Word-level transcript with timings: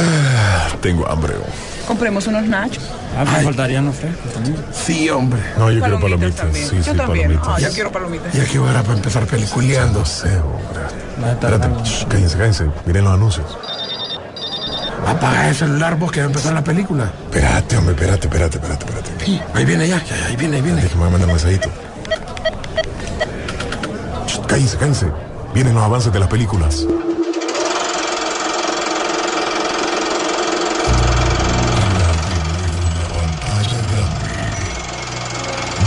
Ah, 0.00 0.68
tengo 0.80 1.08
hambre. 1.08 1.34
Compremos 1.86 2.26
unos 2.26 2.46
nachos. 2.46 2.84
Ah, 3.16 3.24
me 3.24 3.42
faltarían 3.44 3.86
los 3.86 3.96
frescos 3.96 4.32
también. 4.32 4.56
Sí, 4.72 5.08
hombre. 5.10 5.40
No, 5.58 5.70
yo 5.70 5.80
quiero 5.80 5.98
palomitas. 6.00 6.36
también. 6.36 6.68
Sí, 6.68 6.76
yo 6.76 6.92
sí, 6.92 6.98
también. 6.98 7.28
palomitas. 7.28 7.48
Ah, 7.48 7.60
yo 7.60 7.72
quiero 7.72 7.92
palomitas. 7.92 8.32
Ya 8.32 8.44
que 8.44 8.58
hora 8.58 8.82
para 8.82 8.94
empezar 8.96 9.26
peliculeando. 9.26 10.00
No 10.00 10.04
sé, 10.06 10.28
hombre. 10.38 11.30
Espérate, 11.32 11.68
shh, 11.84 12.04
cállense, 12.06 12.36
cállense. 12.38 12.66
Miren 12.86 13.04
los 13.04 13.14
anuncios. 13.14 13.46
Apaga 15.06 15.48
el 15.48 15.54
celular 15.54 15.96
vos 15.96 16.12
que 16.12 16.20
va 16.20 16.26
a 16.26 16.28
empezar 16.28 16.52
la 16.52 16.62
película. 16.62 17.10
Espérate, 17.24 17.76
hombre, 17.78 17.94
espérate, 17.94 18.26
espérate, 18.26 18.58
espérate, 18.58 18.84
espérate. 18.84 19.42
Ahí 19.54 19.64
viene 19.64 19.88
ya, 19.88 20.02
ahí 20.28 20.36
viene, 20.36 20.56
ahí 20.56 20.62
viene. 20.62 20.82
Déjame 20.82 21.04
mandar 21.04 21.22
un 21.22 21.28
mensajito. 21.34 21.70
Shh, 24.26 24.40
Cállense, 24.46 24.76
cállense. 24.76 25.06
Vienen 25.54 25.74
los 25.74 25.82
avances 25.82 26.12
de 26.12 26.18
las 26.20 26.28
películas. 26.28 26.84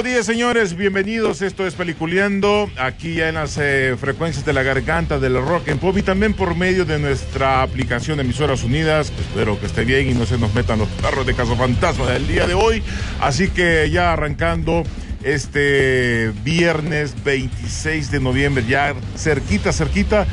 Buenos 0.00 0.14
días, 0.14 0.24
señores. 0.24 0.76
Bienvenidos. 0.76 1.42
Esto 1.42 1.66
es 1.66 1.74
Peliculeando. 1.74 2.70
Aquí 2.78 3.16
ya 3.16 3.28
en 3.28 3.34
las 3.34 3.58
eh, 3.58 3.96
frecuencias 4.00 4.46
de 4.46 4.54
la 4.54 4.62
garganta 4.62 5.18
del 5.18 5.34
rock 5.34 5.68
en 5.68 5.78
pop 5.78 5.94
y 5.98 6.00
también 6.00 6.32
por 6.32 6.54
medio 6.54 6.86
de 6.86 6.98
nuestra 6.98 7.60
aplicación 7.60 8.18
Emisoras 8.18 8.64
Unidas. 8.64 9.12
Espero 9.20 9.60
que 9.60 9.66
esté 9.66 9.84
bien 9.84 10.08
y 10.08 10.14
no 10.14 10.24
se 10.24 10.38
nos 10.38 10.54
metan 10.54 10.78
los 10.78 10.88
perros 10.88 11.26
de 11.26 11.34
Caso 11.34 11.54
Fantasma 11.54 12.06
del 12.06 12.26
día 12.26 12.46
de 12.46 12.54
hoy. 12.54 12.82
Así 13.20 13.48
que 13.50 13.90
ya 13.90 14.14
arrancando 14.14 14.84
este 15.22 16.32
viernes 16.44 17.14
26 17.22 18.10
de 18.10 18.20
noviembre, 18.20 18.64
ya 18.66 18.94
cerquita, 19.18 19.70
cerquita 19.70 20.26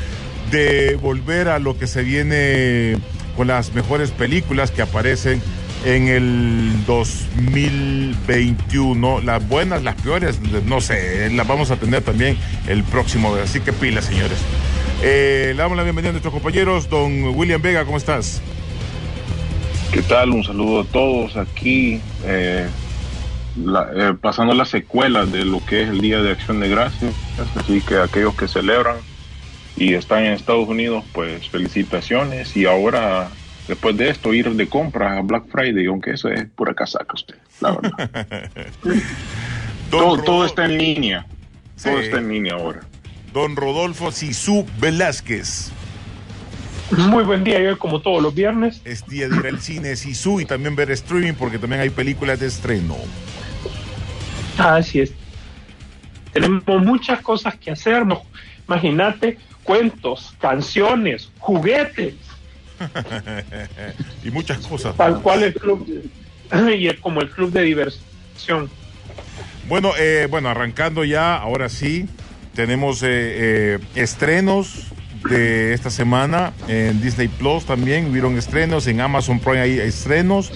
de 0.50 0.96
volver 0.96 1.48
a 1.48 1.58
lo 1.58 1.78
que 1.78 1.86
se 1.86 2.02
viene 2.02 2.96
con 3.36 3.48
las 3.48 3.74
mejores 3.74 4.12
películas 4.12 4.70
que 4.70 4.80
aparecen 4.80 5.42
en 5.84 6.08
el 6.08 6.84
2021. 6.86 9.20
Las 9.22 9.46
buenas, 9.48 9.82
las 9.82 9.94
peores, 9.96 10.38
no 10.66 10.80
sé, 10.80 11.30
las 11.30 11.46
vamos 11.46 11.70
a 11.70 11.76
tener 11.76 12.02
también 12.02 12.36
el 12.66 12.82
próximo. 12.84 13.34
Así 13.36 13.60
que 13.60 13.72
pila, 13.72 14.02
señores. 14.02 14.38
Eh, 15.02 15.52
le 15.54 15.62
damos 15.62 15.76
la 15.76 15.84
bienvenida 15.84 16.10
a 16.10 16.12
nuestros 16.12 16.34
compañeros. 16.34 16.88
Don 16.90 17.34
William 17.36 17.62
Vega, 17.62 17.84
¿cómo 17.84 17.96
estás? 17.96 18.42
¿Qué 19.92 20.02
tal? 20.02 20.30
Un 20.30 20.44
saludo 20.44 20.80
a 20.80 20.84
todos 20.84 21.36
aquí, 21.36 22.00
eh, 22.24 22.66
la- 23.64 23.88
eh, 23.94 24.14
pasando 24.20 24.54
las 24.54 24.68
secuelas 24.68 25.32
de 25.32 25.44
lo 25.44 25.64
que 25.64 25.82
es 25.82 25.88
el 25.88 26.00
Día 26.00 26.20
de 26.20 26.32
Acción 26.32 26.60
de 26.60 26.68
Gracias. 26.68 27.12
Así 27.56 27.80
que 27.80 27.96
aquellos 27.96 28.34
que 28.34 28.48
celebran 28.48 28.96
y 29.76 29.94
están 29.94 30.24
en 30.24 30.32
Estados 30.34 30.68
Unidos, 30.68 31.04
pues 31.12 31.48
felicitaciones. 31.48 32.56
Y 32.56 32.66
ahora, 32.66 33.28
después 33.68 33.96
de 33.96 34.10
esto, 34.10 34.34
ir 34.34 34.50
de 34.50 34.68
compras 34.68 35.18
a 35.18 35.20
Black 35.20 35.44
Friday, 35.48 35.86
aunque 35.86 36.12
eso 36.12 36.28
es 36.28 36.46
pura 36.46 36.74
casaca 36.74 37.14
usted, 37.14 37.36
la 37.60 37.72
verdad. 37.72 38.50
Don, 39.90 40.00
todo, 40.00 40.22
todo 40.22 40.44
está 40.44 40.64
en 40.64 40.78
línea. 40.78 41.26
Todo 41.82 42.00
está 42.00 42.18
en 42.18 42.28
línea 42.28 42.54
ahora. 42.54 42.80
Don 43.32 43.56
Rodolfo 43.56 44.10
Sisu 44.10 44.66
Velázquez. 44.80 45.70
Muy 46.90 47.22
buen 47.22 47.44
día, 47.44 47.60
yo 47.60 47.78
como 47.78 48.00
todos 48.00 48.22
los 48.22 48.34
viernes. 48.34 48.80
Es 48.84 49.06
día 49.06 49.28
de 49.28 49.36
ir 49.36 49.46
al 49.46 49.60
cine 49.60 49.96
Sisu 49.96 50.40
y 50.40 50.46
también 50.46 50.74
ver 50.74 50.90
streaming 50.90 51.34
porque 51.34 51.58
también 51.58 51.80
hay 51.82 51.90
películas 51.90 52.40
de 52.40 52.46
estreno. 52.46 52.96
Así 54.58 55.00
es. 55.00 55.12
Tenemos 56.32 56.84
muchas 56.84 57.20
cosas 57.20 57.56
que 57.56 57.70
hacer. 57.70 58.04
no, 58.06 58.22
Imagínate, 58.68 59.38
cuentos, 59.64 60.34
canciones, 60.38 61.30
juguetes, 61.38 62.14
y 64.24 64.30
muchas 64.30 64.58
cosas. 64.66 64.96
tal 64.96 65.20
cual 65.22 65.42
el 65.42 65.54
club, 65.54 65.86
y 66.78 66.86
el- 66.88 67.00
como 67.00 67.20
el 67.20 67.30
club 67.30 67.52
de 67.52 67.62
diversión. 67.62 68.70
Bueno, 69.68 69.92
eh, 69.98 70.26
bueno, 70.30 70.48
arrancando 70.48 71.04
ya, 71.04 71.36
ahora 71.36 71.68
sí, 71.68 72.06
tenemos 72.54 73.02
eh, 73.02 73.08
eh, 73.10 73.78
estrenos 73.94 74.86
de 75.28 75.74
esta 75.74 75.90
semana 75.90 76.52
en 76.68 77.00
Disney 77.02 77.28
Plus 77.28 77.64
también, 77.66 78.06
hubieron 78.10 78.38
estrenos, 78.38 78.86
en 78.86 79.00
Amazon 79.00 79.40
Prime 79.40 79.60
hay 79.60 79.78
estrenos. 79.80 80.52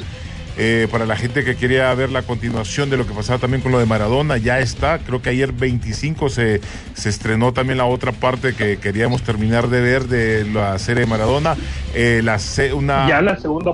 Eh, 0.59 0.87
para 0.91 1.07
la 1.07 1.17
gente 1.17 1.45
que 1.45 1.57
quería 1.57 1.93
ver 1.95 2.11
la 2.11 2.23
continuación 2.23 2.91
de 2.91 2.97
lo 2.99 3.07
que 3.07 3.15
pasaba 3.15 3.39
también 3.39 3.63
con 3.63 3.73
lo 3.73 3.79
de 3.79 3.87
Maradona, 3.87 4.37
ya 4.37 4.61
está. 4.61 4.99
Creo 4.99 5.23
que 5.23 5.31
ayer 5.31 5.53
25 5.53 6.29
se, 6.29 6.61
se 6.95 7.09
estrenó 7.09 7.53
también 7.53 7.79
la 7.79 7.87
otra 7.87 8.13
parte 8.13 8.55
que 8.55 8.77
queríamos 8.77 9.23
terminar 9.23 9.69
de 9.69 9.81
ver 9.81 10.05
de 10.05 10.45
la 10.45 10.79
serie 10.79 11.05
de 11.05 11.07
Maradona. 11.07 11.57
Eh, 11.95 12.21
la 12.23 12.39
una, 12.75 13.09
ya 13.09 13.23
la 13.23 13.39
segunda, 13.39 13.73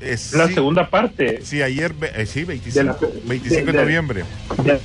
eh, 0.00 0.16
la 0.32 0.46
sí, 0.48 0.54
segunda 0.54 0.88
parte 0.88 1.40
sí, 1.42 1.62
ayer, 1.62 1.92
eh, 2.14 2.24
sí, 2.26 2.44
25, 2.44 2.78
De 2.78 2.84
la- 2.84 3.22
25 3.26 3.72
de, 3.72 3.72
noviembre. 3.72 4.24
de 4.64 4.80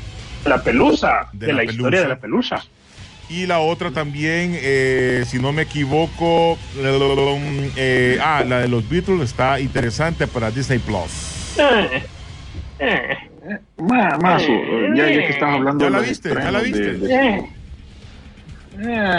la 0.46 0.62
pelusa, 0.62 1.30
De 1.31 1.48
de, 1.48 1.54
la 1.54 1.64
la, 1.64 1.72
historia 1.72 2.02
de 2.02 2.08
la 2.09 2.20
pelusa. 2.20 2.64
Y 3.30 3.47
la 3.47 3.59
otra 3.59 3.91
también, 3.91 4.52
eh, 4.56 5.24
si 5.25 5.40
no 5.40 5.52
me 5.52 5.63
equivoco, 5.63 6.58
eh, 6.78 8.19
ah, 8.22 8.44
la 8.47 8.59
de 8.59 8.68
los 8.68 8.88
Beatles 8.88 9.22
está 9.22 9.59
interesante 9.59 10.28
para 10.28 10.52
Disney 10.52 10.78
Plus. 10.80 11.58
Eh, 11.58 12.03
eh, 12.80 13.18
Más, 13.78 14.19
más, 14.22 14.44
ya, 14.96 15.09
ya 15.09 15.19
que 15.19 15.25
estás 15.30 15.53
hablando 15.56 15.86
¿Ya 15.86 15.91
de 15.91 15.91
la 15.91 16.00
viste? 16.08 16.30
¿Ya 16.30 16.52
la 16.52 16.59
de- 16.59 16.66
viste? 16.66 16.94
de- 16.94 17.16
eh. 17.16 17.44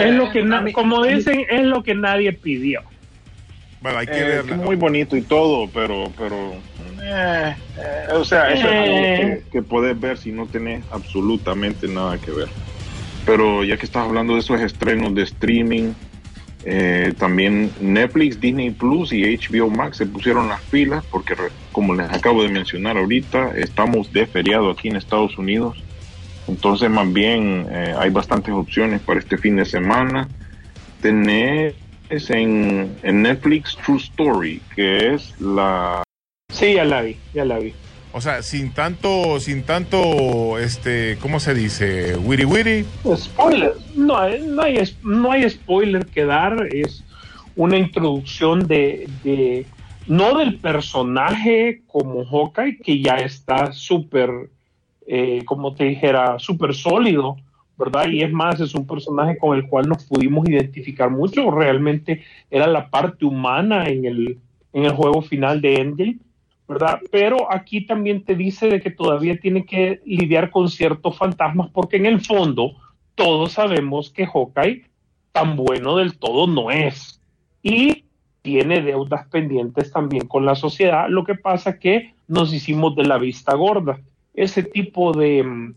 Es 0.01 0.13
lo 0.13 0.31
que, 0.31 0.43
na- 0.43 0.71
como 0.71 1.03
dicen, 1.03 1.45
es 1.49 1.63
lo 1.63 1.83
que 1.83 1.95
nadie 1.95 2.31
pidió. 2.31 2.81
Bueno, 3.81 3.99
hay 3.99 4.07
que 4.07 4.13
Eh, 4.21 4.23
verla. 4.23 4.55
muy 4.57 4.75
bonito 4.75 5.15
y 5.17 5.21
todo, 5.23 5.69
pero, 5.71 6.11
pero, 6.17 6.53
eh, 7.03 7.55
eh, 7.77 8.13
o 8.13 8.23
sea, 8.23 8.51
eso 8.53 8.67
es 8.69 8.73
algo 8.73 9.01
que, 9.01 9.43
que 9.51 9.61
podés 9.63 9.99
ver 9.99 10.17
si 10.17 10.31
no 10.31 10.47
tenés 10.47 10.83
absolutamente 10.91 11.87
nada 11.87 12.17
que 12.17 12.31
ver. 12.31 12.49
Pero 13.27 13.65
ya 13.65 13.75
que 13.75 13.85
estás 13.85 14.05
hablando 14.05 14.35
de 14.35 14.39
esos 14.39 14.61
estrenos 14.61 15.13
de 15.13 15.23
streaming, 15.23 15.91
eh, 16.63 17.13
también 17.17 17.71
Netflix, 17.81 18.39
Disney 18.39 18.71
Plus 18.71 19.11
y 19.11 19.23
HBO 19.37 19.69
Max 19.69 19.97
se 19.97 20.05
pusieron 20.05 20.47
las 20.47 20.61
pilas 20.61 21.03
porque, 21.11 21.35
como 21.73 21.93
les 21.93 22.09
acabo 22.09 22.41
de 22.41 22.47
mencionar 22.47 22.97
ahorita, 22.97 23.51
estamos 23.57 24.13
de 24.13 24.27
feriado 24.27 24.71
aquí 24.71 24.87
en 24.87 24.95
Estados 24.95 25.37
Unidos. 25.37 25.77
Entonces, 26.47 26.89
más 26.89 27.11
bien, 27.11 27.67
eh, 27.69 27.93
hay 27.97 28.09
bastantes 28.11 28.53
opciones 28.53 29.01
para 29.01 29.19
este 29.19 29.37
fin 29.37 29.57
de 29.57 29.65
semana. 29.65 30.29
Tenés 31.01 31.75
en, 32.09 32.95
en 33.03 33.21
Netflix 33.21 33.75
True 33.85 33.97
Story, 33.97 34.61
que 34.73 35.13
es 35.13 35.39
la... 35.41 36.01
Sí, 36.49 36.75
ya 36.75 36.85
la 36.85 37.01
vi, 37.01 37.17
ya 37.33 37.43
la 37.43 37.59
vi. 37.59 37.73
O 38.17 38.21
sea, 38.21 38.41
sin 38.41 38.71
tanto, 38.71 39.39
sin 39.39 39.61
tanto, 39.61 40.57
este, 40.57 41.19
¿cómo 41.21 41.39
se 41.39 41.53
dice? 41.53 42.17
Witty 42.17 42.45
witty. 42.45 42.83
Spoiler. 43.15 43.73
No, 43.95 44.27
no, 44.27 44.63
hay, 44.63 44.79
no 45.03 45.31
hay 45.31 45.47
spoiler 45.47 46.03
que 46.07 46.25
dar. 46.25 46.67
Es 46.73 47.03
una 47.55 47.77
introducción 47.77 48.65
de, 48.65 49.07
de 49.23 49.67
no 50.07 50.35
del 50.39 50.57
personaje 50.57 51.83
como 51.85 52.25
Hawkeye, 52.25 52.79
que 52.79 52.99
ya 52.99 53.17
está 53.17 53.71
súper, 53.71 54.49
eh, 55.05 55.43
como 55.45 55.75
te 55.75 55.83
dijera, 55.83 56.39
súper 56.39 56.73
sólido, 56.73 57.37
¿verdad? 57.77 58.07
Y 58.09 58.23
es 58.23 58.31
más, 58.31 58.59
es 58.59 58.73
un 58.73 58.87
personaje 58.87 59.37
con 59.37 59.55
el 59.55 59.67
cual 59.67 59.87
nos 59.87 60.03
pudimos 60.05 60.49
identificar 60.49 61.11
mucho. 61.11 61.51
Realmente 61.51 62.23
era 62.49 62.65
la 62.65 62.89
parte 62.89 63.25
humana 63.25 63.87
en 63.89 64.05
el, 64.05 64.39
en 64.73 64.85
el 64.85 64.91
juego 64.93 65.21
final 65.21 65.61
de 65.61 65.75
Endgame, 65.75 66.17
¿verdad? 66.67 66.99
Pero 67.11 67.51
aquí 67.51 67.85
también 67.85 68.23
te 68.23 68.35
dice 68.35 68.67
de 68.67 68.81
que 68.81 68.91
todavía 68.91 69.39
tiene 69.39 69.65
que 69.65 70.01
lidiar 70.05 70.49
con 70.49 70.69
ciertos 70.69 71.17
fantasmas 71.17 71.69
porque 71.71 71.97
en 71.97 72.05
el 72.05 72.21
fondo 72.21 72.73
todos 73.15 73.53
sabemos 73.53 74.11
que 74.11 74.27
Hawkeye 74.27 74.85
tan 75.31 75.55
bueno 75.55 75.97
del 75.97 76.17
todo 76.17 76.47
no 76.47 76.71
es. 76.71 77.21
Y 77.63 78.05
tiene 78.41 78.81
deudas 78.81 79.27
pendientes 79.27 79.91
también 79.91 80.27
con 80.27 80.45
la 80.45 80.55
sociedad. 80.55 81.07
Lo 81.09 81.23
que 81.23 81.35
pasa 81.35 81.79
que 81.79 82.13
nos 82.27 82.53
hicimos 82.53 82.95
de 82.95 83.03
la 83.03 83.17
vista 83.17 83.55
gorda. 83.55 83.99
Ese 84.33 84.63
tipo 84.63 85.11
de, 85.11 85.43
mm, 85.43 85.75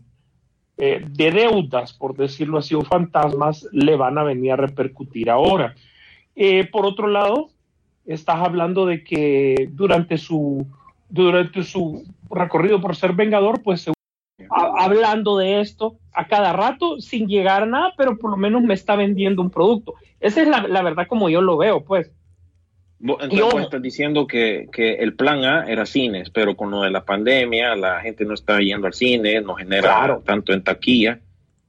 eh, 0.77 1.05
de 1.07 1.31
deudas, 1.31 1.93
por 1.93 2.15
decirlo 2.15 2.57
así, 2.57 2.75
o 2.75 2.81
fantasmas, 2.81 3.67
le 3.71 3.95
van 3.95 4.17
a 4.17 4.23
venir 4.23 4.53
a 4.53 4.55
repercutir 4.55 5.29
ahora. 5.29 5.75
Eh, 6.35 6.65
por 6.65 6.85
otro 6.85 7.07
lado, 7.07 7.49
estás 8.05 8.37
hablando 8.37 8.85
de 8.85 9.03
que 9.03 9.69
durante 9.71 10.17
su, 10.17 10.65
durante 11.11 11.63
su 11.63 12.03
recorrido 12.29 12.81
por 12.81 12.95
ser 12.95 13.13
vengador, 13.13 13.61
pues 13.61 13.81
se 13.81 13.91
hablando 14.49 15.37
de 15.37 15.61
esto 15.61 15.97
a 16.13 16.27
cada 16.27 16.53
rato 16.53 16.99
sin 16.99 17.27
llegar 17.27 17.63
a 17.63 17.65
nada, 17.65 17.93
pero 17.95 18.17
por 18.17 18.31
lo 18.31 18.37
menos 18.37 18.61
me 18.63 18.73
está 18.73 18.95
vendiendo 18.95 19.41
un 19.41 19.49
producto. 19.49 19.93
Esa 20.19 20.41
es 20.41 20.47
la, 20.47 20.67
la 20.67 20.81
verdad 20.81 21.07
como 21.07 21.29
yo 21.29 21.41
lo 21.41 21.57
veo, 21.57 21.83
pues. 21.83 22.11
Entonces 22.99 23.39
yo, 23.39 23.59
estás 23.59 23.81
diciendo 23.81 24.27
que, 24.27 24.67
que, 24.71 24.95
el 24.95 25.15
plan 25.15 25.43
A 25.43 25.65
era 25.65 25.85
cines, 25.85 26.29
pero 26.29 26.55
con 26.55 26.69
lo 26.69 26.83
de 26.83 26.91
la 26.91 27.03
pandemia 27.03 27.75
la 27.75 27.99
gente 28.01 28.25
no 28.25 28.35
está 28.35 28.59
yendo 28.59 28.87
al 28.87 28.93
cine, 28.93 29.41
no 29.41 29.55
genera 29.55 30.19
tanto 30.23 30.53
en 30.53 30.63
taquilla. 30.63 31.19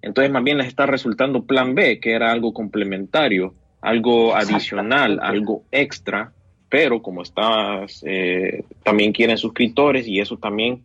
Entonces 0.02 0.30
más 0.30 0.44
bien 0.44 0.58
les 0.58 0.66
está 0.66 0.84
resultando 0.84 1.44
plan 1.44 1.74
B, 1.74 2.00
que 2.00 2.12
era 2.12 2.32
algo 2.32 2.52
complementario, 2.52 3.54
algo 3.80 4.34
adicional, 4.34 5.20
algo 5.22 5.64
extra, 5.70 6.32
pero 6.72 7.02
como 7.02 7.20
estás, 7.20 8.02
eh, 8.06 8.64
también 8.82 9.12
quieren 9.12 9.36
suscriptores 9.36 10.08
y 10.08 10.20
eso 10.20 10.38
también 10.38 10.80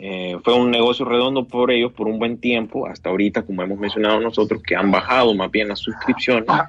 eh, 0.00 0.36
fue 0.42 0.54
un 0.54 0.72
negocio 0.72 1.04
redondo 1.04 1.44
por 1.44 1.70
ellos 1.70 1.92
por 1.92 2.08
un 2.08 2.18
buen 2.18 2.38
tiempo, 2.38 2.88
hasta 2.88 3.10
ahorita, 3.10 3.42
como 3.42 3.62
hemos 3.62 3.78
mencionado 3.78 4.18
nosotros, 4.18 4.60
que 4.60 4.74
han 4.74 4.90
bajado 4.90 5.32
más 5.32 5.52
bien 5.52 5.68
las 5.68 5.78
suscripciones. 5.78 6.46
Ah. 6.48 6.66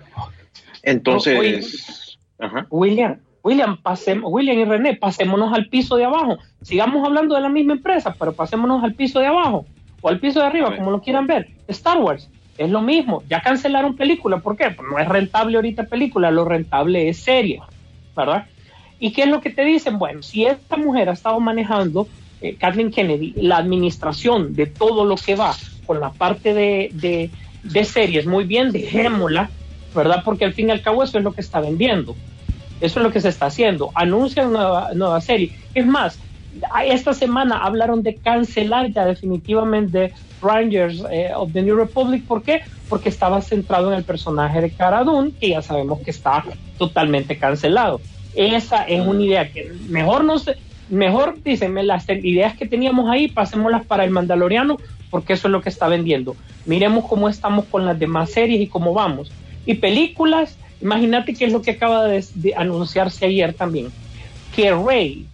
Entonces... 0.84 2.20
William, 2.70 3.18
William, 3.42 3.82
pasemos, 3.82 4.32
William 4.32 4.60
y 4.60 4.66
René, 4.66 4.96
pasémonos 4.96 5.52
al 5.52 5.68
piso 5.68 5.96
de 5.96 6.06
abajo. 6.06 6.38
Sigamos 6.62 7.04
hablando 7.04 7.34
de 7.34 7.42
la 7.42 7.50
misma 7.50 7.74
empresa, 7.74 8.16
pero 8.20 8.34
pasémonos 8.34 8.84
al 8.84 8.94
piso 8.94 9.22
de 9.22 9.26
abajo 9.26 9.66
o 10.02 10.10
al 10.10 10.20
piso 10.20 10.40
de 10.40 10.46
arriba, 10.46 10.76
como 10.76 10.92
lo 10.92 11.02
quieran 11.02 11.26
ver. 11.26 11.48
Star 11.68 11.98
Wars 11.98 12.30
es 12.60 12.70
lo 12.70 12.84
mismo. 12.84 13.24
Ya 13.28 13.42
cancelaron 13.42 13.96
película. 13.96 14.38
¿Por 14.38 14.56
qué? 14.56 14.70
Pues 14.70 14.88
no 14.88 15.00
es 15.00 15.10
rentable 15.10 15.56
ahorita 15.56 15.86
película, 15.86 16.30
lo 16.30 16.46
rentable 16.46 17.10
es 17.10 17.18
serie, 17.18 17.60
¿verdad? 18.16 18.46
¿Y 19.00 19.12
qué 19.12 19.24
es 19.24 19.28
lo 19.28 19.42
que 19.42 19.50
te 19.50 19.64
dicen? 19.64 19.98
Bueno, 19.98 20.24
si 20.24 20.46
esta 20.46 20.78
mujer 20.78 21.10
ha 21.10 21.14
estado 21.14 21.40
manejando, 21.40 22.08
eh, 22.42 22.56
Kathleen 22.56 22.92
Kennedy, 22.92 23.34
la 23.36 23.58
administración 23.58 24.56
de 24.56 24.68
todo 24.68 25.06
lo 25.06 25.16
que 25.16 25.36
va 25.36 25.56
con 25.86 26.00
la 26.00 26.12
parte 26.12 26.54
de, 26.54 26.90
de, 26.94 27.30
de 27.64 27.84
series, 27.84 28.26
muy 28.26 28.46
bien, 28.46 28.72
dejémosla 28.72 29.50
¿verdad? 29.96 30.22
Porque 30.24 30.46
al 30.46 30.54
fin 30.54 30.68
y 30.68 30.72
al 30.72 30.82
cabo 30.82 31.02
eso 31.02 31.18
es 31.18 31.24
lo 31.24 31.32
que 31.32 31.42
está 31.42 31.62
vendiendo. 31.62 32.16
Eso 32.82 33.00
es 33.00 33.04
lo 33.04 33.12
que 33.12 33.22
se 33.22 33.30
está 33.30 33.48
haciendo. 33.48 33.92
Anuncian 33.96 34.50
una 34.50 34.94
nueva, 34.94 35.22
serie. 35.22 35.58
Es 35.74 35.88
más, 35.88 36.20
esta 36.86 37.14
semana 37.14 37.58
hablaron 37.58 38.04
de 38.04 38.16
cancelar 38.16 38.92
ya 38.92 39.06
definitivamente 39.06 40.14
Rangers 40.42 41.04
eh, 41.12 41.32
of 41.36 41.52
the 41.54 41.62
New 41.62 41.76
Republic. 41.76 42.24
¿Por 42.26 42.44
qué? 42.44 42.62
Porque 42.90 43.10
estaba 43.10 43.42
centrado 43.42 43.92
en 43.92 43.98
el 43.98 44.04
personaje 44.04 44.62
de 44.62 44.72
Cara 44.72 45.04
que 45.40 45.50
ya 45.50 45.62
sabemos 45.62 46.00
que 46.00 46.12
está 46.12 46.44
totalmente 46.78 47.38
cancelado. 47.38 48.02
Esa 48.36 48.84
es 48.84 49.06
una 49.06 49.22
idea 49.22 49.52
que 49.52 49.72
mejor 49.88 50.24
no 50.24 50.40
sé, 50.40 50.58
mejor 50.90 51.42
dícenme 51.44 51.84
las 51.84 52.08
ideas 52.10 52.56
que 52.58 52.68
teníamos 52.68 53.10
ahí, 53.10 53.28
pasémoslas 53.28 53.86
para 53.86 54.04
el 54.04 54.12
Mandaloriano, 54.12 54.78
porque 55.10 55.34
eso 55.34 55.48
es 55.48 55.52
lo 55.52 55.62
que 55.62 55.70
está 55.70 55.88
vendiendo. 55.88 56.36
Miremos 56.66 57.06
cómo 57.06 57.30
estamos 57.30 57.66
con 57.66 57.86
las 57.86 57.98
demás 57.98 58.32
series 58.32 58.62
y 58.62 58.68
cómo 58.68 58.94
vamos. 58.94 59.32
Y 59.66 59.76
películas, 59.76 60.58
imagínate 60.82 61.34
qué 61.34 61.46
es 61.46 61.54
lo 61.54 61.62
que 61.62 61.72
acaba 61.72 62.06
de, 62.06 62.24
anunciarse 62.56 63.26
ayer 63.26 63.54
también, 63.54 63.88
que 64.56 64.74
Rey, 64.74 65.26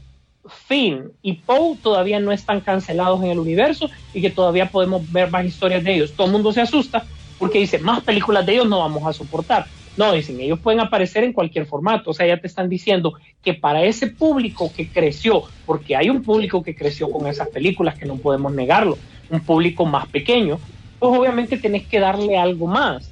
Finn 0.48 1.12
y 1.22 1.34
Poe 1.34 1.78
todavía 1.82 2.20
no 2.20 2.32
están 2.32 2.62
cancelados 2.62 3.24
en 3.24 3.32
el 3.32 3.40
universo 3.40 3.90
y 4.14 4.22
que 4.22 4.30
todavía 4.30 4.70
podemos 4.70 5.10
ver 5.12 5.30
más 5.30 5.46
historias 5.46 5.84
de 5.84 5.96
ellos. 5.96 6.14
Todo 6.14 6.28
el 6.28 6.34
mundo 6.34 6.52
se 6.52 6.62
asusta 6.62 7.06
porque 7.38 7.60
dice, 7.60 7.80
más 7.80 8.02
películas 8.02 8.46
de 8.46 8.54
ellos 8.54 8.70
no 8.70 8.80
vamos 8.80 9.06
a 9.06 9.14
soportar. 9.14 9.66
No, 9.98 10.14
dicen, 10.14 10.40
ellos 10.40 10.60
pueden 10.60 10.80
aparecer 10.80 11.24
en 11.24 11.34
cualquier 11.34 11.66
formato. 11.66 12.12
O 12.12 12.14
sea, 12.14 12.26
ya 12.26 12.38
te 12.38 12.48
están 12.48 12.70
diciendo 12.70 13.14
que 13.44 13.54
para 13.54 13.84
ese 13.84 14.08
público 14.08 14.72
que 14.76 14.90
creció, 14.90 15.44
porque 15.66 15.96
hay 15.96 16.10
un 16.10 16.24
público 16.24 16.64
que 16.64 16.76
creció 16.76 17.10
con 17.10 17.28
esas 17.28 17.50
películas, 17.50 17.98
que 17.98 18.06
no 18.06 18.16
podemos 18.16 18.54
negarlo, 18.54 18.98
un 19.30 19.42
público 19.42 19.86
más 19.86 20.08
pequeño, 20.08 20.60
pues 21.00 21.18
obviamente 21.18 21.58
tenés 21.58 21.88
que 21.88 22.00
darle 22.00 22.38
algo 22.38 22.68
más 22.68 23.12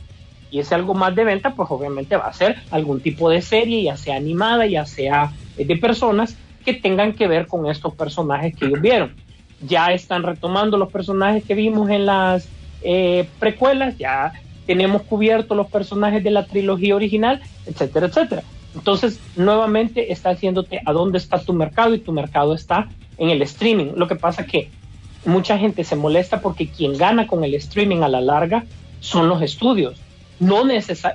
y 0.52 0.60
ese 0.60 0.76
algo 0.76 0.94
más 0.94 1.16
de 1.16 1.24
venta, 1.24 1.54
pues 1.54 1.70
obviamente 1.70 2.16
va 2.16 2.26
a 2.26 2.34
ser 2.34 2.58
algún 2.72 3.02
tipo 3.02 3.30
de 3.30 3.42
serie, 3.42 3.84
ya 3.84 3.98
sea 3.98 4.16
animada, 4.16 4.66
ya 4.66 4.86
sea 4.86 5.32
de 5.58 5.76
personas 5.76 6.38
tengan 6.74 7.14
que 7.14 7.28
ver 7.28 7.48
con 7.48 7.70
estos 7.70 7.94
personajes 7.96 8.56
que 8.56 8.66
ellos 8.66 8.82
vieron. 8.82 9.14
Ya 9.62 9.88
están 9.88 10.24
retomando 10.24 10.78
los 10.78 10.92
personajes 10.92 11.44
que 11.44 11.54
vimos 11.54 11.90
en 11.90 12.06
las 12.06 12.48
eh, 12.82 13.28
precuelas, 13.40 13.98
ya 13.98 14.34
tenemos 14.66 15.02
cubiertos 15.02 15.58
los 15.58 15.68
personajes 15.68 16.24
de 16.24 16.32
la 16.32 16.46
trilogía 16.46 16.96
original, 16.96 17.42
etcétera, 17.66 18.08
etcétera. 18.08 18.44
Entonces, 18.76 19.20
nuevamente 19.36 20.12
está 20.12 20.30
haciéndote 20.30 20.80
a 20.86 20.94
dónde 20.94 21.18
está 21.18 21.40
tu 21.40 21.54
mercado 21.54 21.96
y 21.96 22.00
tu 22.00 22.12
mercado 22.12 22.54
está 22.54 22.88
en 23.18 23.30
el 23.30 23.42
streaming. 23.42 23.94
Lo 23.96 24.08
que 24.08 24.16
pasa 24.16 24.46
que 24.46 24.70
mucha 25.26 25.58
gente 25.58 25.84
se 25.84 25.96
molesta 25.96 26.40
porque 26.42 26.68
quien 26.68 26.98
gana 26.98 27.28
con 27.28 27.44
el 27.44 27.56
streaming 27.56 28.04
a 28.04 28.08
la 28.08 28.22
larga 28.22 28.64
son 29.00 29.28
los 29.28 29.42
estudios 29.42 30.00
no 30.40 30.64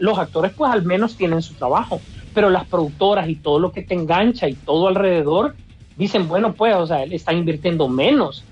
los 0.01 0.19
actores 0.19 0.53
pues 0.57 0.71
al 0.71 0.85
menos 0.85 1.17
tienen 1.17 1.43
su 1.43 1.55
trabajo, 1.55 2.01
pero 2.35 2.51
las 2.51 2.67
productoras 2.67 3.29
y 3.29 3.37
todo 3.37 3.59
lo 3.59 3.73
que 3.73 3.83
te 3.83 3.95
engancha 3.95 4.49
y 4.49 4.55
todo 4.55 4.89
alrededor 4.89 5.55
dicen, 5.97 6.29
bueno, 6.29 6.55
pues, 6.55 6.75
o 6.75 6.87
sea, 6.87 7.05
están 7.05 7.39
invirtiendo 7.39 7.89
menos 7.89 8.43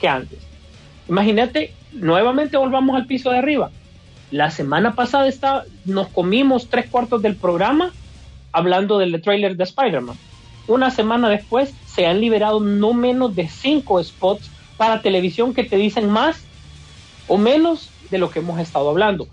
que 0.00 0.08
antes. 0.08 0.38
Imagínate, 1.08 1.74
nuevamente 1.92 2.56
volvamos 2.56 2.96
al 2.96 3.06
piso 3.06 3.30
de 3.30 3.38
arriba. 3.38 3.70
La 4.30 4.50
semana 4.50 4.94
pasada 4.94 5.26
está, 5.26 5.64
nos 5.84 6.08
comimos 6.08 6.68
tres 6.68 6.88
cuartos 6.88 7.22
del 7.22 7.36
programa 7.36 7.92
hablando 8.52 8.98
del 8.98 9.20
trailer 9.20 9.56
de 9.56 9.64
Spider-Man. 9.64 10.16
Una 10.68 10.90
semana 10.90 11.28
después 11.28 11.74
se 11.86 12.06
han 12.06 12.20
liberado 12.20 12.60
no 12.60 12.92
menos 12.92 13.34
de 13.34 13.48
cinco 13.48 14.02
spots 14.02 14.50
para 14.76 15.02
televisión 15.02 15.52
que 15.52 15.64
te 15.64 15.76
dicen 15.76 16.08
más 16.08 16.44
o 17.26 17.38
menos 17.38 17.90
de 18.10 18.18
lo 18.18 18.30
que 18.30 18.38
hemos 18.38 18.60
estado 18.60 18.88
hablando. 18.88 19.26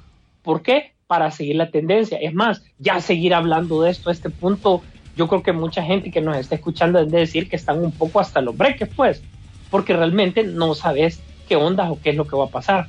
¿Por 0.47 0.61
qué? 0.61 0.93
Para 1.07 1.29
seguir 1.29 1.57
la 1.57 1.71
tendencia. 1.71 2.17
Es 2.19 2.33
más, 2.33 2.63
ya 2.79 3.01
seguir 3.01 3.33
hablando 3.33 3.81
de 3.81 3.91
esto 3.91 4.09
a 4.09 4.13
este 4.13 4.29
punto, 4.29 4.81
yo 5.17 5.27
creo 5.27 5.43
que 5.43 5.51
mucha 5.51 5.83
gente 5.83 6.09
que 6.09 6.21
nos 6.21 6.37
está 6.37 6.55
escuchando 6.55 7.03
debe 7.03 7.19
decir 7.19 7.49
que 7.49 7.57
están 7.57 7.83
un 7.83 7.91
poco 7.91 8.21
hasta 8.21 8.39
los 8.39 8.55
breques, 8.55 8.87
pues, 8.95 9.21
porque 9.69 9.91
realmente 9.91 10.43
no 10.43 10.73
sabes 10.73 11.21
qué 11.49 11.57
onda 11.57 11.91
o 11.91 11.99
qué 12.01 12.11
es 12.11 12.15
lo 12.15 12.25
que 12.25 12.37
va 12.37 12.45
a 12.45 12.49
pasar. 12.49 12.87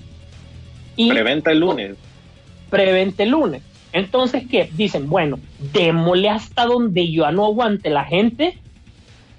Y, 0.95 1.11
preventa 1.11 1.51
el 1.51 1.59
lunes. 1.59 1.97
Preventa 2.71 3.25
el 3.25 3.31
lunes. 3.31 3.61
Entonces, 3.93 4.45
¿qué? 4.49 4.71
Dicen, 4.75 5.09
bueno, 5.09 5.41
démosle 5.73 6.29
hasta 6.29 6.65
donde 6.65 7.11
yo 7.11 7.29
no 7.33 7.45
aguante 7.45 7.91
la 7.91 8.05
gente 8.05 8.57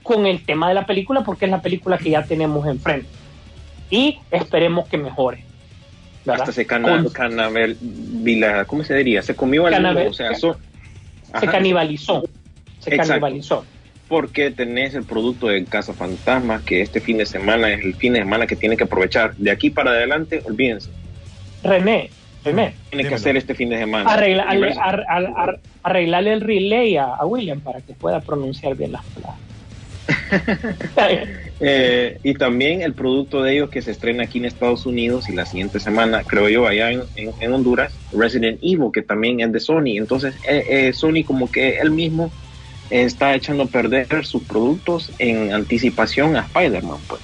con 0.03 0.25
el 0.25 0.43
tema 0.43 0.67
de 0.67 0.73
la 0.73 0.85
película, 0.85 1.23
porque 1.23 1.45
es 1.45 1.51
la 1.51 1.61
película 1.61 1.97
que 1.97 2.09
ya 2.09 2.25
tenemos 2.25 2.67
enfrente. 2.67 3.07
Y 3.89 4.19
esperemos 4.29 4.89
que 4.89 4.97
mejore. 4.97 5.48
Hasta 6.27 6.51
se 6.51 6.67
¿cómo 8.67 8.83
se 8.83 8.95
diría? 8.95 9.21
Se 9.21 9.35
comió 9.35 9.65
al 9.65 10.07
o 10.07 10.13
sea, 10.13 10.31
se 10.35 11.47
canibalizó. 11.47 12.23
Se 12.79 12.97
canibalizó. 12.97 13.65
Porque 14.07 14.51
tenés 14.51 14.95
el 14.95 15.03
producto 15.03 15.47
de 15.47 15.63
Casa 15.65 15.93
Fantasma, 15.93 16.63
que 16.65 16.81
este 16.81 16.99
fin 16.99 17.17
de 17.17 17.27
semana 17.27 17.71
es 17.71 17.83
el 17.83 17.93
fin 17.93 18.13
de 18.13 18.19
semana 18.19 18.47
que 18.47 18.55
tiene 18.55 18.75
que 18.75 18.85
aprovechar. 18.85 19.35
De 19.35 19.51
aquí 19.51 19.69
para 19.69 19.91
adelante, 19.91 20.41
olvídense. 20.45 20.89
René, 21.63 22.09
René. 22.43 22.73
Tiene 22.89 23.07
que 23.07 23.15
hacer 23.15 23.37
este 23.37 23.53
fin 23.53 23.69
de 23.69 23.77
semana. 23.77 24.11
arreglarle 24.11 24.73
el 26.33 26.41
relay 26.41 26.97
a, 26.97 27.23
William 27.25 27.59
para 27.59 27.81
que 27.81 27.93
pueda 27.93 28.19
pronunciar 28.19 28.75
bien 28.75 28.93
las 28.93 29.03
palabras. 29.05 29.39
Eh, 31.61 32.19
y 32.23 32.35
también 32.35 32.81
el 32.81 32.93
producto 32.93 33.43
de 33.43 33.53
ellos 33.53 33.69
que 33.69 33.81
se 33.81 33.91
estrena 33.91 34.23
aquí 34.23 34.37
en 34.37 34.45
Estados 34.45 34.85
Unidos 34.85 35.27
y 35.27 35.33
la 35.33 35.45
siguiente 35.45 35.79
semana, 35.79 36.23
creo 36.23 36.47
yo, 36.47 36.65
allá 36.65 36.89
en, 36.91 37.53
Honduras, 37.53 37.93
Resident 38.13 38.59
Evil, 38.61 38.91
que 38.93 39.01
también 39.01 39.41
es 39.41 39.51
de 39.51 39.59
Sony. 39.59 39.97
Entonces, 39.97 40.35
eh, 40.47 40.63
eh, 40.69 40.93
Sony 40.93 41.23
como 41.25 41.51
que 41.51 41.77
él 41.79 41.91
mismo 41.91 42.31
está 42.89 43.35
echando 43.35 43.63
a 43.63 43.67
perder 43.67 44.25
sus 44.25 44.43
productos 44.43 45.11
en 45.19 45.53
anticipación 45.53 46.35
a 46.37 46.41
Spider-Man, 46.41 46.99
pues. 47.07 47.21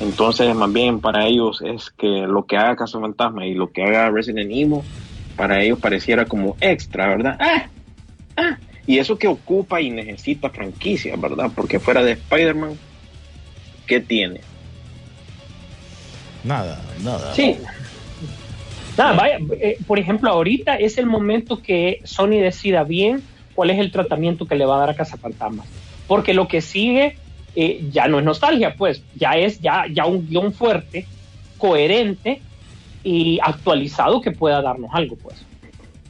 Entonces, 0.00 0.54
más 0.54 0.72
bien 0.72 1.00
para 1.00 1.26
ellos 1.26 1.60
es 1.64 1.90
que 1.90 2.06
lo 2.06 2.46
que 2.46 2.56
haga 2.56 2.76
Caso 2.76 3.00
Fantasma 3.00 3.46
y 3.46 3.54
lo 3.54 3.72
que 3.72 3.82
haga 3.82 4.10
Resident 4.10 4.50
Evil, 4.50 4.80
para 5.36 5.62
ellos 5.62 5.78
pareciera 5.78 6.26
como 6.26 6.56
extra, 6.60 7.08
¿verdad? 7.08 7.36
Ah, 7.40 7.68
ah, 8.36 8.58
Y 8.86 8.98
eso 8.98 9.18
que 9.18 9.26
ocupa 9.26 9.80
y 9.80 9.90
necesita 9.90 10.50
franquicia, 10.50 11.16
¿verdad? 11.16 11.50
Porque 11.54 11.80
fuera 11.80 12.02
de 12.02 12.12
Spider-Man, 12.12 12.78
¿qué 13.88 14.00
tiene? 14.00 14.40
Nada, 16.44 16.80
nada. 17.02 17.34
Sí. 17.34 17.56
Nada, 18.96 19.12
vaya, 19.14 19.38
eh, 19.60 19.78
por 19.86 19.98
ejemplo, 19.98 20.30
ahorita 20.30 20.76
es 20.76 20.98
el 20.98 21.06
momento 21.06 21.60
que 21.60 22.00
Sony 22.04 22.40
decida 22.40 22.84
bien 22.84 23.22
cuál 23.54 23.70
es 23.70 23.78
el 23.78 23.90
tratamiento 23.90 24.46
que 24.46 24.54
le 24.54 24.66
va 24.66 24.76
a 24.76 24.80
dar 24.80 24.90
a 24.90 24.94
Casa 24.94 25.16
Fantasma. 25.16 25.64
Porque 26.06 26.34
lo 26.34 26.46
que 26.46 26.60
sigue 26.60 27.16
eh, 27.56 27.84
ya 27.90 28.06
no 28.06 28.18
es 28.18 28.24
nostalgia, 28.24 28.74
pues, 28.76 29.02
ya 29.16 29.32
es 29.32 29.60
ya, 29.60 29.86
ya 29.90 30.06
un 30.06 30.28
guion 30.28 30.52
fuerte, 30.52 31.06
coherente 31.58 32.40
y 33.02 33.38
actualizado 33.42 34.20
que 34.20 34.30
pueda 34.30 34.62
darnos 34.62 34.90
algo, 34.92 35.16
pues. 35.16 35.44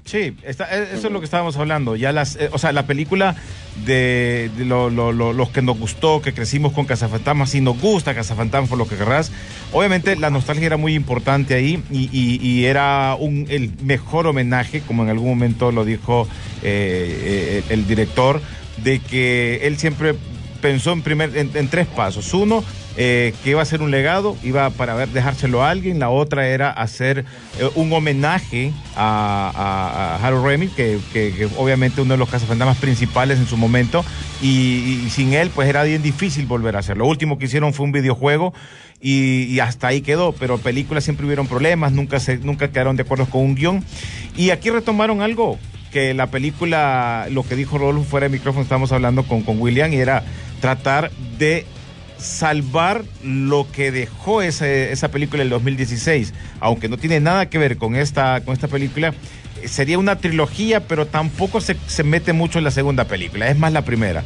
Sí, 0.08 0.34
e, 0.42 0.50
eso 0.50 0.64
es 0.94 1.12
lo 1.12 1.18
que 1.18 1.26
estábamos 1.26 1.58
hablando. 1.58 1.94
Ya 1.94 2.12
las, 2.12 2.36
eh, 2.36 2.48
o 2.50 2.58
sea, 2.58 2.72
la 2.72 2.86
película 2.86 3.36
de, 3.84 4.50
los 4.56 5.50
que 5.50 5.60
nos 5.60 5.78
gustó, 5.78 6.22
que 6.22 6.32
crecimos 6.32 6.72
con 6.72 6.86
Cazafantasmas, 6.86 7.50
si 7.50 7.60
nos 7.60 7.78
gusta 7.78 8.14
Cazafantasmas 8.14 8.70
por 8.70 8.78
lo 8.78 8.88
que 8.88 8.96
querrás. 8.96 9.30
Obviamente 9.70 10.16
la 10.16 10.30
nostalgia 10.30 10.64
era 10.64 10.78
muy 10.78 10.94
importante 10.94 11.52
ahí 11.52 11.82
y, 11.90 12.64
era 12.64 13.16
un, 13.20 13.44
el 13.50 13.70
mejor 13.82 14.26
homenaje, 14.26 14.80
como 14.80 15.02
en 15.02 15.10
algún 15.10 15.28
momento 15.28 15.72
lo 15.72 15.84
dijo 15.84 16.26
eh, 16.62 17.62
eh, 17.62 17.64
el 17.68 17.86
director, 17.86 18.40
de 18.82 19.00
que 19.00 19.60
él 19.64 19.76
siempre 19.76 20.14
pensó 20.62 20.92
en, 20.92 21.02
primer, 21.02 21.36
en 21.36 21.68
tres 21.68 21.86
pasos. 21.86 22.32
Uno, 22.32 22.64
eh, 23.00 23.32
que 23.44 23.50
iba 23.50 23.62
a 23.62 23.64
ser 23.64 23.80
un 23.80 23.92
legado, 23.92 24.36
iba 24.42 24.70
para 24.70 24.96
ver, 24.96 25.08
dejárselo 25.10 25.62
a 25.62 25.70
alguien. 25.70 26.00
La 26.00 26.10
otra 26.10 26.48
era 26.48 26.68
hacer 26.68 27.24
eh, 27.60 27.70
un 27.76 27.92
homenaje 27.92 28.72
a, 28.96 30.18
Harold 30.20 30.44
Remy, 30.44 30.66
que, 30.66 31.48
obviamente 31.56 32.00
uno 32.00 32.14
de 32.14 32.18
los 32.18 32.28
cazafantasmas 32.28 32.78
principales 32.78 33.38
en 33.38 33.46
su 33.46 33.56
momento. 33.56 34.04
Y, 34.42 35.06
sin 35.10 35.32
él, 35.32 35.50
pues 35.54 35.68
era 35.68 35.84
bien 35.84 36.02
difícil 36.02 36.46
volver 36.46 36.74
a 36.74 36.80
hacerlo. 36.80 37.04
Lo 37.04 37.10
último 37.10 37.38
que 37.38 37.44
hicieron 37.44 37.72
fue 37.72 37.86
un 37.86 37.92
videojuego. 37.92 38.52
Y, 39.00 39.60
hasta 39.60 39.86
ahí 39.86 40.00
quedó, 40.00 40.32
pero 40.32 40.58
películas 40.58 41.04
siempre 41.04 41.24
hubieron 41.24 41.46
problemas, 41.46 41.92
nunca, 41.92 42.18
se, 42.18 42.38
nunca 42.38 42.72
quedaron 42.72 42.96
de 42.96 43.04
acuerdo 43.04 43.26
con 43.26 43.42
un 43.42 43.54
guion. 43.54 43.84
Y 44.36 44.50
aquí 44.50 44.70
retomaron 44.70 45.22
algo, 45.22 45.56
que 45.92 46.14
la 46.14 46.26
película, 46.26 47.28
lo 47.30 47.44
que 47.44 47.54
dijo 47.54 47.78
Rodolfo 47.78 48.02
fuera 48.02 48.28
de 48.28 48.36
micrófono, 48.36 48.64
estábamos 48.64 48.90
hablando 48.90 49.22
con, 49.22 49.42
con 49.42 49.60
William, 49.60 49.92
y 49.92 49.98
era 49.98 50.24
tratar 50.60 51.12
de 51.38 51.64
salvar 52.18 53.04
lo 53.22 53.66
que 53.70 53.90
dejó 53.90 54.42
esa, 54.42 54.68
esa 54.68 55.10
película 55.10 55.42
el 55.42 55.50
2016, 55.50 56.34
aunque 56.60 56.88
no 56.88 56.98
tiene 56.98 57.20
nada 57.20 57.48
que 57.48 57.58
ver 57.58 57.76
con 57.76 57.96
esta, 57.96 58.40
con 58.44 58.54
esta 58.54 58.68
película. 58.68 59.14
Sería 59.64 59.98
una 59.98 60.16
trilogía, 60.16 60.86
pero 60.86 61.06
tampoco 61.06 61.60
se, 61.60 61.76
mete 62.04 62.32
mucho 62.32 62.58
en 62.58 62.64
la 62.64 62.70
segunda 62.70 63.04
película, 63.04 63.48
es 63.48 63.58
más 63.58 63.72
la 63.72 63.82
primera. 63.82 64.22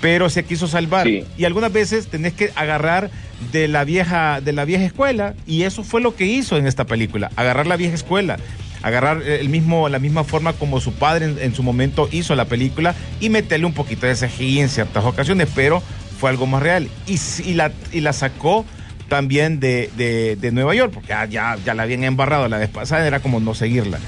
Pero 0.00 0.30
se 0.30 0.44
quiso 0.44 0.68
salvar. 0.68 1.08
Y 1.08 1.44
algunas 1.44 1.72
veces 1.72 2.06
tenés 2.08 2.32
que 2.32 2.52
agarrar 2.54 3.10
de 3.50 3.66
la 3.66 3.84
vieja, 3.84 4.40
de 4.40 4.52
la 4.52 4.64
vieja 4.64 4.84
escuela, 4.84 5.34
y 5.46 5.62
eso 5.62 5.82
fue 5.82 6.00
lo 6.00 6.14
que 6.14 6.26
hizo 6.26 6.56
en 6.56 6.66
esta 6.66 6.84
película, 6.84 7.30
agarrar 7.36 7.66
la 7.66 7.76
vieja 7.76 7.94
escuela 7.94 8.38
agarrar 8.80 9.22
el 9.22 9.48
mismo, 9.48 9.88
la 9.88 9.98
misma 9.98 10.22
forma 10.22 10.52
como 10.52 10.80
su 10.80 10.92
padre 10.92 11.34
en, 11.40 11.52
su 11.52 11.64
momento 11.64 12.08
hizo 12.12 12.36
la 12.36 12.44
película 12.44 12.94
y 13.20 13.28
meterle 13.28 13.66
un 13.66 13.72
poquito 13.72 14.06
de 14.06 14.14
CGI 14.14 14.60
en 14.60 14.68
ciertas 14.68 15.04
ocasiones, 15.04 15.48
pero 15.52 15.82
fue 16.18 16.30
algo 16.30 16.46
más 16.46 16.62
real. 16.62 16.88
Y, 17.06 17.18
y, 17.44 17.54
la, 17.54 17.72
y 17.92 18.00
la 18.00 18.12
sacó 18.12 18.64
también 19.08 19.60
de, 19.60 19.90
de, 19.96 20.52
Nueva 20.52 20.74
York, 20.74 20.92
porque 20.92 21.08
ya, 21.30 21.56
ya, 21.56 21.74
la 21.74 21.82
habían 21.82 22.04
embarrado 22.04 22.48
la 22.48 22.58
vez 22.58 22.68
pasada, 22.68 23.06
era 23.06 23.20
como 23.20 23.40
no 23.40 23.54
seguirla. 23.54 23.98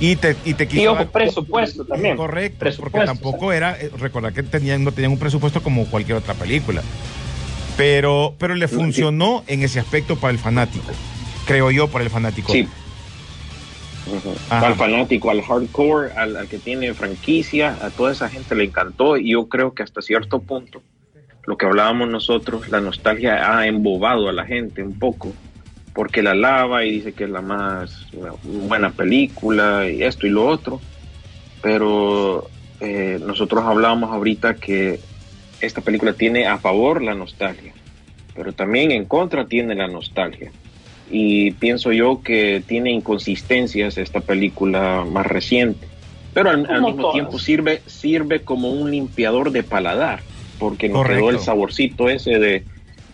Y 0.00 0.16
te, 0.16 0.36
y 0.44 0.54
te 0.54 0.66
quiso. 0.66 0.96
presupuesto 1.10 1.84
también. 1.84 2.16
Correcto, 2.16 2.66
porque 2.78 3.00
tampoco 3.04 3.52
era. 3.52 3.78
Eh, 3.80 3.90
recordar 3.96 4.32
que 4.32 4.42
tenían, 4.42 4.82
no 4.82 4.90
tenían 4.90 5.12
un 5.12 5.18
presupuesto 5.18 5.62
como 5.62 5.86
cualquier 5.86 6.18
otra 6.18 6.34
película. 6.34 6.82
Pero, 7.76 8.34
pero 8.38 8.54
le 8.54 8.68
funcionó 8.68 9.44
en 9.46 9.62
ese 9.62 9.78
aspecto 9.78 10.16
para 10.16 10.32
el 10.32 10.38
fanático. 10.38 10.92
Creo 11.46 11.70
yo, 11.70 11.88
para 11.88 12.04
el 12.04 12.10
fanático. 12.10 12.52
Sí. 12.52 12.68
Al 14.50 14.74
fanático, 14.74 15.30
al 15.30 15.42
hardcore, 15.42 16.12
al, 16.12 16.36
al, 16.36 16.48
que 16.48 16.58
tiene 16.58 16.92
franquicia, 16.92 17.78
a 17.80 17.90
toda 17.90 18.12
esa 18.12 18.28
gente 18.28 18.54
le 18.54 18.64
encantó. 18.64 19.16
Y 19.16 19.30
yo 19.32 19.48
creo 19.48 19.74
que 19.74 19.82
hasta 19.82 20.02
cierto 20.02 20.40
punto 20.40 20.82
lo 21.46 21.56
que 21.56 21.66
hablábamos 21.66 22.08
nosotros, 22.08 22.68
la 22.68 22.80
nostalgia 22.80 23.56
ha 23.56 23.66
embobado 23.66 24.28
a 24.28 24.32
la 24.32 24.46
gente 24.46 24.82
un 24.82 24.98
poco, 24.98 25.32
porque 25.92 26.22
la 26.22 26.34
lava 26.34 26.84
y 26.84 26.92
dice 26.92 27.12
que 27.12 27.24
es 27.24 27.30
la 27.30 27.42
más 27.42 28.06
buena 28.42 28.90
película 28.90 29.88
y 29.88 30.02
esto 30.02 30.26
y 30.26 30.30
lo 30.30 30.46
otro, 30.46 30.80
pero 31.62 32.48
eh, 32.80 33.20
nosotros 33.24 33.62
hablábamos 33.64 34.10
ahorita 34.10 34.54
que 34.54 35.00
esta 35.60 35.82
película 35.82 36.14
tiene 36.14 36.46
a 36.46 36.58
favor 36.58 37.02
la 37.02 37.14
nostalgia, 37.14 37.74
pero 38.34 38.52
también 38.52 38.90
en 38.90 39.04
contra 39.04 39.46
tiene 39.46 39.74
la 39.74 39.86
nostalgia. 39.86 40.50
Y 41.10 41.50
pienso 41.52 41.92
yo 41.92 42.22
que 42.22 42.62
tiene 42.66 42.90
inconsistencias 42.90 43.98
esta 43.98 44.20
película 44.20 45.04
más 45.10 45.26
reciente, 45.26 45.86
pero 46.32 46.50
al, 46.50 46.82
mismo 46.82 47.12
tiempo 47.12 47.38
sirve, 47.38 47.82
sirve 47.86 48.40
como 48.40 48.70
un 48.70 48.90
limpiador 48.90 49.52
de 49.52 49.62
paladar 49.62 50.20
porque 50.58 50.88
nos 50.88 51.06
quedó 51.06 51.30
el 51.30 51.38
saborcito 51.38 52.08
ese 52.08 52.38
de, 52.38 52.64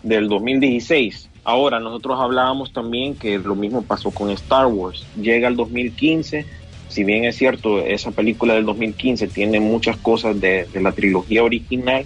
del 0.03 0.27
2016. 0.27 1.29
Ahora, 1.43 1.79
nosotros 1.79 2.19
hablábamos 2.19 2.71
también 2.71 3.15
que 3.15 3.39
lo 3.39 3.55
mismo 3.55 3.81
pasó 3.81 4.11
con 4.11 4.29
Star 4.31 4.67
Wars. 4.67 5.05
Llega 5.19 5.47
el 5.47 5.55
2015, 5.55 6.45
si 6.87 7.03
bien 7.03 7.25
es 7.25 7.37
cierto, 7.37 7.79
esa 7.79 8.11
película 8.11 8.53
del 8.53 8.65
2015 8.65 9.27
tiene 9.27 9.59
muchas 9.59 9.97
cosas 9.97 10.39
de, 10.39 10.67
la 10.73 10.91
trilogía 10.91 11.43
original 11.43 12.05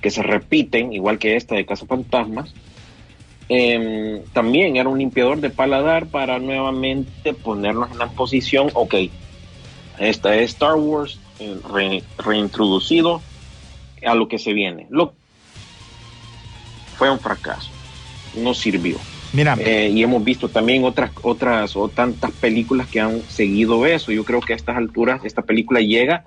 que 0.00 0.10
se 0.10 0.22
repiten, 0.22 0.92
igual 0.92 1.18
que 1.18 1.34
esta 1.34 1.56
de 1.56 1.66
Casa 1.66 1.86
Fantasmas, 1.86 2.54
em, 3.48 4.22
también 4.32 4.76
era 4.76 4.88
un 4.88 4.98
limpiador 4.98 5.40
de 5.40 5.50
paladar 5.50 6.06
para 6.06 6.38
nuevamente 6.38 7.34
ponernos 7.34 7.90
en 7.90 7.98
la 7.98 8.08
posición, 8.10 8.70
ok, 8.74 8.94
esta 9.98 10.36
es 10.36 10.52
Star 10.52 10.76
Wars 10.76 11.18
eh, 11.40 12.02
reintroducido 12.18 13.20
a 14.04 14.14
lo 14.14 14.28
que 14.28 14.38
se 14.38 14.52
viene. 14.52 14.86
Lo 14.90 15.14
fue 16.96 17.10
un 17.10 17.18
fracaso, 17.18 17.70
no 18.36 18.54
sirvió. 18.54 18.98
Mira, 19.32 19.56
eh, 19.60 19.90
y 19.92 20.02
hemos 20.02 20.24
visto 20.24 20.48
también 20.48 20.84
otras, 20.84 21.10
otras 21.22 21.76
o 21.76 21.88
tantas 21.88 22.32
películas 22.32 22.88
que 22.88 23.00
han 23.00 23.22
seguido 23.22 23.86
eso. 23.86 24.10
Yo 24.10 24.24
creo 24.24 24.40
que 24.40 24.54
a 24.54 24.56
estas 24.56 24.76
alturas 24.76 25.24
esta 25.24 25.42
película 25.42 25.80
llega 25.80 26.24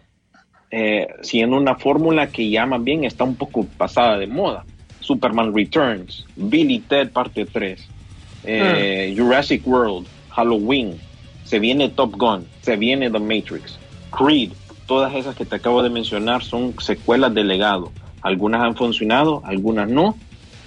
eh, 0.69 1.07
siendo 1.21 1.57
una 1.57 1.75
fórmula 1.75 2.27
que 2.27 2.49
ya 2.49 2.65
más 2.65 2.81
bien 2.81 3.03
está 3.03 3.23
un 3.25 3.35
poco 3.35 3.65
pasada 3.77 4.17
de 4.17 4.27
moda. 4.27 4.65
Superman 5.01 5.53
Returns, 5.53 6.25
Billy 6.35 6.79
Ted 6.79 7.09
parte 7.09 7.45
3, 7.45 7.87
eh, 8.45 9.11
hmm. 9.11 9.19
Jurassic 9.19 9.67
World, 9.67 10.07
Halloween, 10.29 10.97
se 11.43 11.59
viene 11.59 11.89
Top 11.89 12.15
Gun, 12.15 12.47
se 12.61 12.77
viene 12.77 13.09
The 13.09 13.19
Matrix, 13.19 13.77
Creed, 14.11 14.51
todas 14.91 15.15
esas 15.15 15.37
que 15.37 15.45
te 15.45 15.55
acabo 15.55 15.83
de 15.83 15.89
mencionar 15.89 16.43
son 16.43 16.75
secuelas 16.81 17.33
de 17.33 17.45
legado. 17.45 17.93
Algunas 18.21 18.61
han 18.61 18.75
funcionado, 18.75 19.41
algunas 19.45 19.87
no, 19.87 20.17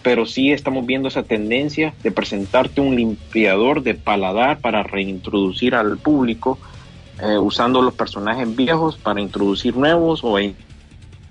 pero 0.02 0.24
sí 0.24 0.50
estamos 0.50 0.86
viendo 0.86 1.08
esa 1.08 1.24
tendencia 1.24 1.92
de 2.02 2.10
presentarte 2.10 2.80
un 2.80 2.96
limpiador 2.96 3.82
de 3.82 3.92
paladar 3.92 4.60
para 4.60 4.82
reintroducir 4.82 5.74
al 5.74 5.98
público, 5.98 6.58
eh, 7.20 7.36
usando 7.36 7.82
los 7.82 7.92
personajes 7.92 8.56
viejos 8.56 8.96
para 8.96 9.20
introducir 9.20 9.76
nuevos 9.76 10.20
o... 10.24 10.38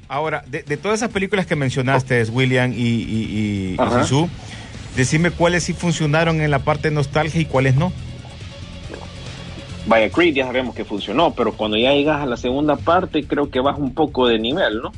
Ahora, 0.07 0.43
de, 0.45 0.61
todas 0.77 0.99
esas 0.99 1.09
películas 1.09 1.47
que 1.47 1.55
mencionaste, 1.55 2.21
William 2.25 2.73
y, 2.73 2.75
y, 2.75 3.75
y, 3.75 3.77
decime 4.95 5.31
cuáles 5.31 5.63
sí 5.63 5.73
funcionaron 5.73 6.41
en 6.41 6.51
la 6.51 6.59
parte 6.59 6.89
de 6.89 6.93
nostalgia 6.93 7.41
y 7.41 7.45
cuáles 7.45 7.73
no. 7.73 7.91
Vaya 9.85 10.09
Creed 10.09 10.35
ya 10.35 10.45
sabemos 10.45 10.75
que 10.75 10.85
funcionó, 10.85 11.33
pero 11.33 11.53
cuando 11.53 11.77
ya 11.77 11.93
llegas 11.93 12.21
a 12.21 12.25
la 12.25 12.37
segunda 12.37 12.77
parte 12.77 13.25
creo 13.25 13.49
que 13.49 13.59
baja 13.59 13.77
un 13.77 13.93
poco 13.93 14.27
de 14.27 14.39
nivel, 14.39 14.81
¿no? 14.81 14.91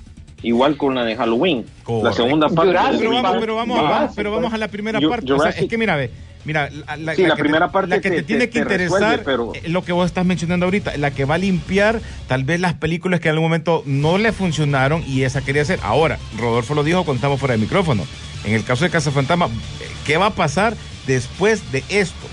Igual 0.44 0.78
con 0.78 0.94
la 0.94 1.04
de 1.04 1.16
Halloween. 1.16 1.66
La 2.04 2.14
segunda 2.14 2.50
parte. 2.50 2.74
pero, 3.00 3.12
vamos, 3.12 3.38
pero, 3.40 3.56
vamos, 3.56 4.12
pero 4.16 4.32
vamos 4.32 4.54
a 4.54 4.58
la 4.58 4.68
primera 4.68 5.00
parte. 5.02 5.34
es 5.58 5.68
que 5.68 5.78
mira, 5.78 5.96
ve, 5.96 6.12
mira, 6.44 6.70
la, 7.00 7.36
primera 7.36 7.72
parte 7.72 7.96
la 7.96 8.02
que 8.02 8.12
te, 8.12 8.24
tiene 8.24 8.50
que 8.50 8.60
interesar 8.60 9.24
es 9.54 9.70
lo 9.70 9.84
que 9.84 9.92
vos 9.92 10.06
estás 10.06 10.24
mencionando 10.24 10.66
ahorita, 10.66 10.98
la 10.98 11.10
que 11.10 11.26
va 11.26 11.36
a 11.36 11.40
limpiar 11.40 12.00
tal 12.28 12.44
vez 12.44 12.60
las 12.60 12.76
películas 12.76 13.22
que 13.22 13.30
en 13.30 13.34
algún 13.34 13.46
momento 13.50 13.82
no 13.88 14.20
le 14.20 14.32
funcionaron 14.34 15.04
y 15.08 15.24
esa 15.24 15.42
quería 15.42 15.64
hacer. 15.64 15.80
Ahora, 15.82 16.20
Rodolfo 16.38 16.76
lo 16.76 16.84
dijo 16.84 17.06
cuando 17.06 17.16
estamos 17.16 17.40
fuera 17.40 17.54
del 17.54 17.62
micrófono. 17.62 18.04
En 18.44 18.54
el 18.54 18.64
caso 18.64 18.84
de 18.84 18.92
Casa 18.92 19.10
Fantasma, 19.10 19.50
¿qué 20.06 20.18
va 20.18 20.28
a 20.28 20.36
pasar 20.36 20.76
después 21.08 21.72
de 21.72 21.84
esto? 21.90 22.28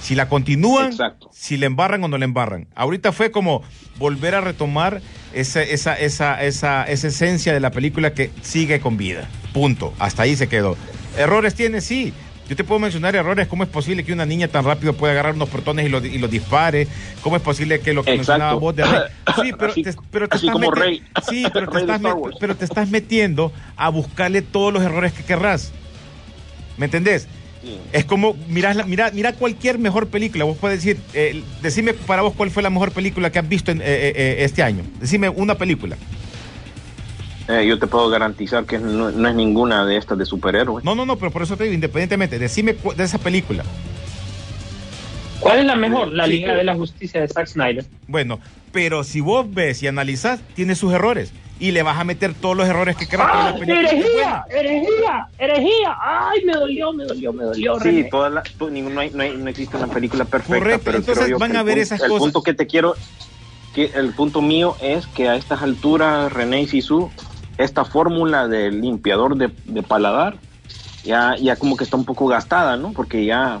Si 0.00 0.14
la 0.14 0.28
continúan, 0.28 0.92
si 1.32 1.56
le 1.56 1.66
embarran 1.66 2.02
o 2.04 2.08
no 2.08 2.18
le 2.18 2.24
embarran. 2.24 2.66
Ahorita 2.74 3.12
fue 3.12 3.30
como 3.30 3.62
volver 3.98 4.34
a 4.34 4.40
retomar 4.40 5.00
esa, 5.32 5.62
esa, 5.62 5.98
esa, 5.98 6.42
esa, 6.42 6.84
esa 6.84 7.08
esencia 7.08 7.52
de 7.52 7.60
la 7.60 7.70
película 7.70 8.14
que 8.14 8.30
sigue 8.42 8.80
con 8.80 8.96
vida. 8.96 9.28
Punto. 9.52 9.92
Hasta 9.98 10.22
ahí 10.22 10.36
se 10.36 10.48
quedó. 10.48 10.76
¿Errores 11.16 11.54
tiene? 11.54 11.80
Sí. 11.80 12.12
Yo 12.48 12.56
te 12.56 12.64
puedo 12.64 12.78
mencionar 12.78 13.14
errores. 13.14 13.46
¿Cómo 13.46 13.62
es 13.62 13.68
posible 13.68 14.04
que 14.04 14.12
una 14.12 14.24
niña 14.24 14.48
tan 14.48 14.64
rápido 14.64 14.94
pueda 14.94 15.12
agarrar 15.12 15.34
unos 15.34 15.50
protones 15.50 15.84
y 15.84 15.90
los, 15.90 16.02
y 16.04 16.16
los 16.16 16.30
dispare? 16.30 16.88
¿Cómo 17.20 17.36
es 17.36 17.42
posible 17.42 17.80
que 17.80 17.92
lo 17.92 18.02
que 18.02 18.16
mencionaba 18.16 18.54
vos 18.54 18.74
de 18.74 18.84
Rey? 18.84 19.00
Sí, 19.42 19.52
pero 19.56 19.72
así, 19.72 19.82
te, 19.82 19.94
pero 20.10 20.28
te 20.28 20.36
así 20.36 20.46
estás 20.46 20.52
como 20.54 20.70
Rey. 20.70 21.02
Sí, 21.28 21.44
pero 21.52 21.68
te, 21.68 21.74
Rey 21.74 21.82
estás 21.82 22.14
pero 22.40 22.56
te 22.56 22.64
estás 22.64 22.88
metiendo 22.88 23.52
a 23.76 23.90
buscarle 23.90 24.40
todos 24.40 24.72
los 24.72 24.82
errores 24.82 25.12
que 25.12 25.22
querrás. 25.24 25.72
¿Me 26.78 26.86
entendés? 26.86 27.28
Sí. 27.68 27.78
Es 27.92 28.04
como, 28.04 28.34
mirá, 28.48 28.72
la- 28.74 28.84
mira, 28.84 29.10
mira 29.12 29.32
cualquier 29.34 29.78
mejor 29.78 30.08
película. 30.08 30.44
Vos 30.44 30.56
puedes 30.58 30.82
decir, 30.82 31.00
eh, 31.14 31.42
decime 31.62 31.92
para 31.94 32.22
vos 32.22 32.34
cuál 32.34 32.50
fue 32.50 32.62
la 32.62 32.70
mejor 32.70 32.92
película 32.92 33.30
que 33.30 33.38
has 33.38 33.48
visto 33.48 33.70
en, 33.70 33.80
eh, 33.80 33.84
eh, 33.86 34.12
eh, 34.16 34.36
este 34.40 34.62
año. 34.62 34.84
Decime 35.00 35.28
una 35.28 35.56
película. 35.56 35.96
Eh, 37.48 37.66
yo 37.66 37.78
te 37.78 37.86
puedo 37.86 38.08
garantizar 38.10 38.64
que 38.66 38.78
no, 38.78 39.10
no 39.10 39.28
es 39.28 39.34
ninguna 39.34 39.84
de 39.86 39.96
estas 39.96 40.18
de 40.18 40.26
superhéroes. 40.26 40.84
No, 40.84 40.94
no, 40.94 41.06
no, 41.06 41.16
pero 41.16 41.30
por 41.30 41.42
eso 41.42 41.56
te 41.56 41.64
digo, 41.64 41.74
independientemente, 41.74 42.38
decime 42.38 42.76
de 42.96 43.04
esa 43.04 43.18
película. 43.18 43.64
¿Cuál 45.40 45.60
es 45.60 45.64
la 45.66 45.76
mejor? 45.76 46.12
La 46.12 46.24
Sí, 46.24 46.32
Liga 46.32 46.54
de 46.54 46.64
la 46.64 46.74
Justicia 46.74 47.20
de 47.20 47.28
Zack 47.28 47.46
Snyder. 47.46 47.84
Bueno, 48.06 48.40
pero 48.72 49.04
si 49.04 49.20
vos 49.20 49.46
ves 49.52 49.82
y 49.82 49.86
analizás, 49.86 50.40
tiene 50.54 50.74
sus 50.74 50.92
errores. 50.92 51.32
Y 51.60 51.72
le 51.72 51.82
vas 51.82 51.98
a 51.98 52.04
meter 52.04 52.34
todos 52.34 52.56
los 52.56 52.68
errores 52.68 52.96
que 52.96 53.06
pero 53.06 53.24
¡Ah! 53.24 53.50
la 53.52 53.58
película 53.58 53.80
es 53.88 53.92
¡Herejía! 53.92 54.44
¡Herejía! 54.48 55.28
¡Herejía! 55.38 55.96
¡Ay, 56.00 56.44
me 56.44 56.52
dolió, 56.52 56.92
me 56.92 57.04
dolió, 57.04 57.32
me 57.32 57.44
dolió! 57.44 57.80
Sí, 57.80 57.88
René! 57.88 58.04
toda 58.04 58.30
la, 58.30 58.42
to- 58.42 58.70
ningún- 58.70 58.94
no, 58.94 59.00
hay- 59.00 59.10
no 59.12 59.22
hay- 59.24 59.36
no 59.36 59.48
existe 59.50 59.76
una 59.76 59.88
película 59.88 60.24
perfecta, 60.24 60.58
Correcto, 60.58 60.82
pero 60.84 60.98
entonces 60.98 61.38
van 61.38 61.56
a 61.56 61.60
el 61.60 61.66
ver 61.66 61.74
punto- 61.78 61.82
esas 61.82 62.00
el 62.02 62.08
cosas. 62.08 62.22
punto 62.22 62.42
que 62.44 62.54
te 62.54 62.66
quiero, 62.68 62.96
que 63.74 63.90
el 63.94 64.12
punto 64.12 64.40
mío 64.40 64.76
es 64.80 65.06
que 65.08 65.28
a 65.28 65.34
estas 65.34 65.60
alturas, 65.62 66.32
René 66.32 66.62
y 66.62 66.68
Sisu, 66.68 67.10
esta 67.56 67.84
fórmula 67.84 68.46
del 68.46 68.80
limpiador 68.80 69.36
de, 69.36 69.50
de 69.64 69.82
paladar, 69.82 70.36
ya, 71.02 71.36
ya 71.40 71.56
como 71.56 71.76
que 71.76 71.82
está 71.84 71.96
un 71.96 72.04
poco 72.04 72.28
gastada, 72.28 72.76
¿no? 72.76 72.92
Porque 72.92 73.24
ya, 73.24 73.60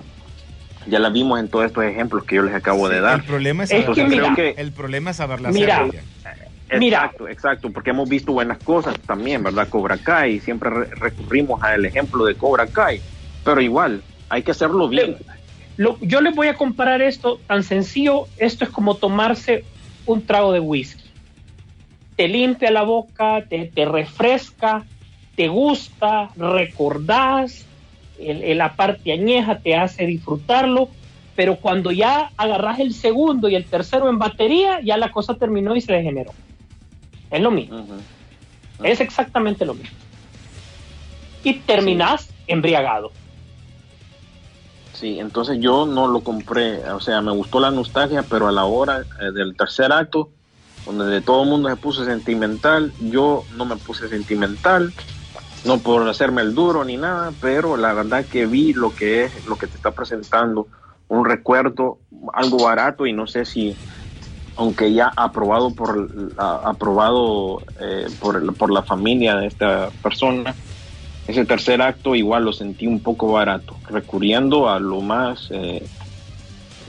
ya 0.86 1.00
la 1.00 1.08
vimos 1.08 1.40
en 1.40 1.48
todos 1.48 1.64
estos 1.66 1.82
ejemplos 1.84 2.22
que 2.24 2.36
yo 2.36 2.42
les 2.42 2.54
acabo 2.54 2.88
de 2.88 2.98
El 2.98 3.02
dar. 3.02 3.24
problema 3.24 3.64
es, 3.64 3.72
Es 3.72 3.84
saber 3.86 4.34
que 4.36 4.54
el 4.56 4.70
problema 4.72 5.10
es 5.10 5.16
saberla 5.16 5.50
mira, 5.50 5.78
hacer. 5.84 6.04
Mira. 6.70 6.98
Exacto, 6.98 7.28
exacto, 7.28 7.70
porque 7.72 7.90
hemos 7.90 8.08
visto 8.08 8.32
buenas 8.32 8.58
cosas 8.58 8.94
también, 9.06 9.42
¿verdad? 9.42 9.68
Cobra 9.68 9.96
Kai, 9.96 10.40
siempre 10.40 10.68
re- 10.70 10.88
recurrimos 11.00 11.62
al 11.62 11.84
ejemplo 11.86 12.24
de 12.26 12.36
Cobra 12.36 12.66
Kai, 12.66 13.00
pero 13.42 13.60
igual, 13.60 14.04
hay 14.28 14.42
que 14.42 14.50
hacerlo 14.50 14.88
bien. 14.88 15.16
Lo- 15.76 15.96
yo 16.02 16.20
les 16.20 16.34
voy 16.34 16.48
a 16.48 16.54
comparar 16.54 17.00
esto 17.00 17.40
tan 17.46 17.62
sencillo. 17.62 18.26
Esto 18.36 18.64
es 18.64 18.70
como 18.70 18.96
tomarse 18.96 19.64
un 20.04 20.26
trago 20.26 20.52
de 20.52 20.60
whisky. 20.60 21.04
Te 22.16 22.28
limpia 22.28 22.70
la 22.70 22.82
boca, 22.82 23.46
te, 23.48 23.70
te 23.74 23.84
refresca, 23.84 24.84
te 25.36 25.48
gusta, 25.48 26.32
recordás, 26.36 27.68
el, 28.18 28.42
el- 28.42 28.58
la 28.58 28.74
parte 28.74 29.12
añeja 29.12 29.60
te 29.60 29.76
hace 29.76 30.04
disfrutarlo, 30.04 30.90
pero 31.36 31.60
cuando 31.60 31.92
ya 31.92 32.32
agarras 32.36 32.80
el 32.80 32.92
segundo 32.92 33.48
y 33.48 33.54
el 33.54 33.70
tercero 33.70 34.08
en 34.10 34.18
batería, 34.18 34.80
ya 34.82 34.96
la 34.96 35.12
cosa 35.12 35.36
terminó 35.36 35.76
y 35.76 35.80
se 35.80 35.92
degeneró. 35.92 36.32
Es 37.30 37.40
lo 37.40 37.50
mismo, 37.50 37.84
es 38.82 39.00
exactamente 39.00 39.64
lo 39.64 39.74
mismo. 39.74 39.96
Y 41.44 41.54
terminás 41.60 42.28
embriagado. 42.46 43.12
Sí, 44.92 45.20
entonces 45.20 45.58
yo 45.60 45.86
no 45.86 46.08
lo 46.08 46.22
compré, 46.22 46.82
o 46.90 46.98
sea, 46.98 47.20
me 47.20 47.30
gustó 47.30 47.60
la 47.60 47.70
nostalgia, 47.70 48.24
pero 48.28 48.48
a 48.48 48.52
la 48.52 48.64
hora 48.64 49.06
eh, 49.20 49.30
del 49.32 49.56
tercer 49.56 49.92
acto, 49.92 50.30
donde 50.84 51.04
de 51.04 51.20
todo 51.20 51.44
el 51.44 51.48
mundo 51.50 51.68
se 51.68 51.76
puso 51.76 52.04
sentimental, 52.04 52.92
yo 52.98 53.44
no 53.56 53.64
me 53.64 53.76
puse 53.76 54.08
sentimental, 54.08 54.92
no 55.64 55.78
por 55.78 56.08
hacerme 56.08 56.42
el 56.42 56.54
duro 56.54 56.84
ni 56.84 56.96
nada, 56.96 57.32
pero 57.40 57.76
la 57.76 57.92
verdad 57.92 58.26
que 58.26 58.46
vi 58.46 58.72
lo 58.72 58.94
que 58.94 59.24
es, 59.24 59.44
lo 59.44 59.56
que 59.56 59.68
te 59.68 59.76
está 59.76 59.92
presentando, 59.92 60.66
un 61.08 61.24
recuerdo, 61.24 61.98
algo 62.32 62.64
barato 62.64 63.06
y 63.06 63.12
no 63.12 63.26
sé 63.26 63.44
si, 63.44 63.76
aunque 64.58 64.92
ya 64.92 65.12
aprobado 65.16 65.70
por, 65.70 66.10
aprobado 66.36 67.62
eh, 67.80 68.06
por, 68.20 68.54
por 68.56 68.72
la 68.72 68.82
familia 68.82 69.36
de 69.36 69.46
esta 69.46 69.88
persona, 70.02 70.54
ese 71.28 71.44
tercer 71.44 71.80
acto 71.80 72.16
igual 72.16 72.44
lo 72.44 72.52
sentí 72.52 72.86
un 72.86 73.00
poco 73.00 73.32
barato, 73.32 73.76
recurriendo 73.88 74.68
a 74.68 74.80
lo 74.80 75.00
más, 75.00 75.48
eh, 75.52 75.86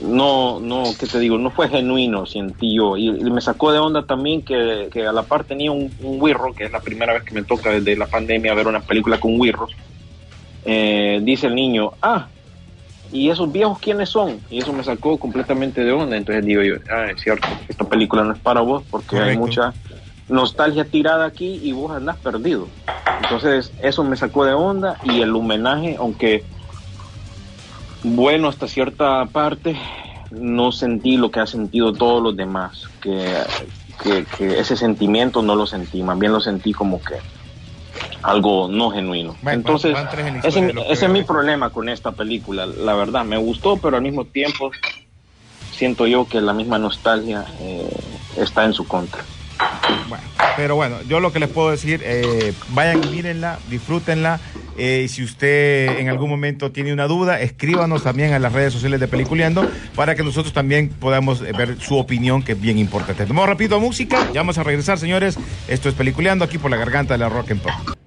no, 0.00 0.58
no, 0.58 0.82
¿qué 0.98 1.06
te 1.06 1.20
digo? 1.20 1.38
No 1.38 1.50
fue 1.50 1.68
genuino, 1.68 2.26
sentí 2.26 2.74
yo. 2.74 2.96
Y, 2.96 3.08
y 3.08 3.30
me 3.30 3.40
sacó 3.40 3.70
de 3.70 3.78
onda 3.78 4.04
también 4.04 4.42
que, 4.42 4.88
que 4.92 5.06
a 5.06 5.12
la 5.12 5.22
par 5.22 5.44
tenía 5.44 5.70
un, 5.70 5.92
un 6.02 6.20
wirro, 6.20 6.52
que 6.52 6.64
es 6.64 6.72
la 6.72 6.80
primera 6.80 7.12
vez 7.12 7.22
que 7.22 7.34
me 7.34 7.44
toca 7.44 7.70
desde 7.70 7.96
la 7.96 8.06
pandemia 8.06 8.54
ver 8.54 8.66
una 8.66 8.80
película 8.80 9.20
con 9.20 9.38
wirros. 9.38 9.70
Eh, 10.64 11.20
dice 11.22 11.46
el 11.46 11.54
niño, 11.54 11.92
ah, 12.02 12.26
¿y 13.12 13.30
esos 13.30 13.50
viejos 13.50 13.78
quiénes 13.78 14.08
son? 14.08 14.40
Y 14.50 14.58
eso 14.58 14.72
me 14.72 14.84
sacó 14.84 15.18
completamente 15.18 15.84
de 15.84 15.92
onda. 15.92 16.16
Entonces 16.16 16.44
digo 16.44 16.62
yo, 16.62 16.76
ah, 16.90 17.10
es 17.10 17.20
cierto, 17.20 17.48
esta 17.68 17.84
película 17.84 18.22
no 18.24 18.32
es 18.32 18.38
para 18.38 18.60
vos 18.60 18.84
porque 18.90 19.16
hay 19.16 19.36
Correcto. 19.36 19.40
mucha 19.40 19.74
nostalgia 20.28 20.84
tirada 20.84 21.26
aquí 21.26 21.60
y 21.62 21.72
vos 21.72 21.92
andás 21.92 22.16
perdido. 22.18 22.68
Entonces 23.22 23.72
eso 23.82 24.04
me 24.04 24.16
sacó 24.16 24.44
de 24.44 24.54
onda 24.54 24.98
y 25.02 25.20
el 25.20 25.34
homenaje, 25.34 25.96
aunque 25.98 26.44
bueno 28.02 28.48
hasta 28.48 28.66
cierta 28.66 29.26
parte, 29.26 29.76
no 30.30 30.72
sentí 30.72 31.16
lo 31.16 31.30
que 31.30 31.40
ha 31.40 31.46
sentido 31.46 31.92
todos 31.92 32.22
los 32.22 32.36
demás, 32.36 32.88
que, 33.02 33.34
que, 34.02 34.24
que 34.36 34.60
ese 34.60 34.76
sentimiento 34.76 35.42
no 35.42 35.56
lo 35.56 35.66
sentí, 35.66 36.02
más 36.02 36.18
bien 36.18 36.32
lo 36.32 36.40
sentí 36.40 36.72
como 36.72 37.02
que 37.02 37.16
algo 38.22 38.68
no 38.68 38.90
genuino. 38.90 39.36
Bueno, 39.42 39.58
Entonces, 39.58 39.96
ese, 40.44 40.74
es 40.90 41.08
mi 41.08 41.22
problema 41.22 41.70
con 41.70 41.88
esta 41.88 42.12
película, 42.12 42.66
la 42.66 42.94
verdad, 42.94 43.24
me 43.24 43.36
gustó, 43.36 43.76
pero 43.76 43.96
al 43.96 44.02
mismo 44.02 44.24
tiempo 44.24 44.70
siento 45.72 46.06
yo 46.06 46.26
que 46.26 46.40
la 46.40 46.52
misma 46.52 46.78
nostalgia 46.78 47.44
eh, 47.60 47.88
está 48.36 48.64
en 48.64 48.74
su 48.74 48.86
contra. 48.86 49.22
Bueno, 50.08 50.24
pero 50.56 50.74
bueno, 50.74 50.96
yo 51.08 51.20
lo 51.20 51.32
que 51.32 51.38
les 51.40 51.48
puedo 51.48 51.70
decir, 51.70 52.00
eh, 52.04 52.52
vayan 52.70 53.02
y 53.04 53.06
mírenla, 53.08 53.58
disfrútenla. 53.68 54.40
eh, 54.76 55.02
y 55.04 55.08
si 55.08 55.22
usted 55.22 55.98
en 55.98 56.08
algún 56.08 56.30
momento 56.30 56.70
tiene 56.72 56.92
una 56.92 57.06
duda, 57.06 57.40
escríbanos 57.40 58.02
también 58.02 58.32
a 58.32 58.38
las 58.38 58.52
redes 58.52 58.72
sociales 58.72 59.00
de 59.00 59.08
Peliculeando 59.08 59.68
para 59.94 60.14
que 60.14 60.22
nosotros 60.22 60.52
también 60.54 60.88
podamos 60.88 61.42
eh, 61.42 61.52
ver 61.56 61.80
su 61.80 61.98
opinión, 61.98 62.42
que 62.42 62.52
es 62.52 62.60
bien 62.60 62.78
importante. 62.78 63.26
Tomamos 63.26 63.48
rápido 63.48 63.76
a 63.76 63.80
música, 63.80 64.26
ya 64.32 64.40
vamos 64.40 64.58
a 64.58 64.62
regresar, 64.62 64.98
señores. 64.98 65.38
Esto 65.68 65.88
es 65.88 65.94
Peliculeando 65.94 66.44
aquí 66.44 66.58
por 66.58 66.70
la 66.70 66.76
garganta 66.78 67.14
de 67.14 67.18
la 67.18 67.28
Rock 67.28 67.50
and 67.52 67.60
Pop. 67.60 67.99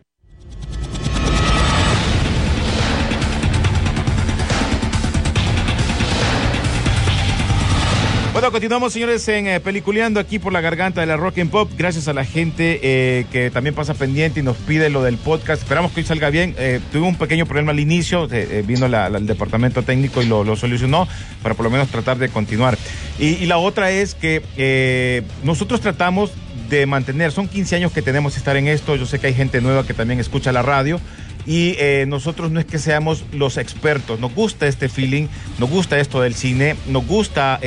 Continuamos, 8.54 8.94
señores, 8.94 9.28
en 9.30 9.48
eh, 9.48 9.60
Peliculeando 9.60 10.20
aquí 10.20 10.38
por 10.38 10.54
la 10.54 10.62
garganta 10.62 11.02
de 11.02 11.08
la 11.08 11.18
Rock 11.18 11.40
and 11.40 11.50
Pop. 11.50 11.72
Gracias 11.76 12.08
a 12.08 12.14
la 12.14 12.24
gente 12.24 12.80
eh, 12.84 13.26
que 13.32 13.50
también 13.50 13.74
pasa 13.74 13.96
pendiente 13.96 14.42
y 14.42 14.44
nos 14.44 14.58
pide 14.58 14.92
lo 14.92 15.02
del 15.02 15.18
podcast. 15.18 15.64
Esperamos 15.64 15.92
que 15.92 16.02
hoy 16.02 16.06
salga 16.06 16.30
bien. 16.30 16.54
Eh, 16.60 16.80
tuvimos 16.92 17.14
un 17.14 17.18
pequeño 17.18 17.48
problema 17.48 17.72
al 17.72 17.80
inicio, 17.80 18.26
eh, 18.26 18.60
eh, 18.60 18.64
vino 18.64 18.86
el 18.86 19.26
departamento 19.26 19.82
técnico 19.82 20.22
y 20.22 20.28
lo, 20.28 20.56
solucionó 20.56 21.08
para 21.42 21.56
por 21.56 21.64
lo 21.64 21.72
menos 21.72 21.88
tratar 21.90 22.20
de 22.20 22.30
continuar. 22.30 22.78
Y, 23.18 23.44
la 23.48 23.58
otra 23.58 23.90
es 23.90 24.14
que 24.14 25.24
nosotros 25.44 25.82
tratamos 25.82 26.32
de 26.70 26.86
mantener, 26.86 27.32
son 27.32 27.48
15 27.48 27.78
años 27.78 27.92
que 27.92 28.04
tenemos 28.04 28.34
que 28.34 28.38
estar 28.38 28.56
en 28.56 28.68
esto. 28.68 28.96
Yo 28.96 29.08
sé 29.08 29.18
que 29.18 29.28
hay 29.28 29.34
gente 29.34 29.62
nueva 29.62 29.84
que 29.84 29.96
también 29.96 30.20
escucha 30.20 30.52
la 30.52 30.62
radio. 30.62 31.00
Y 31.46 31.76
nosotros 32.08 32.52
no 32.52 32.62
es 32.62 32.66
que 32.66 32.80
seamos 32.80 33.26
los 33.34 33.58
expertos, 33.58 34.18
nos 34.18 34.34
gusta 34.34 34.66
este 34.66 34.88
feeling, 34.88 35.28
nos 35.60 35.70
gusta 35.70 36.00
esto 36.00 36.22
del 36.22 36.36
cine, 36.36 36.78
nos 36.88 37.06
gusta 37.06 37.60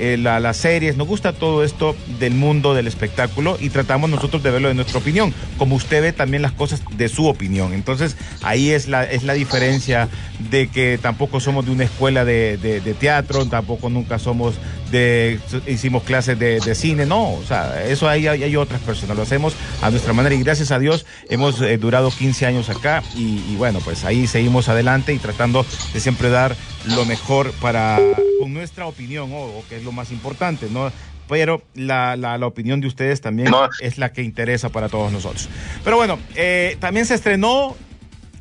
eh, 0.00 0.16
la- 0.16 0.40
las 0.40 0.56
series, 0.56 0.96
nos 0.96 1.06
gusta 1.06 1.32
todo 1.32 1.62
esto 1.62 1.94
del 2.18 2.34
mundo 2.34 2.74
del 2.74 2.86
espectáculo 2.86 3.56
y 3.60 3.68
tratamos 3.70 4.08
nosotros 4.10 4.42
de 4.42 4.50
verlo 4.50 4.68
de 4.68 4.74
nuestra 4.74 4.98
opinión, 4.98 5.32
como 5.58 5.76
usted 5.76 6.00
ve 6.02 6.12
también 6.12 6.42
las 6.42 6.52
cosas 6.52 6.82
de 6.96 7.08
su 7.08 7.26
opinión. 7.26 7.72
Entonces 7.74 8.16
ahí 8.42 8.70
es 8.70 8.88
la, 8.88 9.04
es 9.04 9.22
la 9.24 9.34
diferencia 9.34 10.08
de 10.50 10.68
que 10.68 10.98
tampoco 11.00 11.38
somos 11.40 11.66
de 11.66 11.72
una 11.72 11.84
escuela 11.84 12.24
de, 12.24 12.56
de- 12.56 12.80
de 12.80 12.94
teatro, 12.94 13.44
tampoco 13.46 13.90
nunca 13.90 14.18
somos 14.18 14.54
de, 14.90 15.38
hicimos 15.66 16.02
clases 16.02 16.38
de, 16.38 16.60
de 16.60 16.74
cine, 16.74 17.06
no, 17.06 17.32
o 17.34 17.42
sea, 17.46 17.84
eso 17.84 18.08
hay, 18.08 18.26
hay, 18.26 18.42
hay 18.42 18.56
otras 18.56 18.80
personas, 18.80 19.16
lo 19.16 19.22
hacemos 19.22 19.54
a 19.82 19.90
nuestra 19.90 20.12
manera 20.12 20.34
y 20.34 20.42
gracias 20.42 20.70
a 20.70 20.78
Dios 20.78 21.06
hemos 21.28 21.60
eh, 21.60 21.76
durado 21.78 22.10
15 22.10 22.46
años 22.46 22.68
acá 22.70 23.02
y, 23.16 23.42
y 23.50 23.56
bueno, 23.56 23.80
pues 23.84 24.04
ahí 24.04 24.26
seguimos 24.26 24.68
adelante 24.68 25.12
y 25.14 25.18
tratando 25.18 25.64
de 25.92 26.00
siempre 26.00 26.30
dar 26.30 26.56
lo 26.86 27.04
mejor 27.04 27.52
para, 27.60 27.98
con 28.40 28.52
nuestra 28.52 28.86
opinión, 28.86 29.32
o 29.32 29.40
o 29.40 29.64
que 29.68 29.76
es 29.76 29.84
lo 29.84 29.92
más 29.92 30.10
importante, 30.10 30.68
¿no? 30.70 30.90
Pero 31.28 31.62
la, 31.74 32.16
la, 32.16 32.38
la 32.38 32.46
opinión 32.46 32.80
de 32.80 32.88
ustedes 32.88 33.20
también 33.20 33.50
No. 33.50 33.68
es 33.80 33.98
la 33.98 34.12
que 34.12 34.22
interesa 34.22 34.70
para 34.70 34.88
todos 34.88 35.12
nosotros. 35.12 35.48
Pero 35.84 35.96
bueno, 35.96 36.18
eh, 36.34 36.76
también 36.80 37.06
se 37.06 37.14
estrenó 37.14 37.76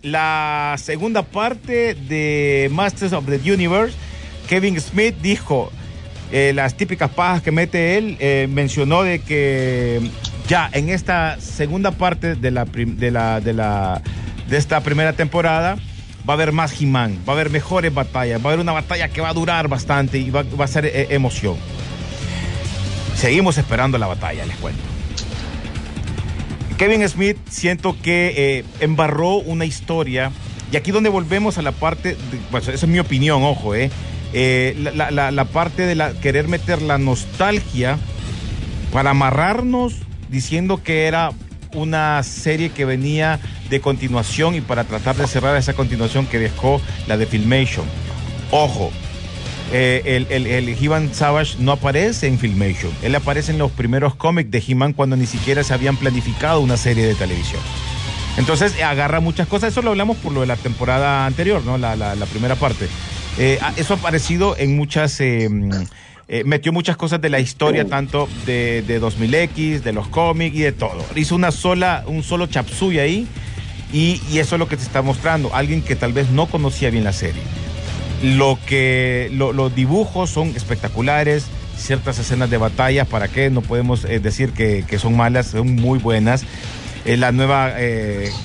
la 0.02 0.76
segunda 0.78 1.24
parte 1.24 1.94
de 1.94 2.68
Masters 2.72 3.14
of 3.14 3.26
the 3.28 3.52
Universe. 3.54 3.96
Kevin 4.48 4.80
Smith 4.82 5.16
dijo 5.22 5.72
eh, 6.32 6.52
las 6.54 6.76
típicas 6.76 7.10
pajas 7.10 7.42
que 7.42 7.52
mete 7.52 7.98
él, 7.98 8.18
eh, 8.20 8.48
mencionó 8.50 9.04
de 9.04 9.20
que 9.20 10.02
ya 10.48 10.70
en 10.72 10.90
esta 10.90 11.40
segunda 11.40 11.92
parte 11.92 12.36
de 12.36 12.52
la, 12.52 12.66
de 12.66 13.12
la, 13.12 13.40
de 13.40 13.54
de 14.50 14.58
esta 14.58 14.82
primera 14.82 15.14
temporada 15.14 15.78
va 16.28 16.34
a 16.34 16.36
haber 16.36 16.52
más 16.52 16.80
He-Man, 16.80 17.20
va 17.28 17.34
a 17.34 17.36
haber 17.36 17.50
mejores 17.50 17.94
batallas, 17.94 18.40
va 18.40 18.46
a 18.46 18.54
haber 18.54 18.60
una 18.60 18.72
batalla 18.72 19.08
que 19.10 19.22
va 19.22 19.30
a 19.30 19.34
durar 19.34 19.68
bastante 19.68 20.18
y 20.18 20.30
va, 20.30 20.44
a 20.60 20.68
ser 20.68 20.86
eh, 20.86 21.08
emoción. 21.10 21.58
Seguimos 23.16 23.58
esperando 23.58 23.98
la 23.98 24.08
batalla, 24.08 24.46
les 24.46 24.58
cuento. 24.58 24.82
Kevin 26.78 27.08
Smith 27.10 27.38
siento 27.50 27.96
que 28.02 28.34
eh, 28.38 28.66
embarró 28.80 29.36
una 29.36 29.66
historia 29.66 30.32
y 30.72 30.78
aquí 30.78 30.92
donde 30.92 31.10
volvemos 31.10 31.58
a 31.58 31.62
la 31.62 31.72
parte, 31.72 32.16
pues 32.52 32.68
esa 32.68 32.86
es 32.86 32.88
mi 32.88 33.00
opinión, 33.00 33.44
ojo, 33.44 33.76
eh, 33.76 33.90
eh 34.34 34.76
la, 34.94 35.46
parte 35.46 35.84
de 35.86 35.96
la, 35.96 36.14
querer 36.14 36.48
meter 36.48 36.82
la 36.82 36.98
nostalgia 36.98 37.98
para 38.92 39.12
amarrarnos 39.12 39.96
diciendo 40.30 40.84
que 40.84 41.06
era 41.06 41.32
una 41.74 42.22
serie 42.24 42.70
que 42.70 42.86
venía 42.86 43.40
de 43.70 43.80
continuación 43.80 44.56
y 44.56 44.62
para 44.62 44.84
tratar 44.84 45.16
de 45.16 45.28
cerrar 45.28 45.56
esa 45.56 45.74
continuación 45.74 46.26
que 46.26 46.40
dejó 46.40 46.82
la 47.08 47.18
de 47.18 47.28
Filmation. 47.28 47.86
Ojo, 48.52 48.92
eh, 49.72 50.02
el, 50.06 50.28
el, 50.32 50.48
el 50.48 50.70
He-Man 50.70 51.14
Savage 51.14 51.58
no 51.60 51.74
aparece 51.74 52.28
en 52.28 52.40
Filmation. 52.40 52.92
Él 53.04 53.14
aparece 53.14 53.52
en 53.52 53.60
los 53.60 53.72
primeros 53.72 54.16
cómics 54.16 54.50
de 54.50 54.64
He-Man 54.68 54.94
cuando 54.94 55.16
ni 55.16 55.28
siquiera 55.28 55.64
se 55.64 55.74
habían 55.74 55.98
planificado 55.98 56.60
una 56.60 56.78
serie 56.78 57.06
de 57.06 57.14
televisión. 57.14 57.62
Entonces 58.38 58.82
agarra 58.82 59.20
muchas 59.20 59.48
cosas. 59.48 59.72
Eso 59.72 59.82
lo 59.82 59.92
hablamos 59.92 60.18
por 60.18 60.32
lo 60.32 60.42
de 60.42 60.48
la 60.48 60.56
temporada 60.56 61.26
anterior, 61.26 61.62
¿no? 61.66 61.78
La, 61.78 61.96
la, 61.96 62.26
primera 62.26 62.56
parte. 62.56 62.88
Eh, 63.40 63.58
eso 63.78 63.94
ha 63.94 63.98
aparecido 63.98 64.56
en 64.58 64.76
muchas. 64.76 65.20
Eh, 65.22 65.50
eh, 66.28 66.44
metió 66.44 66.72
muchas 66.72 66.98
cosas 66.98 67.22
de 67.22 67.30
la 67.30 67.40
historia, 67.40 67.86
tanto 67.86 68.28
de, 68.46 68.84
de 68.86 69.02
2000X, 69.02 69.82
de 69.82 69.94
los 69.94 70.10
cómics 70.10 70.56
y 70.56 70.60
de 70.60 70.74
todo. 70.74 71.04
Hizo 71.16 71.36
una 71.36 71.52
sola, 71.52 72.04
un 72.06 72.22
solo 72.22 72.46
chapsuy 72.46 73.00
ahí 73.00 73.28
y, 73.92 74.22
eso 74.38 74.56
es 74.56 74.60
lo 74.60 74.68
que 74.68 74.78
te 74.78 74.84
está 74.84 75.02
mostrando. 75.02 75.56
Alguien 75.56 75.82
que 75.82 75.96
tal 75.96 76.14
vez 76.14 76.30
no 76.30 76.46
conocía 76.48 76.92
bien 76.92 77.06
la 77.06 77.14
serie. 77.14 77.42
Lo 78.22 78.60
que 78.68 79.32
los 79.32 79.74
dibujos 79.74 80.30
son 80.30 80.50
espectaculares, 80.50 81.46
ciertas 81.78 82.20
escenas 82.20 82.50
de 82.50 82.58
batalla, 82.58 83.06
¿para 83.06 83.30
qué? 83.30 83.50
No 83.50 83.62
podemos 83.62 84.04
decir 84.04 84.52
que, 84.52 85.00
son 85.00 85.16
malas, 85.16 85.48
son 85.48 85.76
muy 85.76 85.98
buenas. 85.98 86.44
La 87.06 87.32
nueva, 87.32 87.74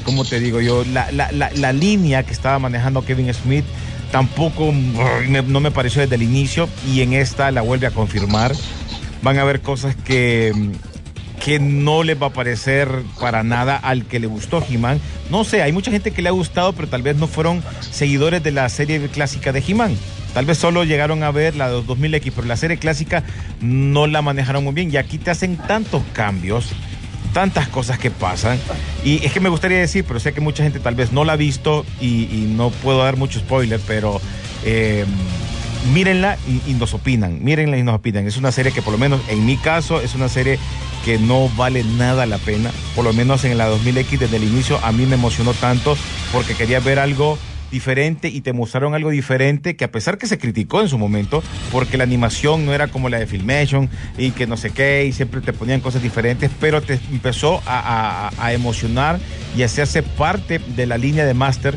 ¿cómo 0.04 0.24
te 0.24 0.38
digo 0.38 0.60
yo? 0.60 0.84
La, 0.84 1.10
la, 1.10 1.32
la, 1.32 1.50
la 1.50 1.72
línea 1.72 2.22
que 2.22 2.32
estaba 2.32 2.60
manejando 2.60 3.04
Kevin 3.04 3.34
Smith 3.34 3.64
tampoco 4.14 4.72
no 4.72 5.58
me 5.58 5.72
pareció 5.72 6.00
desde 6.00 6.14
el 6.14 6.22
inicio 6.22 6.68
y 6.86 7.00
en 7.00 7.14
esta 7.14 7.50
la 7.50 7.62
vuelve 7.62 7.88
a 7.88 7.90
confirmar. 7.90 8.52
Van 9.22 9.38
a 9.38 9.40
haber 9.40 9.60
cosas 9.60 9.96
que, 9.96 10.52
que 11.44 11.58
no 11.58 12.04
les 12.04 12.22
va 12.22 12.28
a 12.28 12.32
parecer 12.32 12.88
para 13.18 13.42
nada 13.42 13.76
al 13.76 14.04
que 14.04 14.20
le 14.20 14.28
gustó 14.28 14.64
He-Man. 14.70 15.00
No 15.30 15.42
sé, 15.42 15.62
hay 15.62 15.72
mucha 15.72 15.90
gente 15.90 16.12
que 16.12 16.22
le 16.22 16.28
ha 16.28 16.32
gustado, 16.32 16.74
pero 16.74 16.86
tal 16.86 17.02
vez 17.02 17.16
no 17.16 17.26
fueron 17.26 17.60
seguidores 17.80 18.40
de 18.44 18.52
la 18.52 18.68
serie 18.68 19.00
clásica 19.08 19.50
de 19.50 19.64
He-Man. 19.66 19.96
Tal 20.32 20.44
vez 20.44 20.58
solo 20.58 20.84
llegaron 20.84 21.24
a 21.24 21.32
ver 21.32 21.56
la 21.56 21.68
de 21.68 21.78
2000X, 21.78 22.32
pero 22.36 22.46
la 22.46 22.56
serie 22.56 22.76
clásica 22.76 23.24
no 23.60 24.06
la 24.06 24.22
manejaron 24.22 24.62
muy 24.62 24.74
bien. 24.74 24.92
Y 24.92 24.96
aquí 24.96 25.18
te 25.18 25.32
hacen 25.32 25.56
tantos 25.56 26.04
cambios 26.12 26.68
tantas 27.34 27.68
cosas 27.68 27.98
que 27.98 28.10
pasan. 28.10 28.58
Y 29.04 29.22
es 29.26 29.32
que 29.32 29.40
me 29.40 29.50
gustaría 29.50 29.78
decir, 29.78 30.04
pero 30.08 30.18
sé 30.18 30.32
que 30.32 30.40
mucha 30.40 30.62
gente 30.62 30.80
tal 30.80 30.94
vez 30.94 31.12
no 31.12 31.24
la 31.24 31.34
ha 31.34 31.36
visto 31.36 31.84
y, 32.00 32.46
no 32.56 32.70
puedo 32.70 33.02
dar 33.02 33.16
mucho 33.16 33.40
spoiler, 33.40 33.80
pero 33.86 34.20
eh, 34.64 35.04
mírenla 35.92 36.38
y, 36.66 36.72
nos 36.74 36.94
opinan. 36.94 37.44
Mírenla 37.44 37.76
y 37.76 37.82
nos 37.82 37.96
opinan. 37.96 38.26
Es 38.26 38.38
una 38.38 38.52
serie 38.52 38.72
que 38.72 38.80
por 38.80 38.92
lo 38.92 38.98
menos 38.98 39.20
en 39.28 39.44
mi 39.44 39.58
caso 39.58 40.00
es 40.00 40.14
una 40.14 40.30
serie 40.30 40.58
que 41.04 41.18
no 41.18 41.50
vale 41.50 41.84
nada 41.84 42.24
la 42.24 42.38
pena. 42.38 42.70
Por 42.94 43.04
lo 43.04 43.12
menos 43.12 43.44
en 43.44 43.58
la 43.58 43.68
2000X 43.70 44.18
desde 44.18 44.36
el 44.36 44.44
inicio 44.44 44.78
a 44.82 44.92
mí 44.92 45.04
me 45.04 45.16
emocionó 45.16 45.52
tanto 45.52 45.98
porque 46.32 46.54
quería 46.54 46.80
ver 46.80 46.98
algo 46.98 47.36
diferente 47.74 48.28
y 48.28 48.40
te 48.40 48.52
mostraron 48.52 48.94
algo 48.94 49.10
diferente 49.10 49.74
que 49.74 49.84
a 49.84 49.90
pesar 49.90 50.16
que 50.16 50.28
se 50.28 50.38
criticó 50.38 50.80
en 50.80 50.88
su 50.88 50.96
momento 50.96 51.42
porque 51.72 51.96
la 51.96 52.04
animación 52.04 52.64
no 52.64 52.72
era 52.72 52.86
como 52.86 53.08
la 53.08 53.18
de 53.18 53.26
Filmation 53.26 53.90
y 54.16 54.30
que 54.30 54.46
no 54.46 54.56
sé 54.56 54.70
qué 54.70 55.04
y 55.06 55.12
siempre 55.12 55.40
te 55.40 55.52
ponían 55.52 55.80
cosas 55.80 56.00
diferentes, 56.00 56.52
pero 56.60 56.80
te 56.82 57.00
empezó 57.10 57.60
a, 57.66 58.30
emocionar 58.52 59.18
y 59.56 59.62
a 59.62 59.66
hacerse 59.66 60.04
parte 60.04 60.60
de 60.76 60.86
la 60.86 60.96
línea 60.96 61.26
de 61.26 61.34
Master 61.34 61.74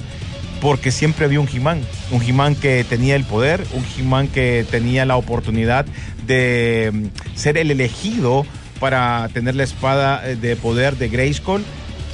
porque 0.62 0.92
siempre 0.92 1.26
había 1.26 1.40
un 1.40 1.50
He-Man, 1.52 1.82
un 2.12 2.22
He-Man 2.22 2.56
que 2.56 2.86
tenía 2.88 3.16
el 3.16 3.24
poder, 3.24 3.66
un 3.74 3.84
He-Man 3.98 4.28
que 4.28 4.66
tenía 4.70 5.06
la 5.06 5.18
oportunidad 5.18 5.88
de 6.28 6.92
mm, 6.94 7.38
ser 7.38 7.58
el 7.58 7.72
elegido 7.72 8.46
para 8.80 9.28
tener 9.34 9.56
la 9.56 9.64
espada 9.64 10.30
eh, 10.30 10.36
de 10.36 10.56
poder 10.56 10.98
de 10.98 11.10
Grayskull 11.10 11.64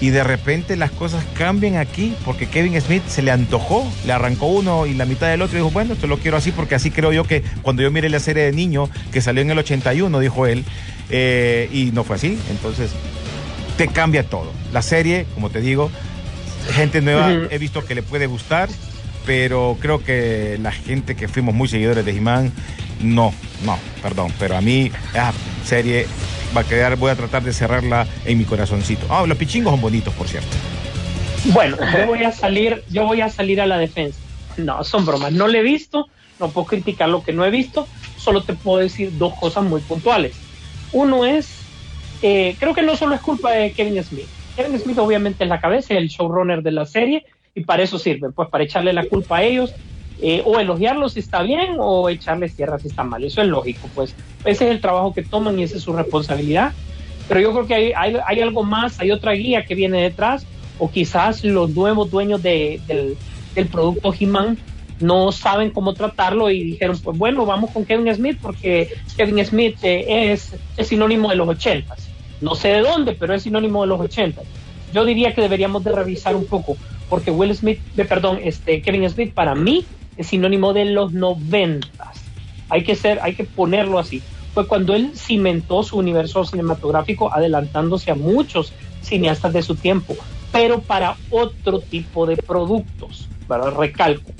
y 0.03 0.09
de 0.09 0.21
repente 0.21 0.75
las 0.75 0.91
cosas 0.91 1.23
cambian 1.33 1.77
aquí 1.77 2.13
porque 2.25 2.49
Kevin 2.49 2.79
Smith 2.81 3.03
se 3.07 3.21
le 3.21 3.31
antojó, 3.31 3.89
le 4.05 4.11
arrancó 4.11 4.47
uno 4.47 4.85
y 4.85 4.93
la 4.95 5.05
mitad 5.05 5.29
del 5.29 5.41
otro 5.41 5.57
y 5.57 5.61
dijo, 5.61 5.71
bueno, 5.71 5.93
esto 5.93 6.07
lo 6.07 6.17
quiero 6.17 6.35
así 6.35 6.51
porque 6.51 6.75
así 6.75 6.91
creo 6.91 7.13
yo 7.13 7.23
que 7.23 7.41
cuando 7.61 7.83
yo 7.83 7.89
miré 7.89 8.09
la 8.09 8.19
serie 8.19 8.43
de 8.43 8.51
niño 8.51 8.89
que 9.13 9.21
salió 9.21 9.41
en 9.41 9.51
el 9.51 9.59
81, 9.59 10.19
dijo 10.19 10.45
él, 10.45 10.65
eh, 11.09 11.69
y 11.71 11.91
no 11.93 12.03
fue 12.03 12.17
así, 12.17 12.37
entonces 12.51 12.91
te 13.77 13.87
cambia 13.87 14.23
todo. 14.23 14.51
La 14.73 14.81
serie, 14.81 15.25
como 15.35 15.49
te 15.49 15.61
digo, 15.61 15.89
gente 16.73 16.99
nueva 16.99 17.31
he 17.49 17.57
visto 17.57 17.85
que 17.85 17.95
le 17.95 18.03
puede 18.03 18.25
gustar, 18.27 18.67
pero 19.25 19.77
creo 19.79 20.03
que 20.03 20.59
la 20.61 20.73
gente 20.73 21.15
que 21.15 21.29
fuimos 21.29 21.55
muy 21.55 21.69
seguidores 21.69 22.03
de 22.03 22.11
He-Man, 22.11 22.51
no, 23.01 23.33
no, 23.65 23.79
perdón, 24.01 24.33
pero 24.37 24.57
a 24.57 24.59
mí 24.59 24.91
esa 25.13 25.31
serie 25.65 26.07
va 26.55 26.61
a 26.61 26.63
quedar, 26.63 26.95
voy 26.97 27.11
a 27.11 27.15
tratar 27.15 27.43
de 27.43 27.53
cerrarla 27.53 28.07
en 28.25 28.37
mi 28.37 28.45
corazoncito. 28.45 29.05
Ah, 29.09 29.25
los 29.27 29.37
pichingos 29.37 29.71
son 29.71 29.81
bonitos, 29.81 30.13
por 30.13 30.27
cierto. 30.27 30.55
Bueno, 31.45 31.77
yo 31.91 32.07
voy 32.07 32.23
a 32.23 32.31
salir, 32.31 32.83
yo 32.89 33.05
voy 33.05 33.21
a 33.21 33.29
salir 33.29 33.59
a 33.59 33.65
la 33.65 33.77
defensa. 33.77 34.19
No, 34.57 34.83
son 34.83 35.05
bromas. 35.05 35.33
No 35.33 35.47
le 35.47 35.59
he 35.59 35.63
visto, 35.63 36.07
no 36.39 36.49
puedo 36.49 36.67
criticar 36.67 37.09
lo 37.09 37.23
que 37.23 37.33
no 37.33 37.43
he 37.45 37.49
visto, 37.49 37.87
solo 38.17 38.43
te 38.43 38.53
puedo 38.53 38.79
decir 38.79 39.17
dos 39.17 39.33
cosas 39.35 39.63
muy 39.63 39.81
puntuales. 39.81 40.35
Uno 40.91 41.25
es, 41.25 41.49
eh, 42.21 42.55
creo 42.59 42.73
que 42.73 42.83
no 42.83 42.95
solo 42.95 43.15
es 43.15 43.21
culpa 43.21 43.51
de 43.51 43.71
Kevin 43.71 44.01
Smith. 44.03 44.27
Kevin 44.55 44.79
Smith 44.79 44.97
obviamente 44.99 45.43
es 45.43 45.49
la 45.49 45.59
cabeza, 45.59 45.93
es 45.93 45.99
el 45.99 46.07
showrunner 46.07 46.61
de 46.61 46.71
la 46.71 46.85
serie 46.85 47.25
y 47.55 47.63
para 47.65 47.83
eso 47.83 47.99
sirve, 47.99 48.31
pues 48.31 48.49
para 48.49 48.63
echarle 48.63 48.93
la 48.93 49.05
culpa 49.05 49.37
a 49.37 49.43
ellos 49.43 49.73
eh, 50.25 50.41
o 50.45 50.57
elogiarlos 50.57 51.13
si 51.13 51.19
está 51.19 51.41
bien 51.41 51.75
o 51.79 52.07
echarles 52.07 52.55
tierra 52.55 52.79
si 52.79 52.87
está 52.87 53.03
mal. 53.03 53.25
Eso 53.25 53.41
es 53.41 53.49
lógico, 53.49 53.89
pues 53.93 54.15
ese 54.45 54.65
es 54.65 54.71
el 54.71 54.79
trabajo 54.79 55.13
que 55.13 55.21
toman 55.21 55.59
y 55.59 55.63
esa 55.63 55.75
es 55.75 55.83
su 55.83 55.91
responsabilidad. 55.91 56.71
Pero 57.27 57.41
yo 57.41 57.51
creo 57.51 57.67
que 57.67 57.93
hay, 57.93 58.15
hay, 58.25 58.39
algo 58.39 58.63
más, 58.63 59.01
hay 59.01 59.11
otra 59.11 59.33
guía 59.33 59.65
que 59.65 59.75
viene 59.75 60.01
detrás 60.01 60.45
o 60.79 60.89
quizás 60.89 61.43
los 61.43 61.71
nuevos 61.71 62.09
dueños 62.09 62.41
de, 62.41 62.79
del, 62.87 63.67
producto 63.67 64.13
He-Man 64.17 64.57
no 65.01 65.33
saben 65.33 65.71
cómo 65.71 65.93
tratarlo 65.93 66.49
y 66.49 66.63
dijeron, 66.63 66.97
pues 67.03 67.17
bueno, 67.17 67.45
vamos 67.45 67.71
con 67.71 67.83
Kevin 67.83 68.15
Smith 68.15 68.37
porque 68.41 68.93
Kevin 69.17 69.45
Smith 69.45 69.75
eh, 69.83 70.31
es, 70.31 70.55
es 70.77 70.87
sinónimo 70.87 71.31
de 71.31 71.35
los 71.35 71.49
ochentas. 71.49 72.07
No 72.39 72.55
sé 72.55 72.69
de 72.69 72.79
dónde, 72.79 73.11
pero 73.11 73.33
es 73.33 73.43
sinónimo 73.43 73.81
de 73.81 73.87
los 73.87 73.99
ochentas. 73.99 74.45
Yo 74.93 75.03
diría 75.03 75.33
que 75.35 75.41
deberíamos 75.41 75.83
de 75.83 75.91
revisar 75.91 76.33
un 76.33 76.45
poco, 76.45 76.77
porque 77.09 77.29
Will 77.29 77.53
Smith, 77.53 77.79
de, 77.95 78.05
perdón, 78.05 78.39
este 78.41 78.81
Kevin 78.81 79.09
Smith 79.09 79.33
para 79.33 79.53
mí 79.53 79.85
es 80.17 80.27
sinónimo 80.27 80.73
de 80.73 80.85
los 80.85 81.13
noventas. 81.13 82.23
Hay 82.69 82.83
que 82.83 82.95
ser, 82.95 83.19
hay 83.21 83.35
que 83.35 83.43
ponerlo 83.43 83.99
así. 83.99 84.21
Fue 84.53 84.67
cuando 84.67 84.93
él 84.93 85.11
cimentó 85.15 85.83
su 85.83 85.97
universo 85.97 86.45
cinematográfico 86.45 87.33
adelantándose 87.33 88.11
a 88.11 88.15
muchos 88.15 88.73
cineastas 89.01 89.53
de 89.53 89.63
su 89.63 89.75
tiempo, 89.75 90.15
pero 90.51 90.81
para 90.81 91.17
otro 91.29 91.79
tipo 91.79 92.25
de 92.25 92.37
productos, 92.37 93.27
¿verdad? 93.49 93.73
Recalco. 93.75 94.31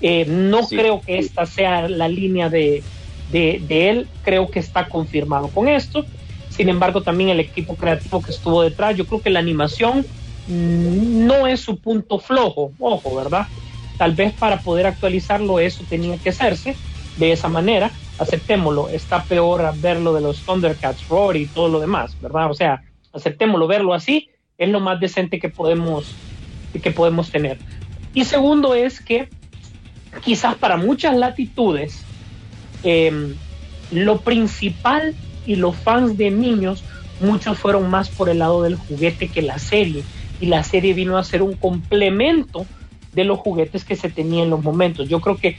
Eh, 0.00 0.26
no 0.28 0.66
creo 0.66 1.00
que 1.00 1.18
esta 1.18 1.46
sea 1.46 1.88
la 1.88 2.08
línea 2.08 2.50
de, 2.50 2.82
de, 3.30 3.62
de, 3.66 3.90
él, 3.90 4.08
creo 4.22 4.50
que 4.50 4.58
está 4.58 4.88
confirmado 4.88 5.48
con 5.48 5.68
esto. 5.68 6.04
Sin 6.50 6.68
embargo, 6.68 7.02
también 7.02 7.30
el 7.30 7.40
equipo 7.40 7.76
creativo 7.76 8.20
que 8.22 8.32
estuvo 8.32 8.62
detrás, 8.62 8.96
yo 8.96 9.06
creo 9.06 9.22
que 9.22 9.30
la 9.30 9.38
animación 9.38 10.04
no 10.48 11.46
es 11.46 11.60
su 11.60 11.76
punto 11.76 12.18
flojo, 12.18 12.72
ojo, 12.78 13.16
¿verdad? 13.16 13.46
Tal 13.98 14.14
vez 14.14 14.32
para 14.32 14.60
poder 14.60 14.86
actualizarlo 14.86 15.58
eso 15.58 15.84
tenía 15.88 16.18
que 16.18 16.30
hacerse 16.30 16.76
de 17.16 17.32
esa 17.32 17.48
manera. 17.48 17.90
Aceptémoslo, 18.18 18.88
está 18.88 19.22
peor 19.24 19.72
verlo 19.78 20.14
de 20.14 20.20
los 20.20 20.40
Thundercats, 20.40 21.08
Roar 21.08 21.36
y 21.36 21.46
todo 21.46 21.68
lo 21.68 21.80
demás, 21.80 22.16
¿verdad? 22.20 22.50
O 22.50 22.54
sea, 22.54 22.82
aceptémoslo, 23.12 23.66
verlo 23.66 23.94
así 23.94 24.28
es 24.58 24.68
lo 24.68 24.80
más 24.80 25.00
decente 25.00 25.38
que 25.38 25.48
podemos, 25.48 26.14
que 26.82 26.90
podemos 26.90 27.30
tener. 27.30 27.58
Y 28.14 28.24
segundo 28.24 28.74
es 28.74 29.00
que 29.00 29.28
quizás 30.24 30.54
para 30.54 30.76
muchas 30.76 31.16
latitudes, 31.16 32.02
em, 32.82 33.34
lo 33.90 34.20
principal 34.20 35.14
y 35.46 35.56
los 35.56 35.76
fans 35.76 36.16
de 36.16 36.30
niños, 36.30 36.82
muchos 37.20 37.58
fueron 37.58 37.90
más 37.90 38.08
por 38.08 38.28
el 38.28 38.38
lado 38.38 38.62
del 38.62 38.76
juguete 38.76 39.28
que 39.28 39.42
la 39.42 39.58
serie. 39.58 40.02
Y 40.40 40.46
la 40.46 40.62
serie 40.64 40.94
vino 40.94 41.16
a 41.16 41.24
ser 41.24 41.42
un 41.42 41.54
complemento 41.54 42.66
de 43.16 43.24
los 43.24 43.38
juguetes 43.38 43.84
que 43.84 43.96
se 43.96 44.10
tenían 44.10 44.44
en 44.44 44.50
los 44.50 44.62
momentos. 44.62 45.08
Yo 45.08 45.20
creo 45.20 45.38
que 45.38 45.56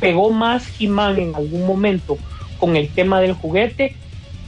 pegó 0.00 0.30
más 0.30 0.80
He-Man 0.80 1.18
en 1.18 1.34
algún 1.34 1.66
momento 1.66 2.16
con 2.58 2.74
el 2.74 2.88
tema 2.88 3.20
del 3.20 3.34
juguete 3.34 3.94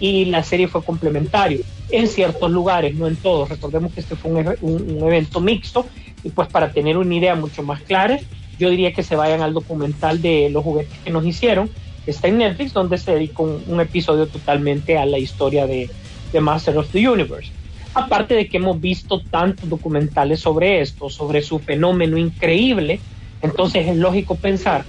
y 0.00 0.24
la 0.24 0.42
serie 0.42 0.66
fue 0.66 0.82
complementario 0.82 1.60
en 1.90 2.08
ciertos 2.08 2.50
lugares, 2.50 2.94
no 2.94 3.06
en 3.06 3.16
todos. 3.16 3.50
Recordemos 3.50 3.92
que 3.92 4.00
este 4.00 4.16
fue 4.16 4.30
un, 4.32 5.02
evento 5.02 5.40
mixto 5.40 5.86
Y 6.24 6.30
pues 6.30 6.48
para 6.48 6.72
tener 6.72 6.96
una 6.96 7.14
idea 7.14 7.34
mucho 7.34 7.62
más 7.62 7.82
clara, 7.82 8.18
yo 8.58 8.70
diría 8.70 8.94
que 8.94 9.02
se 9.02 9.14
vayan 9.14 9.42
al 9.42 9.52
documental 9.52 10.22
de 10.22 10.48
los 10.48 10.64
juguetes 10.64 10.98
que 11.04 11.10
nos 11.10 11.26
hicieron, 11.26 11.68
que 12.06 12.12
está 12.12 12.28
en 12.28 12.38
Netflix, 12.38 12.72
donde 12.72 12.96
se 12.96 13.12
dedica 13.12 13.42
un, 13.42 13.80
episodio 13.80 14.26
totalmente 14.26 14.96
a 14.96 15.04
la 15.04 15.18
historia 15.18 15.66
de, 15.66 15.90
de 16.32 16.40
Master 16.40 16.78
of 16.78 16.88
the 16.92 17.06
Universe. 17.06 17.52
Aparte 17.94 18.34
de 18.34 18.48
que 18.48 18.58
hemos 18.58 18.80
visto 18.80 19.20
tantos 19.20 19.68
documentales 19.68 20.40
sobre 20.40 20.80
esto, 20.80 21.10
sobre 21.10 21.42
su 21.42 21.58
fenómeno 21.58 22.16
increíble, 22.16 23.00
entonces 23.42 23.88
es 23.88 23.96
lógico 23.96 24.34
pensar 24.34 24.84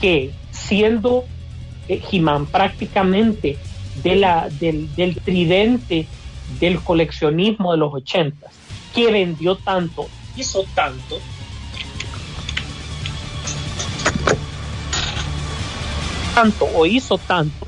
que 0.00 0.30
siendo 0.50 1.24
eh, 1.88 2.02
He-Man 2.10 2.46
prácticamente 2.46 3.56
de 4.02 4.16
la, 4.16 4.48
del, 4.48 4.94
del, 4.94 5.16
tridente 5.16 6.06
del 6.58 6.80
coleccionismo 6.80 7.72
de 7.72 7.78
los 7.78 7.92
80, 7.94 8.46
que 8.94 9.12
vendió 9.12 9.56
tanto, 9.56 10.08
hizo 10.36 10.64
tanto, 10.74 11.18
tanto 16.34 16.68
o 16.74 16.86
hizo 16.86 17.18
tanto, 17.18 17.66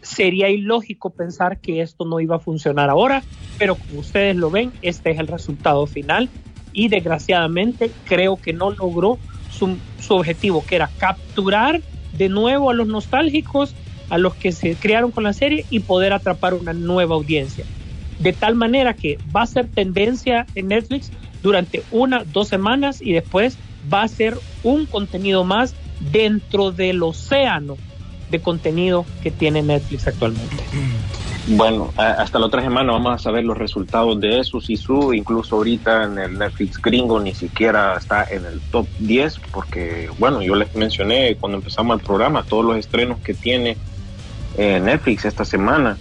sería 0.00 0.48
ilógico 0.48 1.10
pensar 1.10 1.58
que 1.58 1.80
esto 1.80 2.04
no 2.04 2.20
iba 2.20 2.36
a 2.36 2.40
funcionar 2.40 2.90
ahora, 2.90 3.22
pero 3.62 3.76
como 3.76 4.00
ustedes 4.00 4.34
lo 4.34 4.50
ven, 4.50 4.72
este 4.82 5.12
es 5.12 5.20
el 5.20 5.28
resultado 5.28 5.86
final 5.86 6.28
y 6.72 6.88
desgraciadamente 6.88 7.92
creo 8.06 8.36
que 8.36 8.52
no 8.52 8.72
logró 8.72 9.20
su, 9.52 9.78
objetivo, 10.08 10.66
que 10.66 10.74
era 10.74 10.90
capturar 10.98 11.80
de 12.18 12.28
nuevo 12.28 12.70
a 12.70 12.74
los 12.74 12.88
nostálgicos, 12.88 13.72
a 14.10 14.18
los 14.18 14.34
que 14.34 14.50
se 14.50 14.74
crearon 14.74 15.12
con 15.12 15.22
la 15.22 15.32
serie 15.32 15.64
y 15.70 15.78
poder 15.78 16.12
atrapar 16.12 16.54
una 16.54 16.72
nueva 16.72 17.14
audiencia. 17.14 17.64
De 18.18 18.32
tal 18.32 18.56
manera 18.56 18.94
que 18.94 19.16
va 19.32 19.42
a 19.42 19.46
ser 19.46 19.68
tendencia 19.68 20.44
en 20.56 20.66
Netflix 20.66 21.12
durante 21.40 21.84
una, 21.92 22.24
dos 22.24 22.48
semanas 22.48 23.00
y 23.00 23.12
después 23.12 23.56
va 23.94 24.02
a 24.02 24.08
ser 24.08 24.36
un 24.64 24.86
contenido 24.86 25.44
más 25.44 25.76
dentro 26.10 26.72
del 26.72 27.00
océano 27.00 27.76
de 28.28 28.40
contenido 28.40 29.06
que 29.22 29.30
tiene 29.30 29.62
Netflix 29.62 30.08
actualmente. 30.08 30.56
Bueno, 31.48 31.92
hasta 31.96 32.38
la 32.38 32.46
otra 32.46 32.62
semana 32.62 32.92
vamos 32.92 33.14
a 33.14 33.18
saber 33.18 33.44
los 33.44 33.58
resultados 33.58 34.20
de 34.20 34.38
eso. 34.38 34.60
Si 34.60 34.76
su, 34.76 35.12
incluso 35.12 35.56
ahorita 35.56 36.04
en 36.04 36.18
el 36.18 36.38
Netflix 36.38 36.80
gringo, 36.80 37.18
ni 37.18 37.34
siquiera 37.34 37.96
está 37.96 38.24
en 38.30 38.44
el 38.44 38.60
top 38.70 38.86
10, 39.00 39.40
porque, 39.50 40.08
bueno, 40.18 40.40
yo 40.40 40.54
les 40.54 40.72
mencioné 40.76 41.36
cuando 41.40 41.58
empezamos 41.58 41.98
el 41.98 42.06
programa 42.06 42.44
todos 42.44 42.64
los 42.64 42.76
estrenos 42.76 43.18
que 43.18 43.34
tiene 43.34 43.76
eh, 44.56 44.80
Netflix 44.80 45.24
esta 45.24 45.44
semana. 45.44 45.96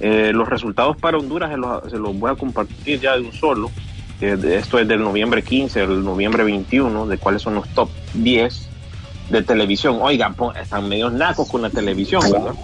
Eh, 0.00 0.32
los 0.34 0.48
resultados 0.48 0.96
para 0.96 1.18
Honduras 1.18 1.52
se 1.88 1.98
los, 1.98 2.18
voy 2.18 2.32
a 2.32 2.34
compartir 2.34 2.98
ya 2.98 3.14
de 3.14 3.20
un 3.20 3.32
solo. 3.32 3.70
esto 4.20 4.78
es 4.80 4.88
del 4.88 5.00
noviembre 5.00 5.44
15 5.44 5.82
al 5.82 6.04
noviembre 6.04 6.42
21, 6.42 7.06
de 7.06 7.16
cuáles 7.16 7.42
son 7.42 7.54
los 7.54 7.68
top 7.68 7.90
10 8.14 8.68
de 9.30 9.42
televisión. 9.42 9.98
Oigan, 10.00 10.34
están 10.60 10.88
medio 10.88 11.10
nacos 11.10 11.48
con 11.48 11.62
la 11.62 11.70
televisión, 11.70 12.22
¿verdad? 12.28 12.54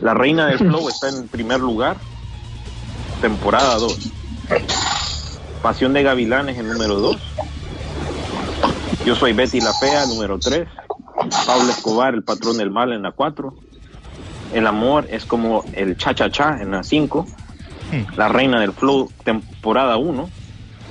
La 0.00 0.14
Reina 0.14 0.46
del 0.46 0.58
Flow 0.70 0.88
está 0.88 1.08
en 1.08 1.28
primer 1.28 1.60
lugar, 1.60 1.96
temporada 3.20 3.76
2. 3.76 3.98
Pasión 5.62 5.92
de 5.92 6.02
Gavilanes 6.02 6.58
en 6.58 6.68
número 6.68 6.96
2. 6.96 7.16
Yo 9.04 9.14
soy 9.14 9.32
Betty 9.32 9.60
la 9.60 9.72
Fea, 9.74 10.06
número 10.06 10.38
3. 10.38 10.68
Pablo 11.46 11.70
Escobar, 11.70 12.14
el 12.14 12.22
patrón 12.22 12.58
del 12.58 12.70
mal, 12.70 12.92
en 12.92 13.02
la 13.02 13.12
4. 13.12 13.54
El 14.52 14.66
amor 14.66 15.06
es 15.10 15.24
como 15.24 15.64
el 15.72 15.96
cha-cha-cha 15.96 16.60
en 16.60 16.70
la 16.70 16.82
5. 16.82 17.26
La 18.16 18.28
Reina 18.28 18.60
del 18.60 18.72
Flow, 18.72 19.10
temporada 19.24 19.96
1. 19.96 20.28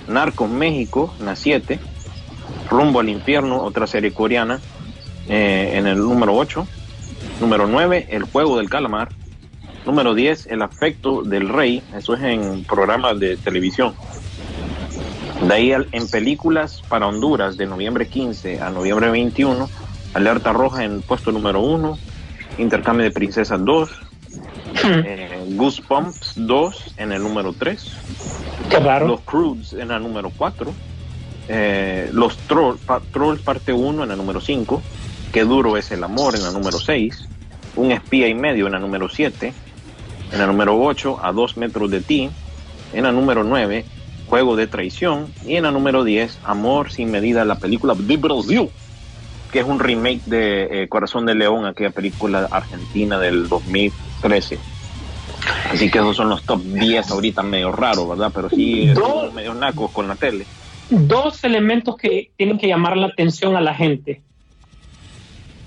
Narcos 0.07 0.49
México, 0.49 1.13
en 1.19 1.25
la 1.25 1.35
7. 1.35 1.79
Rumbo 2.69 2.99
al 2.99 3.09
infierno, 3.09 3.61
otra 3.61 3.87
serie 3.87 4.13
coreana, 4.13 4.59
eh, 5.27 5.73
en 5.75 5.87
el 5.87 5.97
número 5.97 6.35
8. 6.35 6.67
Número 7.43 7.67
9, 7.67 8.07
El 8.09 8.23
juego 8.23 8.57
del 8.57 8.69
calamar. 8.69 9.09
Número 9.85 10.13
10, 10.13 10.45
El 10.45 10.61
afecto 10.61 11.23
del 11.23 11.49
rey. 11.49 11.83
Eso 11.93 12.13
es 12.13 12.23
en 12.23 12.63
programas 12.63 13.19
de 13.19 13.35
televisión. 13.35 13.93
De 15.45 15.53
ahí 15.53 15.73
en 15.73 16.07
películas 16.07 16.81
para 16.87 17.05
Honduras 17.05 17.57
de 17.57 17.65
noviembre 17.65 18.07
15 18.07 18.61
a 18.61 18.69
noviembre 18.69 19.11
21, 19.11 19.69
Alerta 20.13 20.53
Roja 20.53 20.85
en 20.85 21.01
puesto 21.01 21.33
número 21.33 21.59
1, 21.59 21.97
Intercambio 22.59 23.03
de 23.03 23.11
Princesas 23.11 23.59
2, 23.65 23.89
eh, 25.05 25.45
Goosebumps 25.49 26.35
2 26.37 26.93
en 26.95 27.11
el 27.11 27.21
número 27.21 27.51
3, 27.51 27.91
Los 29.05 29.19
Crudes 29.19 29.73
en 29.73 29.91
el 29.91 30.01
número 30.01 30.31
4, 30.37 30.73
eh, 31.49 32.09
Los 32.13 32.37
Trolls 32.37 33.41
parte 33.41 33.73
1 33.73 34.05
en 34.05 34.11
el 34.11 34.17
número 34.17 34.39
5, 34.39 34.81
Qué 35.33 35.45
duro 35.45 35.77
es 35.77 35.91
el 35.91 36.03
amor 36.03 36.35
en 36.35 36.43
la 36.43 36.51
número 36.51 36.77
6, 36.77 37.27
Un 37.75 37.91
espía 37.91 38.27
y 38.27 38.33
medio 38.33 38.67
en 38.67 38.73
la 38.73 38.79
número 38.79 39.09
7, 39.09 39.53
en 40.31 40.39
la 40.39 40.47
número 40.47 40.79
8, 40.79 41.19
A 41.23 41.31
dos 41.31 41.57
metros 41.57 41.89
de 41.89 42.01
ti, 42.01 42.29
en 42.93 43.03
la 43.03 43.11
número 43.11 43.43
9, 43.43 43.85
Juego 44.27 44.55
de 44.55 44.67
traición, 44.67 45.27
y 45.45 45.55
en 45.55 45.63
la 45.63 45.71
número 45.71 46.03
10, 46.03 46.39
Amor 46.43 46.91
sin 46.91 47.11
medida, 47.11 47.45
la 47.45 47.55
película 47.55 47.93
de 47.95 48.17
Brasil, 48.17 48.69
que 49.51 49.59
es 49.59 49.65
un 49.65 49.79
remake 49.79 50.23
de 50.25 50.83
eh, 50.83 50.87
Corazón 50.87 51.25
de 51.25 51.35
León, 51.35 51.65
aquella 51.65 51.91
película 51.91 52.47
argentina 52.49 53.19
del 53.19 53.49
2013. 53.49 54.57
Así 55.71 55.91
que 55.91 55.99
esos 55.99 56.15
son 56.15 56.29
los 56.29 56.43
top 56.43 56.61
10 56.61 57.11
ahorita 57.11 57.43
medio 57.43 57.71
raros, 57.71 58.07
¿verdad? 58.07 58.31
Pero 58.33 58.49
sí, 58.49 58.91
medio 59.33 59.53
nacos 59.53 59.91
con 59.91 60.07
la 60.07 60.15
tele. 60.15 60.45
Dos 60.89 61.43
elementos 61.43 61.97
que 61.97 62.31
tienen 62.37 62.57
que 62.57 62.67
llamar 62.67 62.97
la 62.97 63.07
atención 63.07 63.55
a 63.55 63.61
la 63.61 63.73
gente 63.73 64.21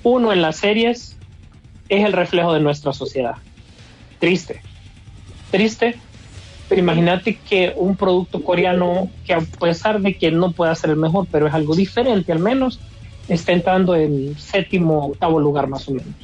uno 0.07 0.33
en 0.33 0.41
las 0.41 0.59
series 0.59 1.16
es 1.89 2.05
el 2.05 2.13
reflejo 2.13 2.53
de 2.53 2.61
nuestra 2.61 2.93
sociedad. 2.93 3.37
Triste, 4.19 4.61
triste, 5.51 5.97
pero 6.69 6.81
imagínate 6.81 7.37
que 7.37 7.73
un 7.77 7.97
producto 7.97 8.43
coreano 8.43 9.09
que 9.25 9.35
a 9.35 9.41
pesar 9.41 10.01
de 10.01 10.15
que 10.15 10.31
no 10.31 10.53
pueda 10.53 10.75
ser 10.75 10.91
el 10.91 10.97
mejor, 10.97 11.27
pero 11.31 11.47
es 11.47 11.55
algo 11.55 11.77
diferente 11.77 12.33
al 12.33 12.41
menos, 12.41 12.81
está 13.29 13.53
entrando 13.53 13.95
en 13.95 14.37
séptimo, 14.39 15.07
octavo 15.07 15.41
lugar 15.41 15.69
más 15.69 15.89
o 15.89 15.93
menos. 15.93 16.15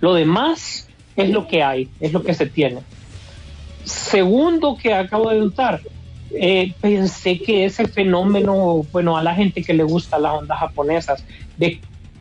Lo 0.00 0.14
demás 0.14 0.88
es 1.16 1.30
lo 1.30 1.46
que 1.46 1.62
hay, 1.62 1.88
es 2.00 2.12
lo 2.12 2.22
que 2.22 2.34
se 2.34 2.46
tiene. 2.46 2.80
Segundo 3.84 4.76
que 4.76 4.94
acabo 4.94 5.30
de 5.30 5.40
notar, 5.40 5.80
eh, 6.34 6.72
pensé 6.80 7.38
que 7.38 7.64
ese 7.64 7.86
fenómeno, 7.88 8.86
bueno, 8.90 9.16
a 9.16 9.22
la 9.22 9.34
gente 9.34 9.62
que 9.62 9.74
le 9.74 9.82
gusta 9.82 10.18
las 10.18 10.32
ondas 10.32 10.58
japonesas, 10.58 11.24
de 11.58 11.80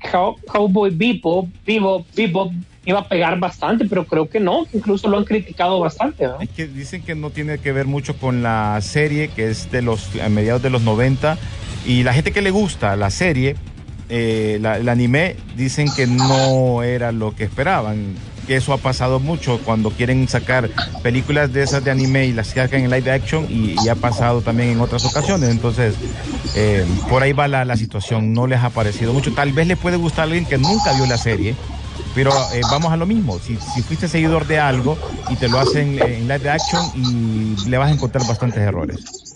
Cowboy 0.10 0.92
Bebop, 0.92 1.48
Bebop, 1.66 2.06
Bebop 2.16 2.52
iba 2.86 3.00
a 3.00 3.08
pegar 3.08 3.40
bastante, 3.40 3.86
pero 3.86 4.06
creo 4.06 4.30
que 4.30 4.40
no, 4.40 4.66
incluso 4.74 5.08
lo 5.08 5.18
han 5.18 5.26
criticado 5.26 5.80
bastante. 5.80 6.28
Es 6.40 6.50
que 6.50 6.68
dicen 6.68 7.04
que 7.04 7.16
no 7.16 7.30
tiene 7.30 7.60
que 7.60 7.72
ver 7.72 7.86
mucho 7.86 8.18
con 8.18 8.42
la 8.42 8.80
serie, 8.82 9.28
que 9.28 9.50
es 9.50 9.72
de 9.72 9.82
los 9.82 10.16
a 10.16 10.30
mediados 10.30 10.62
de 10.62 10.70
los 10.70 10.82
90, 10.82 11.38
y 11.86 12.04
la 12.04 12.14
gente 12.14 12.32
que 12.32 12.42
le 12.42 12.52
gusta 12.52 12.96
la 12.96 13.10
serie, 13.10 13.56
eh, 14.10 14.56
el 14.60 14.90
anime, 14.90 15.36
dicen 15.56 15.88
que 15.96 16.08
no 16.08 16.84
era 16.84 17.12
lo 17.12 17.36
que 17.36 17.44
esperaban 17.44 18.16
que 18.48 18.56
eso 18.56 18.74
ha 18.74 18.78
pasado 18.78 19.20
mucho 19.20 19.60
cuando 19.64 19.92
quieren 19.92 20.28
sacar 20.28 20.70
películas 21.04 21.54
de 21.54 21.64
esas 21.64 21.84
de 21.84 21.92
anime 21.92 22.26
y 22.26 22.34
las 22.34 22.48
sacan 22.48 22.82
en 22.82 22.92
live 22.92 23.12
action 23.12 23.46
y, 23.50 23.76
ha 23.90 23.96
pasado 23.96 24.42
también 24.42 24.70
en 24.70 24.82
otras 24.82 25.04
ocasiones. 25.06 25.50
Entonces, 25.50 25.96
eh, 26.56 26.86
por 27.10 27.24
ahí 27.24 27.34
va 27.34 27.48
la, 27.48 27.76
situación, 27.76 28.34
no 28.34 28.48
les 28.48 28.60
ha 28.60 28.70
parecido 28.70 29.14
mucho. 29.14 29.34
Tal 29.34 29.52
vez 29.52 29.68
le 29.68 29.76
puede 29.76 29.98
gustar 29.98 30.22
a 30.22 30.24
alguien 30.26 30.46
que 30.46 30.58
nunca 30.58 30.94
vio 30.94 31.06
la 31.06 31.18
serie, 31.18 31.56
pero 32.16 32.32
eh, 32.54 32.62
vamos 32.70 32.92
a 32.92 32.98
lo 32.98 33.06
mismo. 33.06 33.40
Si, 33.40 33.58
si, 33.58 33.82
fuiste 33.82 34.08
seguidor 34.08 34.48
de 34.48 34.60
algo 34.60 34.98
y 35.30 35.36
te 35.36 35.50
lo 35.50 35.60
hacen 35.60 36.02
en 36.02 36.28
live 36.28 36.50
action, 36.50 36.86
y 36.96 37.70
le 37.70 37.78
vas 37.78 37.90
a 37.90 37.94
encontrar 37.94 38.26
bastantes 38.28 38.60
errores. 38.60 39.31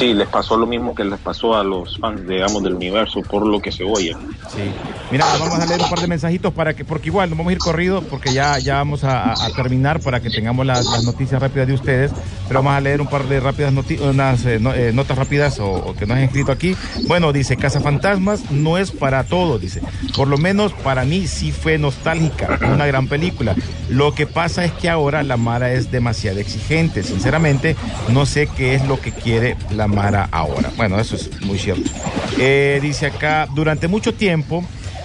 Sí, 0.00 0.14
les 0.14 0.28
pasó 0.28 0.56
lo 0.56 0.66
mismo 0.66 0.94
que 0.94 1.04
les 1.04 1.18
pasó 1.18 1.54
a 1.54 1.62
los 1.62 1.98
fans, 1.98 2.26
digamos, 2.26 2.62
del 2.62 2.72
universo, 2.72 3.20
por 3.20 3.46
lo 3.46 3.60
que 3.60 3.70
se 3.70 3.84
oye. 3.84 4.16
Sí. 4.48 4.62
Mira, 5.10 5.26
vamos 5.38 5.60
a 5.60 5.66
leer 5.66 5.78
un 5.78 5.90
par 5.90 6.00
de 6.00 6.06
mensajitos 6.06 6.54
para 6.54 6.72
que, 6.72 6.86
porque 6.86 7.10
igual 7.10 7.28
nos 7.28 7.36
vamos 7.36 7.50
a 7.50 7.52
ir 7.52 7.58
corrido, 7.58 8.00
porque 8.00 8.32
ya, 8.32 8.58
ya 8.58 8.76
vamos 8.76 9.04
a, 9.04 9.34
terminar 9.54 10.00
para 10.00 10.20
que 10.20 10.30
tengamos 10.30 10.64
las, 10.64 11.04
noticias 11.04 11.42
rápidas 11.42 11.68
de 11.68 11.74
ustedes, 11.74 12.12
pero 12.48 12.60
vamos 12.60 12.78
a 12.78 12.80
leer 12.80 13.02
un 13.02 13.08
par 13.08 13.24
de 13.24 13.40
rápidas 13.40 13.74
unas, 14.00 14.46
eh, 14.46 14.58
eh, 14.74 14.92
notas 14.94 15.18
rápidas 15.18 15.58
o, 15.60 15.94
que 15.98 16.06
nos 16.06 16.16
han 16.16 16.22
escrito 16.22 16.50
aquí. 16.50 16.74
Bueno, 17.06 17.34
dice, 17.34 17.58
Casa 17.58 17.82
Fantasmas 17.82 18.50
no 18.50 18.78
es 18.78 18.92
para 18.92 19.24
todos, 19.24 19.60
dice. 19.60 19.82
Por 20.16 20.28
lo 20.28 20.38
menos 20.38 20.72
para 20.72 21.04
mí 21.04 21.26
sí 21.26 21.52
fue 21.52 21.76
nostálgica, 21.76 22.58
una 22.72 22.86
gran 22.86 23.06
película. 23.06 23.54
Lo 23.90 24.14
que 24.14 24.26
pasa 24.26 24.64
es 24.64 24.72
que 24.72 24.88
ahora 24.88 25.22
la 25.22 25.36
Mara 25.36 25.72
es 25.72 25.90
demasiado 25.90 26.38
exigente. 26.38 27.02
Sinceramente, 27.02 27.76
no 28.08 28.24
sé 28.24 28.46
qué 28.46 28.74
es 28.74 28.88
lo 28.88 28.98
que 28.98 29.12
quiere 29.12 29.58
la 29.74 29.89
Mara 29.94 30.28
ahora. 30.30 30.70
Bueno, 30.76 30.98
eso 30.98 31.16
es 31.16 31.40
muy 31.42 31.58
cierto. 31.58 31.90
Eh, 32.38 32.78
dice 32.82 33.06
acá, 33.06 33.48
durante 33.54 33.88
mucho 33.88 34.14
tiempo 34.14 34.64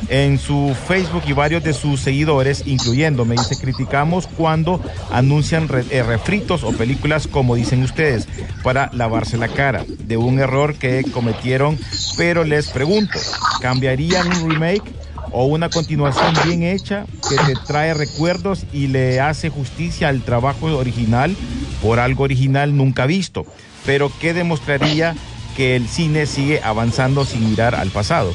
en 0.10 0.38
su 0.38 0.76
Facebook 0.88 1.24
y 1.26 1.34
varios 1.34 1.64
de 1.64 1.74
sus 1.74 2.00
seguidores, 2.00 2.64
incluyéndome, 2.66 3.36
dice, 3.36 3.58
criticamos 3.60 4.28
cuando 4.28 4.82
anuncian 5.12 5.68
eh, 5.90 6.04
refritos 6.04 6.64
o 6.64 6.72
películas 6.72 7.28
como 7.28 7.56
dicen 7.56 7.84
ustedes, 7.84 8.28
para 8.64 8.90
lavarse 8.94 9.38
la 9.38 9.48
cara 9.48 9.84
de 9.88 10.18
un 10.18 10.40
error 10.40 10.76
que 10.76 11.04
cometieron, 11.12 11.78
pero 12.18 12.44
les 12.44 12.70
pregunto, 12.70 13.20
¿cambiarían 13.62 14.28
un 14.44 14.52
remake? 14.52 15.06
o 15.32 15.46
una 15.46 15.70
continuación 15.70 16.34
bien 16.46 16.64
hecha 16.64 17.06
que 17.28 17.36
te 17.36 17.60
trae 17.68 17.94
recuerdos 17.94 18.66
y 18.72 18.88
le 18.88 19.20
hace 19.20 19.50
justicia 19.50 20.08
al 20.08 20.22
trabajo 20.22 20.68
original 20.68 21.36
por 21.82 22.00
algo 22.00 22.24
original 22.24 22.78
nunca 22.78 23.06
visto, 23.06 23.46
pero 23.86 24.12
que 24.20 24.34
demostraría 24.34 25.16
que 25.56 25.76
el 25.76 25.88
cine 25.88 26.26
sigue 26.26 26.62
avanzando 26.64 27.26
sin 27.26 27.50
mirar 27.50 27.76
al 27.76 27.90
pasado. 27.90 28.34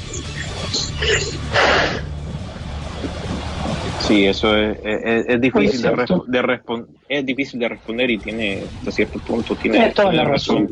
Sí, 4.01 4.27
eso 4.27 4.57
es, 4.57 5.41
difícil 5.41 5.83
de, 5.83 6.61
es 7.09 7.27
difícil 7.27 7.61
de 7.61 7.69
responder 7.69 8.11
y 8.11 8.19
tiene 8.19 8.65
hasta 8.79 8.91
cierto 8.91 9.19
punto 9.21 9.55
tiene, 9.55 9.91
toda 9.91 10.13
la 10.13 10.25
razón. 10.25 10.71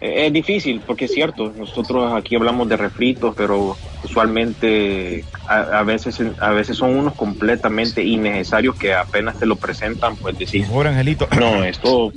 Es 0.00 0.32
difícil 0.32 0.80
porque 0.86 1.06
es 1.06 1.12
cierto, 1.12 1.52
nosotros 1.54 2.12
aquí 2.14 2.36
hablamos 2.36 2.68
de 2.68 2.76
refritos, 2.76 3.34
pero 3.36 3.76
usualmente 4.04 5.24
a, 5.46 5.82
veces 5.82 6.22
a 6.40 6.50
veces 6.50 6.76
son 6.76 6.96
unos 6.96 7.14
completamente 7.14 8.02
innecesarios 8.02 8.76
que 8.76 8.94
apenas 8.94 9.38
te 9.38 9.44
lo 9.44 9.56
presentan, 9.56 10.16
pues 10.16 10.38
decís, 10.38 10.68
Angelito. 10.70 11.28
no, 11.38 11.64
esto 11.64 12.12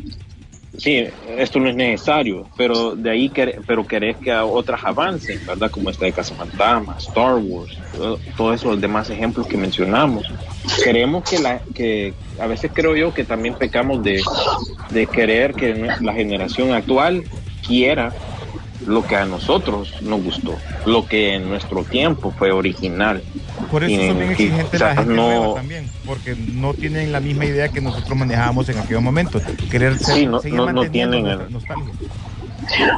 sí, 0.78 1.08
esto 1.38 1.60
no 1.60 1.70
es 1.70 1.76
necesario, 1.76 2.48
pero 2.58 2.96
de 2.96 3.10
ahí 3.10 3.32
pero 3.66 3.86
querés 3.86 4.18
que 4.18 4.34
otras 4.34 4.82
avancen, 4.84 5.46
¿verdad? 5.46 5.72
Como 5.72 5.90
esta 5.90 6.06
de 6.06 6.14
Fantasma, 6.14 6.96
Star 7.00 7.36
Wars, 7.36 7.78
todos 8.38 8.56
esos 8.56 8.80
demás 8.80 9.10
ejemplos 9.10 9.48
que 9.48 9.58
mencionamos. 9.58 10.32
Queremos 10.84 11.30
que 11.30 11.40
la 11.40 11.60
que 11.74 12.14
a 12.40 12.48
veces 12.48 12.72
creo 12.74 12.96
yo 12.96 13.14
que 13.14 13.24
también 13.24 13.56
pecamos 13.56 14.04
de, 14.04 14.22
de 14.90 15.08
querer 15.08 15.54
que 15.54 15.88
la 16.02 16.14
generación 16.14 16.72
actual 16.72 17.24
quiera 17.66 18.14
lo 18.86 19.06
que 19.06 19.16
a 19.16 19.26
nosotros 19.26 20.02
nos 20.02 20.24
gustó, 20.24 20.58
lo 20.86 21.06
que 21.06 21.36
en 21.36 21.50
nuestro 21.50 21.84
tiempo 21.84 22.32
fue 22.32 22.52
original. 22.52 23.24
Por 23.74 23.84
eso 23.84 24.06
son 24.06 24.20
bien 24.20 24.32
exigentes 24.32 24.80
la 24.80 24.96
gente 24.96 25.14
no, 25.16 25.56
también, 25.56 25.90
porque 26.06 26.36
no 26.36 26.76
tienen 26.76 27.12
la 27.12 27.20
misma 27.20 27.46
idea 27.46 27.70
que 27.70 27.82
nosotros 27.82 28.16
manejábamos 28.16 28.70
en 28.70 28.78
aquellos 28.78 29.02
momentos. 29.02 29.42
Querer 29.72 29.98
sí, 29.98 30.28
no, 30.28 30.72
no, 30.72 30.92
tienen 30.92 31.26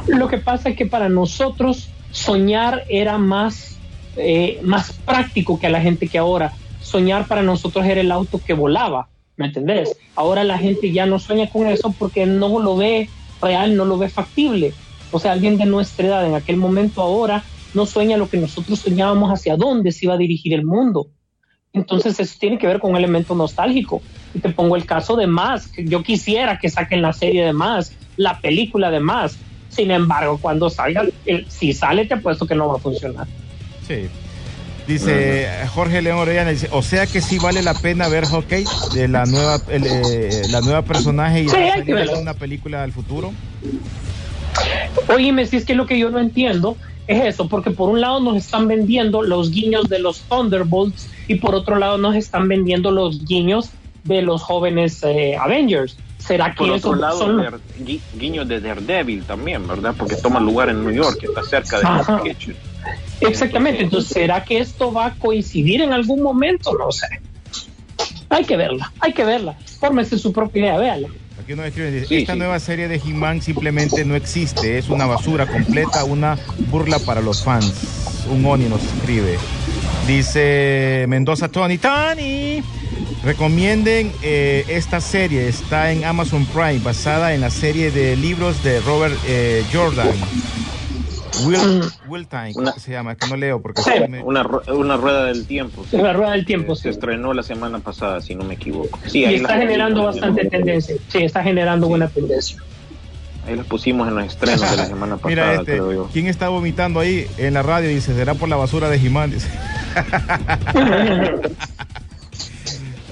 Lo 0.08 0.28
que 0.28 0.36
pasa 0.36 0.68
es 0.68 0.76
que 0.76 0.84
para 0.84 1.08
nosotros 1.08 1.88
soñar 2.10 2.84
era 2.90 3.16
más, 3.16 3.78
eh, 4.18 4.60
más 4.62 4.92
práctico 4.92 5.58
que 5.58 5.66
a 5.66 5.70
la 5.70 5.80
gente 5.80 6.08
que 6.08 6.18
ahora. 6.18 6.52
Soñar 6.82 7.26
para 7.26 7.40
nosotros 7.40 7.86
era 7.86 8.02
el 8.02 8.12
auto 8.12 8.38
que 8.44 8.52
volaba, 8.52 9.08
¿me 9.38 9.46
entendés? 9.46 9.96
Ahora 10.14 10.44
la 10.44 10.58
gente 10.58 10.92
ya 10.92 11.06
no 11.06 11.18
sueña 11.18 11.48
con 11.48 11.68
eso 11.68 11.94
porque 11.98 12.26
no 12.26 12.58
lo 12.58 12.76
ve 12.76 13.08
real, 13.40 13.76
no 13.76 13.86
lo 13.86 13.96
ve 13.96 14.10
factible. 14.10 14.74
O 15.10 15.18
sea, 15.18 15.32
alguien 15.32 15.56
de 15.56 15.64
nuestra 15.64 16.06
edad 16.06 16.26
en 16.26 16.34
aquel 16.34 16.58
momento 16.58 17.00
ahora 17.00 17.44
no 17.76 17.86
sueña 17.86 18.16
lo 18.16 18.28
que 18.28 18.38
nosotros 18.38 18.80
soñábamos 18.80 19.30
hacia 19.30 19.56
dónde 19.56 19.92
se 19.92 20.06
iba 20.06 20.14
a 20.14 20.18
dirigir 20.18 20.54
el 20.54 20.64
mundo. 20.64 21.08
Entonces 21.72 22.18
eso 22.18 22.34
tiene 22.40 22.58
que 22.58 22.66
ver 22.66 22.80
con 22.80 22.92
un 22.92 22.96
elemento 22.96 23.34
nostálgico. 23.34 24.02
Y 24.34 24.40
te 24.40 24.48
pongo 24.48 24.76
el 24.76 24.86
caso 24.86 25.14
de 25.14 25.26
Más. 25.26 25.70
Yo 25.76 26.02
quisiera 26.02 26.58
que 26.58 26.70
saquen 26.70 27.02
la 27.02 27.12
serie 27.12 27.44
de 27.44 27.52
Más, 27.52 27.92
la 28.16 28.40
película 28.40 28.90
de 28.90 29.00
Más. 29.00 29.36
Sin 29.68 29.90
embargo, 29.90 30.38
cuando 30.40 30.70
salga, 30.70 31.04
si 31.48 31.74
sale, 31.74 32.06
te 32.06 32.14
apuesto 32.14 32.46
que 32.46 32.54
no 32.54 32.66
va 32.68 32.76
a 32.76 32.78
funcionar. 32.78 33.26
Sí. 33.86 34.08
Dice 34.86 35.48
Jorge 35.74 36.00
León 36.00 36.18
Orellana, 36.18 36.50
dice, 36.50 36.68
o 36.70 36.80
sea 36.80 37.06
que 37.06 37.20
sí 37.20 37.38
vale 37.38 37.60
la 37.60 37.74
pena 37.74 38.08
ver 38.08 38.24
hockey 38.24 38.64
de 38.94 39.08
la 39.08 39.26
nueva, 39.26 39.60
eh, 39.68 40.42
la 40.48 40.60
nueva 40.60 40.82
personaje 40.82 41.42
y 41.42 41.46
una 42.20 42.34
película 42.34 42.82
del 42.82 42.92
futuro. 42.92 43.32
Oíme, 45.08 45.44
si 45.46 45.56
es 45.56 45.64
que 45.64 45.74
lo 45.74 45.86
que 45.86 45.98
yo 45.98 46.10
no 46.10 46.20
entiendo 46.20 46.76
es 47.06 47.24
eso, 47.24 47.48
porque 47.48 47.70
por 47.70 47.88
un 47.88 48.00
lado 48.00 48.20
nos 48.20 48.36
están 48.36 48.66
vendiendo 48.68 49.22
los 49.22 49.50
guiños 49.50 49.88
de 49.88 49.98
los 49.98 50.20
Thunderbolts 50.22 51.08
y 51.28 51.36
por 51.36 51.54
otro 51.54 51.76
lado 51.76 51.98
nos 51.98 52.16
están 52.16 52.48
vendiendo 52.48 52.90
los 52.90 53.24
guiños 53.24 53.70
de 54.04 54.22
los 54.22 54.42
jóvenes 54.42 55.02
eh, 55.02 55.36
Avengers. 55.36 55.96
¿Será 56.18 56.50
que 56.50 56.58
por 56.58 56.70
otro 56.70 56.94
lado, 56.96 57.18
son... 57.18 57.60
guiños 58.18 58.48
de 58.48 58.60
Daredevil 58.60 59.22
también, 59.24 59.66
¿verdad? 59.68 59.94
Porque 59.96 60.16
toma 60.16 60.40
lugar 60.40 60.68
en 60.70 60.84
New 60.84 60.92
York, 60.92 61.18
que 61.20 61.26
está 61.26 61.44
cerca 61.44 61.78
de 62.22 62.56
Exactamente, 63.20 63.82
entonces 63.84 64.10
¿será 64.10 64.44
que 64.44 64.58
esto 64.58 64.92
va 64.92 65.06
a 65.06 65.14
coincidir 65.14 65.80
en 65.80 65.92
algún 65.92 66.22
momento? 66.22 66.76
No 66.76 66.90
sé. 66.90 67.06
Hay 68.28 68.44
que 68.44 68.56
verla, 68.56 68.92
hay 69.00 69.12
que 69.12 69.24
verla. 69.24 69.56
Fórmese 69.78 70.18
su 70.18 70.32
propia 70.32 70.62
idea, 70.62 70.78
véala. 70.78 71.08
Aquí 71.46 71.52
uno 71.52 71.62
escribe, 71.62 72.04
esta 72.10 72.34
nueva 72.34 72.58
serie 72.58 72.88
de 72.88 72.96
He-Man 72.96 73.40
simplemente 73.40 74.04
no 74.04 74.16
existe, 74.16 74.78
es 74.78 74.88
una 74.88 75.06
basura 75.06 75.46
completa, 75.46 76.02
una 76.02 76.36
burla 76.72 76.98
para 76.98 77.20
los 77.20 77.44
fans. 77.44 78.24
Un 78.28 78.44
Oni 78.44 78.64
nos 78.64 78.82
escribe. 78.82 79.38
Dice 80.08 81.04
Mendoza 81.06 81.46
Tony, 81.46 81.78
Tony, 81.78 82.64
recomienden 83.22 84.10
eh, 84.22 84.64
esta 84.66 85.00
serie, 85.00 85.46
está 85.46 85.92
en 85.92 86.04
Amazon 86.04 86.44
Prime, 86.46 86.80
basada 86.80 87.32
en 87.32 87.42
la 87.42 87.50
serie 87.50 87.92
de 87.92 88.16
libros 88.16 88.64
de 88.64 88.80
Robert 88.80 89.14
eh, 89.28 89.62
Jordan. 89.72 90.16
Will, 91.44 91.82
Will 92.08 92.26
Time, 92.26 92.52
una, 92.54 92.72
se 92.72 92.92
llama? 92.92 93.14
Que 93.14 93.26
no 93.28 93.36
leo 93.36 93.60
porque... 93.60 93.82
una, 94.24 94.46
una, 94.68 94.96
rueda 94.96 95.24
del 95.24 95.46
tiempo. 95.46 95.84
Una 95.92 96.12
rueda 96.12 96.32
del 96.32 96.46
tiempo, 96.46 96.74
Se 96.74 96.88
estrenó 96.88 97.34
la 97.34 97.42
semana 97.42 97.78
pasada, 97.80 98.20
si 98.20 98.34
no 98.34 98.44
me 98.44 98.54
equivoco. 98.54 98.98
Sí, 99.06 99.20
y 99.20 99.34
está 99.34 99.56
generando 99.58 100.04
bastante 100.04 100.46
tendencia. 100.46 100.96
Sí, 101.08 101.18
está 101.18 101.42
generando 101.42 101.88
buena 101.88 102.08
tendencia. 102.08 102.58
Ahí 103.46 103.54
las 103.54 103.66
pusimos 103.66 104.08
en 104.08 104.16
los 104.16 104.24
estrenos 104.24 104.70
de 104.70 104.76
la 104.76 104.86
semana 104.86 105.16
pasada, 105.18 105.28
Mira 105.28 105.54
este, 105.54 105.80
¿Quién 106.12 106.26
está 106.26 106.48
vomitando 106.48 107.00
ahí 107.00 107.26
en 107.38 107.54
la 107.54 107.62
radio? 107.62 107.88
Dice, 107.88 108.14
será 108.14 108.34
por 108.34 108.48
la 108.48 108.56
basura 108.56 108.88
de 108.88 108.98
Jimán. 108.98 109.32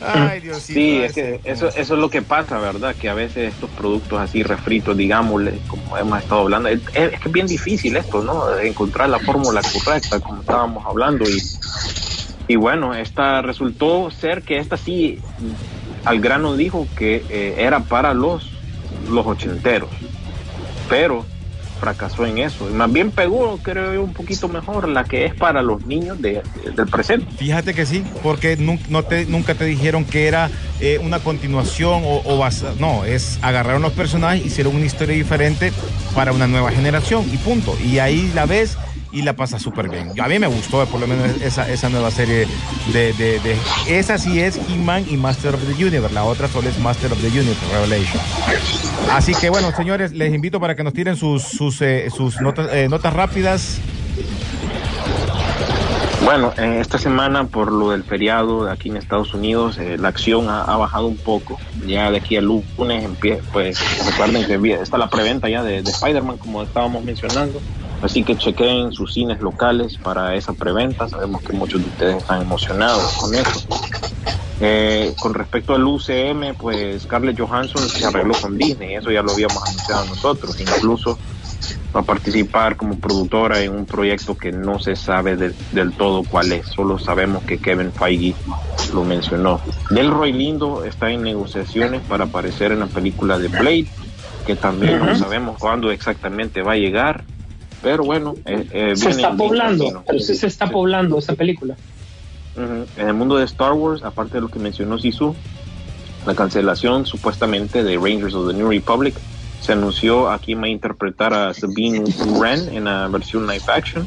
Ay, 0.07 0.41
Diosito. 0.41 0.79
Sí, 0.79 1.03
es 1.03 1.13
que 1.13 1.41
eso, 1.45 1.69
eso 1.69 1.95
es 1.95 2.01
lo 2.01 2.11
que 2.11 2.23
pasa, 2.23 2.59
¿verdad? 2.59 2.95
Que 2.95 3.09
a 3.09 3.15
veces 3.15 3.53
estos 3.55 3.71
productos 3.71 4.21
así 4.21 4.43
refritos, 4.43 4.97
digámosle, 4.97 5.59
como 5.69 5.97
hemos 5.97 6.23
estado 6.23 6.43
hablando, 6.43 6.69
es, 6.69 6.81
que 6.81 7.05
es 7.15 7.33
bien 7.33 7.47
difícil 7.47 7.97
esto, 7.97 8.23
¿no? 8.23 8.59
Encontrar 8.59 9.09
la 9.09 9.19
fórmula 9.19 9.61
correcta, 9.63 10.21
como 10.21 10.41
estábamos 10.41 10.85
hablando. 10.87 11.25
Y, 11.29 11.39
y 12.49 12.57
bueno, 12.57 12.95
esta 12.95 13.43
resultó 13.43 14.11
ser 14.11 14.43
que 14.43 14.59
esta 14.59 14.77
sí, 14.77 15.21
al 16.05 16.21
grano 16.21 16.57
dijo 16.57 16.87
que 16.97 17.25
eh, 17.29 17.55
era 17.59 17.81
para 17.81 18.15
los, 18.15 18.51
los 19.11 19.27
ochenteros. 19.27 19.91
Pero 20.89 21.25
fracasó 21.81 22.27
en 22.27 22.39
eso. 22.39 22.69
Y 22.71 22.73
más 22.73 22.93
bien 22.93 23.11
pegó, 23.11 23.59
creo 23.63 23.95
yo, 23.95 24.03
un 24.03 24.13
poquito 24.13 24.49
mejor 24.49 24.89
la 24.89 25.05
que 25.05 25.27
es 25.27 25.35
para 25.35 25.63
los 25.63 25.87
niños 25.87 26.21
de, 26.21 26.43
del 26.75 26.87
presente. 26.87 27.27
Fíjate 27.37 27.75
que 27.75 27.87
sí, 27.87 28.05
porque 28.23 28.57
no 28.57 29.03
te, 29.03 29.27
nunca 29.27 29.55
te 29.55 29.65
dijeron 29.65 30.05
que 30.05 30.27
era 30.27 30.51
eh, 30.81 30.99
una 31.03 31.21
continuación 31.21 32.03
o, 32.05 32.19
o 32.19 32.49
no, 32.79 33.05
es 33.05 33.39
agarraron 33.43 33.83
los 33.83 33.93
personajes, 33.93 34.45
hicieron 34.45 34.77
una 34.77 34.85
historia 34.85 35.15
diferente 35.15 35.73
para 36.15 36.33
una 36.33 36.47
nueva 36.47 36.71
generación 36.71 37.25
y 37.33 37.37
punto. 37.39 37.77
Y 37.85 37.99
ahí 37.99 38.31
la 38.35 38.47
ves 38.47 38.77
y 39.15 39.23
la 39.23 39.35
pasa 39.35 39.59
súper 39.59 39.89
bien. 39.89 40.13
A 40.21 40.29
mí 40.29 40.39
me 40.39 40.49
gustó 40.49 40.85
por 40.87 41.01
lo 41.01 41.07
menos 41.07 41.41
esa, 41.41 41.71
esa 41.71 41.89
nueva 41.89 42.11
serie 42.11 42.49
de, 42.93 43.57
esa 43.89 44.19
sí 44.19 44.41
es 44.41 44.59
He-Man 44.69 45.07
y 45.09 45.17
Master 45.17 45.55
of 45.55 45.61
the 45.63 45.85
Universe, 45.85 46.13
la 46.13 46.25
otra 46.25 46.49
solo 46.49 46.69
es 46.69 46.79
Master 46.81 47.13
of 47.13 47.21
the 47.21 47.29
Universe 47.29 47.61
Revelation. 47.73 48.21
Así 49.13 49.33
que 49.35 49.49
bueno, 49.51 49.71
señores, 49.73 50.13
les 50.13 50.35
invito 50.35 50.59
para 50.59 50.75
que 50.75 50.83
nos 50.83 50.93
tiren 50.93 51.17
sus, 51.17 51.43
sus, 51.43 51.81
eh, 51.81 52.09
notas, 52.41 52.69
eh, 52.73 52.89
notas 52.89 53.13
rápidas. 53.13 53.81
Bueno, 56.25 56.53
en 56.57 56.75
esta 56.75 56.99
semana 56.99 57.45
por 57.45 57.71
lo 57.71 57.91
del 57.91 58.03
feriado 58.03 58.69
aquí 58.69 58.89
en 58.89 58.97
Estados 58.97 59.33
Unidos, 59.35 59.79
eh, 59.79 59.97
la 59.99 60.09
acción 60.09 60.49
ha, 60.49 60.77
bajado 60.77 61.07
un 61.07 61.19
poco. 61.19 61.61
Ya 61.87 62.11
de 62.11 62.17
aquí 62.17 62.37
al 62.37 62.47
lunes, 62.47 63.09
pues 63.53 63.79
recuerden 64.07 64.45
que 64.47 64.73
está 64.73 64.99
la 64.99 65.09
preventa 65.09 65.49
ya 65.49 65.63
de, 65.63 65.83
de 65.83 65.91
Spider-Man, 65.91 66.39
como 66.39 66.63
estábamos 66.63 67.05
mencionando. 67.05 67.61
Así 68.03 68.23
que 68.23 68.37
chequeen 68.37 68.93
sus 68.93 69.15
cines 69.15 69.41
locales 69.41 69.97
para 69.97 70.35
esa 70.35 70.53
preventa. 70.53 71.09
Sabemos 71.09 71.43
que 71.43 71.53
muchos 71.53 71.83
de 71.83 71.89
ustedes 71.89 72.17
están 72.19 72.43
emocionados 72.43 73.15
con 73.15 73.35
eso. 73.35 73.67
Eh, 74.61 75.15
con 75.21 75.35
respecto 75.35 75.75
al 75.75 75.85
UCM, 75.85 76.55
pues 76.59 77.03
Scarlett 77.03 77.39
Johansson 77.39 77.89
se 77.89 78.07
arregló 78.07 78.35
con 78.41 78.57
Disney, 78.57 78.95
eso 78.95 79.11
ya 79.11 79.23
lo 79.23 79.33
habíamos 79.33 79.63
anunciado 79.67 80.05
nosotros. 80.07 80.61
Incluso 80.61 81.19
va 81.95 82.01
a 82.01 82.05
participar 82.05 82.77
como 82.77 82.99
productora 82.99 83.61
en 83.61 83.75
un 83.75 83.87
proyecto 83.87 84.37
que 84.37 84.53
no 84.53 84.79
se 84.79 84.97
sabe 84.97 85.37
del 85.37 85.93
todo 85.93 86.25
cuál 86.25 86.53
es, 86.53 86.67
solo 86.67 86.99
sabemos 86.99 87.45
que 87.45 87.59
Kevin 87.59 87.93
Feige 87.93 88.35
lo 88.93 89.05
mencionó. 89.05 89.61
Delroy 89.91 90.33
Lindo 90.33 90.85
está 90.85 91.11
en 91.11 91.23
negociaciones 91.23 92.03
para 92.03 92.25
aparecer 92.25 92.73
en 92.73 92.81
la 92.81 92.87
película 92.87 93.39
de 93.39 93.49
Blade, 93.49 93.87
que 94.47 94.57
también 94.57 94.99
no 95.05 95.17
sabemos 95.17 95.59
cuándo 95.59 95.91
exactamente 95.91 96.63
va 96.63 96.73
a 96.73 96.77
llegar 96.77 97.25
Pero 97.85 98.03
bueno, 98.03 98.35
eh, 98.47 98.95
se 98.97 99.11
está 99.11 99.37
poblando, 99.37 100.03
se, 100.19 100.47
está 100.47 100.67
poblando 100.69 101.19
esa 101.19 101.35
película. 101.35 101.77
En 102.57 103.09
el 103.09 103.15
mundo 103.15 103.37
de 103.37 103.45
Star 103.45 103.75
Wars, 103.75 104.03
aparte 104.03 104.35
de 104.35 104.41
lo 104.41 104.49
que 104.49 104.59
mencionó 104.59 104.99
Sisu, 104.99 105.37
la 106.27 106.35
cancelación 106.35 107.05
supuestamente 107.05 107.85
de 107.85 107.97
Rangers 107.97 108.35
of 108.35 108.49
the 108.49 108.55
New 108.55 108.71
Republic 108.71 109.15
se 109.61 109.73
anunció 109.73 110.31
a 110.31 110.39
quién 110.39 110.61
va 110.61 110.67
a 110.67 110.69
interpretar 110.69 111.33
a 111.33 111.55
Sabine 111.55 112.05
Wren 112.39 112.69
en 112.75 112.85
la 112.85 113.09
versión 113.09 113.47
live 113.47 113.65
action. 113.69 114.07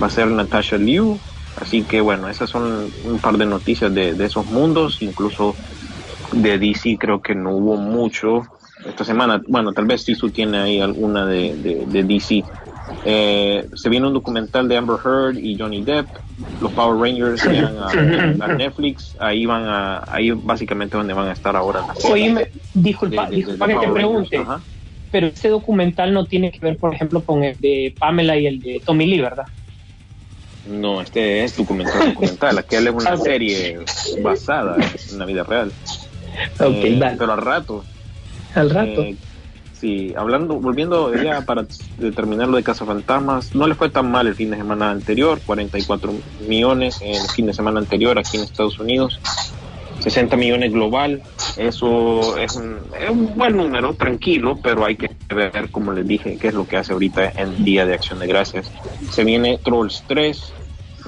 Va 0.00 0.08
a 0.08 0.10
ser 0.10 0.26
Natasha 0.26 0.76
Liu. 0.76 1.18
Así 1.60 1.82
que 1.82 2.02
bueno, 2.02 2.28
esas 2.28 2.50
son 2.50 2.90
un 3.04 3.18
par 3.18 3.38
de 3.38 3.46
noticias 3.46 3.92
de, 3.94 4.10
esos 4.22 4.44
mundos. 4.46 5.00
Incluso 5.00 5.56
de 6.32 6.58
DC 6.58 6.98
creo 6.98 7.22
que 7.22 7.34
no 7.34 7.52
hubo 7.52 7.76
mucho 7.76 8.42
esta 8.84 9.04
semana. 9.04 9.42
Bueno, 9.48 9.72
tal 9.72 9.86
vez 9.86 10.02
Sisu 10.02 10.30
tiene 10.30 10.58
ahí 10.58 10.80
alguna 10.80 11.24
de, 11.24 11.86
de, 11.86 12.04
DC. 12.04 12.44
Eh, 13.04 13.66
se 13.74 13.88
viene 13.88 14.06
un 14.06 14.14
documental 14.14 14.68
de 14.68 14.76
Amber 14.76 14.96
Heard 15.04 15.38
y 15.38 15.58
Johnny 15.58 15.82
Depp. 15.82 16.06
Los 16.60 16.72
Power 16.72 17.00
Rangers 17.00 17.44
llegan 17.44 17.76
a, 18.40 18.54
Netflix. 18.54 19.16
Ahí 19.18 19.46
van 19.46 19.64
a, 19.66 20.04
ahí 20.06 20.30
básicamente 20.30 20.96
donde 20.96 21.12
van 21.12 21.28
a 21.28 21.32
estar 21.32 21.54
ahora. 21.56 21.84
Oye, 22.10 22.50
disculpa, 22.74 23.28
disculpa 23.28 23.66
que 23.66 23.74
te 23.74 23.88
pregunte 23.88 24.44
pero 25.10 25.26
este 25.26 25.48
documental 25.48 26.12
no 26.12 26.24
tiene 26.24 26.52
que 26.52 26.60
ver, 26.60 26.76
por 26.76 26.94
ejemplo, 26.94 27.22
con 27.22 27.42
el 27.42 27.58
de 27.58 27.94
Pamela 27.98 28.36
y 28.36 28.46
el 28.46 28.60
de 28.60 28.80
Tommy 28.84 29.06
Lee, 29.06 29.20
¿verdad? 29.20 29.46
No, 30.68 31.00
este 31.00 31.42
es 31.42 31.56
documental, 31.56 32.10
documental. 32.10 32.58
Aquel 32.58 32.86
es 32.86 32.94
una 32.94 33.16
serie 33.16 33.80
basada 34.22 34.76
en 35.10 35.18
la 35.18 35.24
vida 35.24 35.42
real. 35.42 35.72
Ok, 36.60 36.76
eh, 36.84 37.16
Pero 37.18 37.32
al 37.32 37.40
rato. 37.40 37.84
Al 38.54 38.70
rato. 38.70 39.02
Eh, 39.02 39.16
sí, 39.80 40.14
hablando, 40.16 40.60
volviendo 40.60 41.14
ya 41.14 41.40
para 41.42 41.66
determinar 41.98 42.48
lo 42.48 42.56
de 42.56 42.62
Casa 42.62 42.84
Fantasmas, 42.84 43.54
no 43.54 43.66
le 43.66 43.74
fue 43.74 43.88
tan 43.88 44.10
mal 44.10 44.26
el 44.26 44.34
fin 44.34 44.50
de 44.50 44.56
semana 44.56 44.90
anterior, 44.90 45.40
44 45.44 46.12
millones 46.46 47.00
el 47.02 47.28
fin 47.34 47.46
de 47.46 47.54
semana 47.54 47.80
anterior 47.80 48.18
aquí 48.18 48.36
en 48.36 48.44
Estados 48.44 48.78
Unidos. 48.78 49.20
60 50.00 50.34
millones 50.36 50.72
global, 50.72 51.22
eso 51.58 52.38
es 52.38 52.56
un, 52.56 52.78
buen 53.36 53.54
número, 53.54 53.92
tranquilo, 53.92 54.58
pero 54.62 54.86
hay 54.86 54.96
que 54.96 55.10
ver, 55.28 55.70
como 55.70 55.92
les 55.92 56.08
dije, 56.08 56.38
qué 56.40 56.48
es 56.48 56.54
lo 56.54 56.66
que 56.66 56.78
hace 56.78 56.94
ahorita 56.94 57.32
en 57.36 57.62
Día 57.64 57.84
de 57.84 57.92
Acción 57.92 58.18
de 58.18 58.26
Gracias. 58.26 58.70
Se 59.10 59.24
viene 59.24 59.58
Trolls 59.62 60.02
3, 60.08 60.52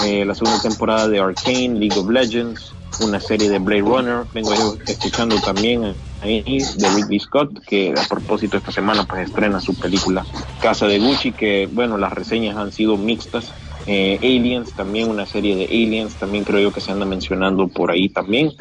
eh, 0.04 0.24
la 0.26 0.34
segunda 0.34 0.60
temporada 0.60 1.08
de 1.08 1.20
Arcane, 1.20 1.78
League 1.78 1.98
of 1.98 2.10
Legends, 2.10 2.74
una 3.00 3.18
serie 3.18 3.48
de 3.48 3.58
Blade 3.58 3.80
Runner, 3.80 4.24
vengo 4.34 4.52
escuchando 4.86 5.40
también 5.40 5.94
ahí 6.22 6.42
de 6.42 6.88
Ridley 6.88 7.20
Scott, 7.20 7.58
que 7.66 7.92
a 7.92 8.08
propósito 8.08 8.56
esta 8.56 8.72
semana 8.72 9.04
pues 9.04 9.28
estrena 9.28 9.60
su 9.60 9.74
película 9.74 10.24
Casa 10.60 10.86
de 10.86 10.98
Gucci, 10.98 11.32
que 11.32 11.68
bueno, 11.70 11.98
las 11.98 12.12
reseñas 12.12 12.56
han 12.56 12.72
sido 12.72 12.96
mixtas, 12.96 13.52
eh, 13.86 14.18
Aliens, 14.22 14.72
también 14.74 15.10
una 15.10 15.26
serie 15.26 15.56
de 15.56 15.64
Aliens, 15.64 16.14
también 16.14 16.44
creo 16.44 16.60
yo 16.60 16.72
que 16.72 16.80
se 16.80 16.92
anda 16.92 17.04
mencionando 17.04 17.66
por 17.66 17.90
ahí 17.90 18.08
también. 18.08 18.52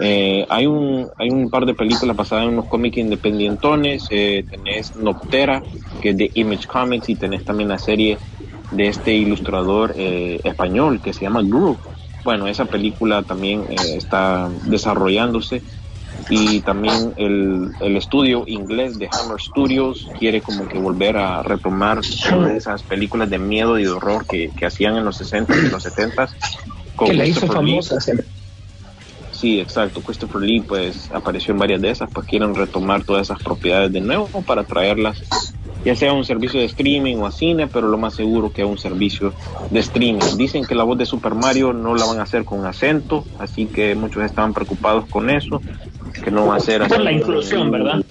Eh, 0.00 0.46
hay, 0.48 0.66
un, 0.66 1.08
hay 1.16 1.30
un 1.30 1.50
par 1.50 1.66
de 1.66 1.74
películas 1.74 2.16
basadas 2.16 2.44
en 2.44 2.52
unos 2.52 2.66
cómics 2.66 2.98
independientones, 2.98 4.06
eh, 4.10 4.44
tenés 4.48 4.94
Noctera, 4.94 5.62
que 6.00 6.10
es 6.10 6.16
de 6.16 6.30
Image 6.34 6.68
Comics, 6.68 7.08
y 7.08 7.16
tenés 7.16 7.44
también 7.44 7.70
la 7.70 7.78
serie 7.78 8.18
de 8.70 8.88
este 8.88 9.14
ilustrador 9.14 9.94
español 9.96 11.00
que 11.02 11.12
se 11.12 11.22
llama 11.22 11.42
Groove. 11.42 11.78
Bueno, 12.22 12.46
esa 12.46 12.66
película 12.66 13.22
también 13.22 13.64
está 13.70 14.50
desarrollándose 14.66 15.62
y 16.30 16.60
también 16.60 17.14
el, 17.16 17.72
el, 17.80 17.96
estudio 17.96 18.44
inglés 18.46 18.98
de 18.98 19.08
Hammer 19.10 19.40
Studios 19.40 20.08
quiere 20.18 20.40
como 20.40 20.68
que 20.68 20.78
volver 20.78 21.16
a 21.16 21.42
retomar 21.42 22.00
esas 22.54 22.82
películas 22.82 23.30
de 23.30 23.38
miedo 23.38 23.78
y 23.78 23.84
de 23.84 23.90
horror 23.90 24.26
que, 24.26 24.50
que 24.50 24.66
hacían 24.66 24.96
en 24.96 25.04
los 25.04 25.16
60 25.16 25.56
y 25.56 25.70
los 25.70 25.82
70 25.82 26.28
que 27.06 27.14
la 27.14 27.24
hizo 27.24 27.46
famosa 27.46 27.96
sí 29.30 29.60
exacto. 29.60 30.00
Christopher 30.02 30.42
Lee 30.42 30.60
pues 30.60 31.10
apareció 31.14 31.52
en 31.52 31.60
varias 31.60 31.80
de 31.80 31.90
esas 31.90 32.10
pues 32.10 32.26
quieren 32.26 32.54
retomar 32.54 33.04
todas 33.04 33.22
esas 33.22 33.42
propiedades 33.42 33.92
de 33.92 34.00
nuevo 34.00 34.42
para 34.42 34.64
traerlas 34.64 35.22
ya 35.84 35.94
sea 35.94 36.12
un 36.12 36.24
servicio 36.24 36.60
de 36.60 36.66
streaming 36.66 37.16
o 37.16 37.26
a 37.26 37.30
cine, 37.30 37.66
pero 37.66 37.88
lo 37.88 37.98
más 37.98 38.14
seguro 38.14 38.52
que 38.52 38.62
es 38.62 38.68
un 38.68 38.78
servicio 38.78 39.32
de 39.70 39.80
streaming. 39.80 40.36
Dicen 40.36 40.64
que 40.64 40.74
la 40.74 40.84
voz 40.84 40.98
de 40.98 41.06
Super 41.06 41.34
Mario 41.34 41.72
no 41.72 41.94
la 41.94 42.04
van 42.04 42.18
a 42.18 42.24
hacer 42.24 42.44
con 42.44 42.66
acento, 42.66 43.24
así 43.38 43.66
que 43.66 43.94
muchos 43.94 44.24
estaban 44.24 44.52
preocupados 44.52 45.06
con 45.06 45.30
eso, 45.30 45.62
que 46.12 46.30
no 46.30 46.46
va 46.46 46.56
a 46.56 46.60
ser 46.60 46.82
así. 46.82 46.94
Por 46.94 47.02
la 47.02 47.12
inclusión, 47.12 47.70
¿verdad? 47.70 48.02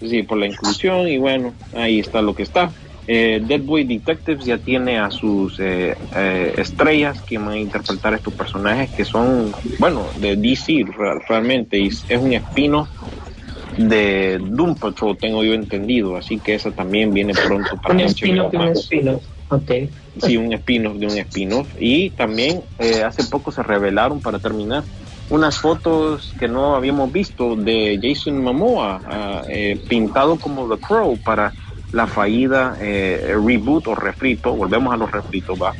Sí, 0.00 0.22
por 0.22 0.38
la 0.38 0.46
inclusión 0.46 1.08
y 1.08 1.18
bueno, 1.18 1.54
ahí 1.72 2.00
está 2.00 2.20
lo 2.22 2.34
que 2.34 2.42
está. 2.42 2.74
Eh, 3.06 3.42
Dead 3.46 3.60
Boy 3.60 3.84
Detectives 3.84 4.44
ya 4.46 4.58
tiene 4.58 4.98
a 4.98 5.10
sus 5.10 5.58
eh, 5.60 5.94
eh, 6.14 6.54
estrellas 6.56 7.22
que 7.22 7.36
van 7.38 7.50
a 7.50 7.58
interpretar 7.58 8.14
estos 8.14 8.32
personajes 8.34 8.90
que 8.92 9.04
son, 9.04 9.52
bueno, 9.78 10.10
de 10.14 10.36
DC 10.36 10.84
realmente, 11.28 11.78
y 11.78 11.88
es 11.88 12.18
un 12.18 12.32
espino 12.32 12.88
de 13.76 14.38
Doom 14.40 14.76
Patrol, 14.76 15.18
tengo 15.18 15.44
yo 15.44 15.52
entendido, 15.52 16.16
así 16.16 16.38
que 16.38 16.54
esa 16.54 16.70
también 16.70 17.12
viene 17.12 17.34
pronto 17.34 17.76
para 17.82 17.94
un 17.94 18.00
spin-off 18.00 18.52
de 18.52 18.58
un 18.58 18.68
spin-off. 18.68 19.24
Okay. 19.50 19.90
Sí, 20.18 20.36
un 20.36 20.52
spin-off 20.52 20.96
de 20.96 21.06
un 21.06 21.18
spin-off. 21.18 21.68
Y 21.78 22.10
también 22.10 22.62
eh, 22.78 23.02
hace 23.02 23.24
poco 23.24 23.50
se 23.50 23.62
revelaron, 23.62 24.20
para 24.20 24.38
terminar, 24.38 24.84
unas 25.30 25.58
fotos 25.58 26.34
que 26.38 26.48
no 26.48 26.76
habíamos 26.76 27.10
visto 27.12 27.56
de 27.56 27.98
Jason 28.02 28.42
Momoa 28.42 29.00
ah, 29.06 29.42
eh, 29.48 29.80
pintado 29.88 30.36
como 30.36 30.68
The 30.68 30.80
Crow 30.80 31.16
para 31.18 31.52
la 31.92 32.06
fallida 32.06 32.76
eh, 32.80 33.34
reboot 33.44 33.86
o 33.88 33.94
refrito, 33.94 34.54
volvemos 34.54 34.92
a 34.92 34.96
los 34.96 35.10
refritos, 35.10 35.60
va, 35.60 35.72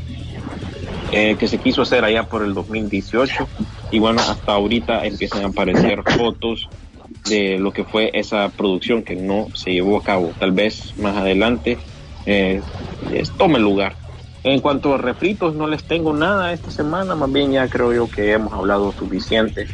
que 1.11 1.47
se 1.47 1.59
quiso 1.59 1.83
hacer 1.83 2.05
allá 2.05 2.25
por 2.25 2.43
el 2.43 2.55
2018 2.55 3.49
y 3.93 4.01
bueno, 4.01 4.21
hasta 4.21 4.53
ahorita 4.53 5.05
empiezan 5.05 5.45
a 5.45 5.49
aparecer 5.49 6.03
fotos 6.03 6.69
de 7.29 7.59
lo 7.59 7.73
que 7.73 7.85
fue 7.85 8.11
esa 8.15 8.49
producción 8.51 9.03
que 9.03 9.17
no 9.17 9.49
se 9.55 9.73
llevó 9.73 9.99
a 9.99 10.03
cabo. 10.03 10.33
Tal 10.39 10.53
vez 10.53 10.95
más 10.99 11.17
adelante 11.17 11.79
eh, 12.27 12.61
tome 13.39 13.59
lugar. 13.59 13.97
En 14.45 14.61
cuanto 14.61 14.95
a 14.95 14.99
refritos, 14.99 15.55
no 15.55 15.67
les 15.67 15.85
tengo 15.85 16.13
nada 16.13 16.53
esta 16.53 16.71
semana, 16.71 17.15
más 17.15 17.33
bien 17.33 17.53
ya 17.53 17.67
creo 17.69 17.95
yo 17.95 18.09
que 18.09 18.33
hemos 18.33 18.53
hablado 18.53 18.93
suficiente 18.93 19.67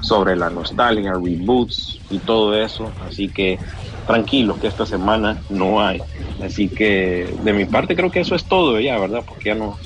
sobre 0.00 0.36
la 0.36 0.50
nostalgia, 0.50 1.12
reboots 1.14 2.02
y 2.10 2.20
todo 2.20 2.54
eso, 2.54 2.94
así 3.00 3.30
que 3.30 3.58
tranquilos 4.06 4.58
que 4.58 4.66
esta 4.66 4.84
semana 4.84 5.42
no 5.48 5.80
hay. 5.80 6.00
Así 6.42 6.68
que 6.68 7.34
de 7.38 7.52
mi 7.54 7.64
parte 7.64 7.96
creo 7.96 8.10
que 8.10 8.20
eso 8.20 8.34
es 8.34 8.46
todo 8.46 8.78
ya, 8.78 8.98
¿verdad? 8.98 9.24
Porque 9.26 9.48
ya 9.48 9.54
no 9.54 9.78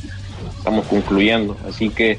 estamos 0.58 0.86
concluyendo. 0.86 1.56
Así 1.64 1.90
que 1.90 2.18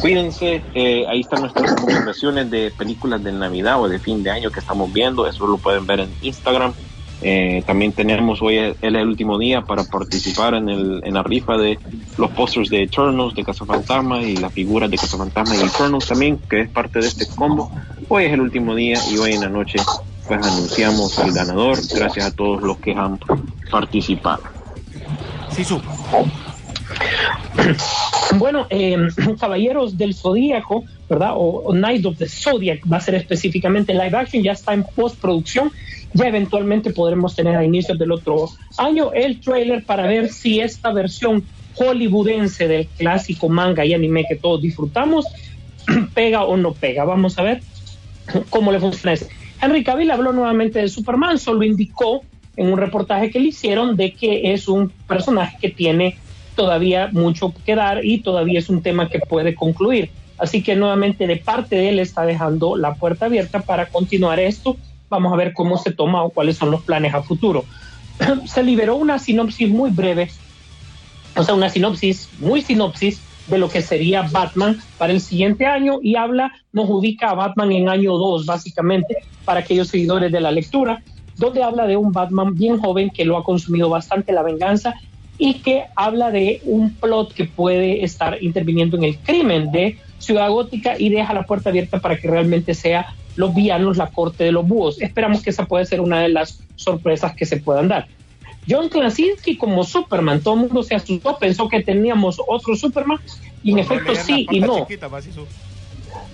Cuídense, 0.00 0.64
eh, 0.72 1.04
ahí 1.06 1.20
están 1.20 1.42
nuestras 1.42 1.70
recomendaciones 1.70 2.50
de 2.50 2.72
películas 2.76 3.22
de 3.22 3.32
Navidad 3.32 3.80
o 3.80 3.88
de 3.88 4.00
fin 4.00 4.22
de 4.22 4.30
año 4.30 4.50
que 4.50 4.60
estamos 4.60 4.90
viendo, 4.92 5.26
eso 5.26 5.46
lo 5.46 5.58
pueden 5.58 5.86
ver 5.86 6.00
en 6.00 6.16
Instagram. 6.22 6.74
Eh, 7.22 7.62
también 7.66 7.92
tenemos 7.92 8.42
hoy 8.42 8.56
el, 8.56 8.76
el, 8.80 9.06
último 9.06 9.38
día 9.38 9.62
para 9.62 9.84
participar 9.84 10.54
en, 10.54 10.68
el, 10.68 11.00
en 11.04 11.14
la 11.14 11.22
rifa 11.22 11.56
de 11.56 11.78
los 12.18 12.30
posters 12.32 12.68
de 12.68 12.82
Eternals, 12.82 13.34
de 13.34 13.44
Fantasma 13.44 14.20
y 14.22 14.36
las 14.36 14.52
figuras 14.52 14.90
de 14.90 14.98
Fantasma 14.98 15.56
y 15.56 15.60
Eternals 15.60 16.06
también, 16.06 16.38
que 16.38 16.62
es 16.62 16.68
parte 16.68 17.00
de 17.00 17.06
este 17.06 17.26
combo. 17.26 17.70
Hoy 18.08 18.24
es 18.24 18.32
el 18.32 18.40
último 18.40 18.74
día 18.74 18.98
y 19.10 19.18
hoy 19.18 19.32
en 19.34 19.40
la 19.40 19.48
noche 19.48 19.78
pues 20.26 20.46
anunciamos 20.46 21.18
al 21.18 21.32
ganador. 21.32 21.78
Gracias 21.94 22.26
a 22.26 22.30
todos 22.34 22.62
los 22.62 22.78
que 22.78 22.92
han 22.92 23.18
participado. 23.70 24.42
Sí, 25.50 25.64
su. 25.64 25.80
Bueno, 28.36 28.66
eh, 28.70 28.96
Caballeros 29.40 29.98
del 29.98 30.14
Zodíaco, 30.14 30.84
¿verdad? 31.08 31.32
O, 31.34 31.72
Night 31.74 32.04
of 32.06 32.16
the 32.16 32.28
Zodiac 32.28 32.80
va 32.90 32.96
a 32.96 33.00
ser 33.00 33.14
específicamente 33.14 33.92
live 33.92 34.16
action, 34.16 34.42
ya 34.42 34.52
está 34.52 34.72
en 34.72 34.84
postproducción. 34.84 35.70
Ya 36.14 36.28
eventualmente 36.28 36.90
podremos 36.90 37.34
tener 37.34 37.56
a 37.56 37.64
inicios 37.64 37.98
del 37.98 38.12
otro 38.12 38.48
año 38.78 39.12
el 39.12 39.40
trailer 39.40 39.84
para 39.84 40.06
ver 40.06 40.28
si 40.28 40.60
esta 40.60 40.92
versión 40.92 41.44
hollywoodense 41.74 42.68
del 42.68 42.86
clásico 42.86 43.48
manga 43.48 43.84
y 43.84 43.94
anime 43.94 44.26
que 44.28 44.36
todos 44.36 44.60
disfrutamos 44.60 45.26
pega 46.14 46.44
o 46.44 46.56
no 46.56 46.72
pega. 46.74 47.04
Vamos 47.04 47.38
a 47.38 47.42
ver 47.42 47.62
cómo 48.50 48.72
le 48.72 48.80
funciona 48.80 49.14
eso. 49.14 49.26
Henry 49.60 49.84
Cavill 49.84 50.10
habló 50.10 50.32
nuevamente 50.32 50.80
de 50.80 50.88
Superman, 50.88 51.38
solo 51.38 51.62
indicó 51.62 52.22
en 52.56 52.72
un 52.72 52.78
reportaje 52.78 53.30
que 53.30 53.40
le 53.40 53.48
hicieron 53.48 53.96
de 53.96 54.12
que 54.12 54.52
es 54.52 54.68
un 54.68 54.90
personaje 55.06 55.56
que 55.60 55.70
tiene 55.70 56.18
todavía 56.56 57.08
mucho 57.12 57.54
que 57.64 57.74
dar 57.74 58.04
y 58.04 58.18
todavía 58.18 58.58
es 58.58 58.68
un 58.68 58.82
tema 58.82 59.08
que 59.08 59.20
puede 59.20 59.54
concluir. 59.54 60.10
Así 60.38 60.62
que 60.62 60.74
nuevamente 60.74 61.26
de 61.26 61.36
parte 61.36 61.76
de 61.76 61.90
él 61.90 61.98
está 61.98 62.26
dejando 62.26 62.76
la 62.76 62.94
puerta 62.94 63.26
abierta 63.26 63.60
para 63.60 63.86
continuar 63.86 64.40
esto. 64.40 64.76
Vamos 65.12 65.30
a 65.30 65.36
ver 65.36 65.52
cómo 65.52 65.76
se 65.76 65.92
toma 65.92 66.22
o 66.22 66.30
cuáles 66.30 66.56
son 66.56 66.70
los 66.70 66.80
planes 66.84 67.12
a 67.12 67.22
futuro. 67.22 67.66
se 68.46 68.62
liberó 68.62 68.96
una 68.96 69.18
sinopsis 69.18 69.68
muy 69.68 69.90
breve, 69.90 70.30
o 71.36 71.42
sea, 71.42 71.54
una 71.54 71.68
sinopsis 71.68 72.30
muy 72.38 72.62
sinopsis 72.62 73.20
de 73.46 73.58
lo 73.58 73.68
que 73.68 73.82
sería 73.82 74.22
Batman 74.22 74.80
para 74.96 75.12
el 75.12 75.20
siguiente 75.20 75.66
año 75.66 75.98
y 76.02 76.16
habla, 76.16 76.52
nos 76.72 76.88
ubica 76.88 77.28
a 77.28 77.34
Batman 77.34 77.72
en 77.72 77.90
año 77.90 78.16
2 78.16 78.46
básicamente 78.46 79.16
para 79.44 79.60
aquellos 79.60 79.88
seguidores 79.88 80.32
de 80.32 80.40
la 80.40 80.50
lectura, 80.50 81.02
donde 81.36 81.62
habla 81.62 81.86
de 81.86 81.98
un 81.98 82.12
Batman 82.12 82.54
bien 82.54 82.78
joven 82.78 83.10
que 83.10 83.26
lo 83.26 83.36
ha 83.36 83.44
consumido 83.44 83.90
bastante 83.90 84.32
la 84.32 84.42
venganza 84.42 84.94
y 85.36 85.58
que 85.58 85.84
habla 85.94 86.30
de 86.30 86.62
un 86.64 86.94
plot 86.94 87.34
que 87.34 87.44
puede 87.44 88.02
estar 88.02 88.42
interviniendo 88.42 88.96
en 88.96 89.04
el 89.04 89.18
crimen 89.18 89.70
de 89.72 89.98
Ciudad 90.16 90.48
Gótica 90.48 90.94
y 90.98 91.10
deja 91.10 91.34
la 91.34 91.42
puerta 91.42 91.68
abierta 91.68 92.00
para 92.00 92.16
que 92.16 92.28
realmente 92.28 92.72
sea 92.72 93.14
los 93.36 93.54
villanos 93.54 93.96
la 93.96 94.08
corte 94.08 94.44
de 94.44 94.52
los 94.52 94.66
búhos. 94.66 95.00
Esperamos 95.00 95.42
que 95.42 95.50
esa 95.50 95.66
puede 95.66 95.86
ser 95.86 96.00
una 96.00 96.20
de 96.20 96.28
las 96.28 96.60
sorpresas 96.76 97.34
que 97.34 97.46
se 97.46 97.56
puedan 97.58 97.88
dar. 97.88 98.08
John 98.68 98.88
Krasinski 98.88 99.56
como 99.56 99.84
Superman, 99.84 100.40
todo 100.40 100.54
el 100.54 100.60
mundo 100.60 100.82
se 100.82 100.94
asustó, 100.94 101.36
pensó 101.38 101.68
que 101.68 101.82
teníamos 101.82 102.40
otro 102.46 102.76
Superman 102.76 103.18
y 103.62 103.72
en 103.72 103.80
efecto 103.80 104.14
sí 104.14 104.46
y 104.50 104.60
no. 104.60 104.86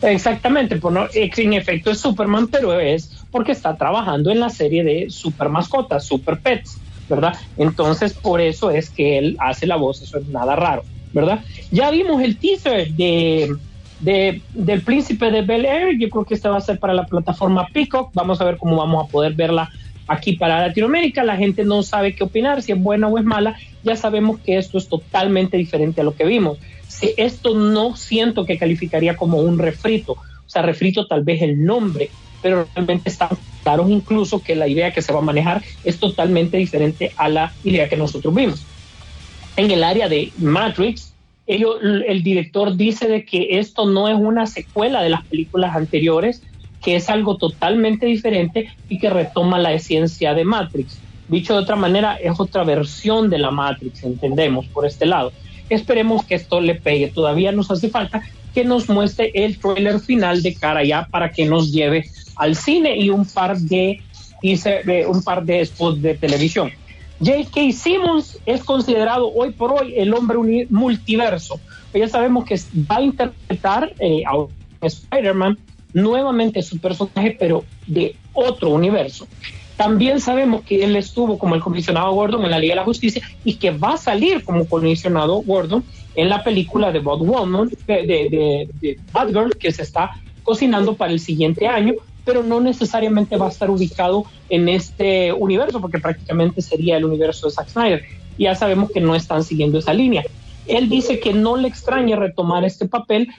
Exactamente, 0.03 0.77
pues 0.77 0.95
no, 0.95 1.07
en 1.13 1.53
efecto 1.53 1.91
es 1.91 1.99
Superman, 1.99 2.49
pero 2.49 2.79
es 2.79 3.25
porque 3.31 3.53
está 3.53 3.77
trabajando 3.77 4.31
en 4.31 4.41
la 4.41 4.51
serie 4.51 4.85
de 4.85 5.11
Super 5.11 5.49
Mascotas, 5.49 6.05
Super 6.05 6.39
Pets, 6.39 6.79
¿verdad? 7.09 7.35
Entonces 7.57 8.13
por 8.13 8.41
eso 8.41 8.71
es 8.71 8.91
que 8.91 9.19
él 9.19 9.37
hace 9.41 9.67
la 9.67 9.77
voz, 9.77 10.03
eso 10.03 10.19
es 10.19 10.27
nada 10.29 10.57
raro, 10.57 10.83
¿verdad? 11.13 11.45
Ya 11.71 11.91
vimos 11.91 12.23
el 12.23 12.37
teaser 12.37 12.93
de, 12.93 13.57
de 14.01 14.43
del 14.55 14.83
Príncipe 14.83 15.31
de 15.31 15.43
Bel 15.43 15.65
Air, 15.65 15.99
yo 15.99 16.09
creo 16.09 16.25
que 16.25 16.35
esta 16.35 16.51
va 16.51 16.59
a 16.59 16.61
ser 16.61 16.79
para 16.79 16.95
la 16.95 17.07
plataforma 17.07 17.67
Peacock, 17.73 18.11
vamos 18.15 18.41
a 18.41 18.45
ver 18.45 18.57
cómo 18.57 18.77
vamos 18.77 19.05
a 19.05 19.11
poder 19.11 19.35
verla 19.35 19.71
aquí 20.07 20.35
para 20.35 20.67
Latinoamérica, 20.67 21.23
la 21.23 21.37
gente 21.37 21.65
no 21.65 21.83
sabe 21.83 22.15
qué 22.15 22.25
opinar, 22.25 22.63
si 22.63 22.73
es 22.73 22.81
buena 22.81 23.09
o 23.09 23.19
es 23.19 23.25
mala, 23.25 23.57
ya 23.85 23.95
sabemos 23.95 24.41
que 24.41 24.57
esto 24.57 24.79
es 24.79 24.89
totalmente 24.89 25.57
diferente 25.57 26.01
a 26.01 26.05
lo 26.05 26.15
que 26.15 26.25
vimos. 26.25 26.59
Si 26.89 27.13
esto 27.17 27.55
no 27.55 27.95
siento 27.95 28.47
que 28.47 28.59
calificaría 28.59 29.17
como 29.17 29.39
un 29.39 29.59
refrito, 29.59 30.13
o 30.13 30.51
sea, 30.51 30.63
refrito 30.63 31.07
tal 31.07 31.25
vez 31.25 31.43
el 31.43 31.63
nombre, 31.63 32.09
pero 32.41 32.67
realmente 32.75 33.11
está 33.11 33.29
claro 33.63 33.87
incluso 33.89 34.43
que 34.43 34.55
la 34.55 34.67
idea 34.67 34.93
que 34.93 35.03
se 35.03 35.13
va 35.13 35.19
a 35.19 35.23
manejar 35.23 35.63
es 35.85 35.99
totalmente 35.99 36.57
diferente 36.57 37.13
a 37.17 37.29
la 37.29 37.53
idea 37.65 37.89
que 37.89 37.97
nosotros 37.97 38.35
vimos. 38.35 38.65
En 39.57 39.71
el 39.71 39.85
área 39.85 40.09
de 40.09 40.33
Matrix, 40.39 41.13
ellos, 41.49 41.77
el 41.83 42.23
director 42.23 42.77
dice 42.77 43.09
de 43.09 43.25
que 43.25 43.59
esto 43.59 43.87
no 43.87 44.09
es 44.09 44.17
una 44.17 44.47
secuela 44.47 45.03
de 45.03 45.09
las 45.09 45.25
películas 45.25 45.75
anteriores, 45.75 46.43
que 46.85 46.95
es 46.95 47.09
algo 47.09 47.39
totalmente 47.39 48.07
diferente 48.07 48.69
y 48.89 48.99
que 48.99 49.11
retoma 49.11 49.59
la 49.59 49.73
esencia 49.73 50.35
de 50.35 50.45
Matrix. 50.45 51.01
Dicho 51.29 51.55
de 51.55 51.61
otra 51.61 51.75
manera, 51.75 52.17
es 52.17 52.39
otra 52.39 52.65
versión 52.65 53.31
de 53.31 53.39
la 53.39 53.51
Matrix, 53.51 54.05
entendemos, 54.05 54.67
por 54.67 54.87
este 54.87 55.07
lado. 55.07 55.33
Esperemos 55.71 56.25
que 56.25 56.35
esto 56.35 56.61
le 56.61 56.75
pegue. 56.75 57.09
Todavía 57.09 57.51
nos 57.51 57.71
hace 57.71 57.89
falta 57.89 58.23
que 58.55 58.65
nos 58.65 58.89
muestre 58.89 59.31
el 59.35 59.59
trailer 59.59 60.01
final 60.01 60.43
de 60.43 60.55
cara 60.55 60.85
ya 60.85 61.07
para 61.11 61.31
que 61.31 61.47
nos 61.47 61.73
lleve 61.73 62.11
al 62.37 62.57
cine 62.57 62.97
y 62.97 63.11
un 63.11 63.25
par 63.25 63.59
de, 63.59 64.01
un 65.07 65.23
par 65.23 65.45
de 65.45 65.65
spots 65.65 66.03
de 66.03 66.15
televisión. 66.15 66.71
J.K. 67.21 67.73
Simmons 67.73 68.39
es 68.47 68.63
considerado 68.63 69.33
hoy 69.33 69.51
por 69.51 69.73
hoy 69.73 69.95
el 69.97 70.15
hombre 70.15 70.67
multiverso. 70.71 71.61
Ya 71.93 72.09
sabemos 72.09 72.45
que 72.45 72.61
va 72.91 72.97
a 72.97 73.03
interpretar 73.03 73.93
eh, 73.99 74.23
a 74.25 74.87
Spider-Man 74.87 75.59
nuevamente 75.93 76.63
su 76.63 76.79
personaje, 76.79 77.37
pero 77.39 77.65
de 77.87 78.15
otro 78.33 78.71
universo. 78.71 79.27
También 79.77 80.21
sabemos 80.21 80.63
que 80.63 80.85
él 80.85 80.97
estuvo 80.97 81.39
como 81.39 81.55
el 81.55 81.61
comisionado 81.61 82.13
Gordon 82.13 82.45
en 82.45 82.51
la 82.51 82.59
Liga 82.59 82.73
de 82.73 82.81
la 82.81 82.85
Justicia 82.85 83.23
y 83.45 83.55
que 83.55 83.71
va 83.71 83.95
a 83.95 83.97
salir 83.97 84.45
como 84.45 84.67
comisionado 84.67 85.37
Gordon 85.43 85.85
en 86.15 86.29
la 86.29 86.43
película 86.43 86.91
de 86.91 86.99
Batwoman, 86.99 87.71
de, 87.87 88.03
de, 88.07 88.69
de, 88.81 89.01
Batgirl, 89.13 89.57
que 89.57 89.71
se 89.71 89.83
está 89.83 90.11
cocinando 90.43 90.95
para 90.95 91.13
el 91.13 91.21
siguiente 91.21 91.69
año, 91.69 91.95
pero 92.29 92.43
no 92.43 92.61
necesariamente 92.61 93.39
va 93.39 93.47
a 93.47 93.49
estar 93.49 93.71
ubicado 93.71 94.27
en 94.51 94.69
este 94.69 95.33
universo, 95.33 95.81
porque 95.81 95.99
prácticamente 95.99 96.61
sería 96.61 96.99
el 96.99 97.07
universo 97.07 97.47
de 97.47 97.55
Zack 97.55 97.71
Snyder. 97.71 98.05
Ya 98.39 98.55
sabemos 98.55 98.91
que 98.91 99.01
no 99.01 99.15
están 99.15 99.43
siguiendo 99.43 99.79
esa 99.79 99.95
línea. 99.95 100.23
Él 100.67 100.91
dice 100.91 101.21
que 101.21 101.33
no 101.33 101.57
le 101.57 101.69
extraña 101.69 102.17
retomar 102.17 102.67
este 102.67 102.87
papel 102.87 103.31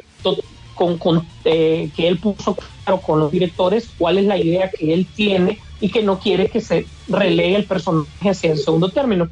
con, 0.74 1.28
eh, 1.46 1.92
que 1.96 2.08
él 2.08 2.18
puso 2.18 2.58
claro 2.84 3.00
con 3.00 3.20
los 3.20 3.32
directores 3.32 3.92
cuál 3.96 4.18
es 4.18 4.26
la 4.26 4.40
idea 4.40 4.72
que 4.72 4.92
él 4.92 5.06
tiene 5.06 5.60
y 5.80 5.90
que 5.92 6.02
no 6.02 6.18
quiere 6.18 6.50
que 6.50 6.60
se 6.60 6.88
relegue 7.08 7.58
el 7.58 7.66
personaje 7.66 8.28
hacia 8.28 8.54
el 8.54 8.58
segundo 8.58 8.90
término 8.90 9.30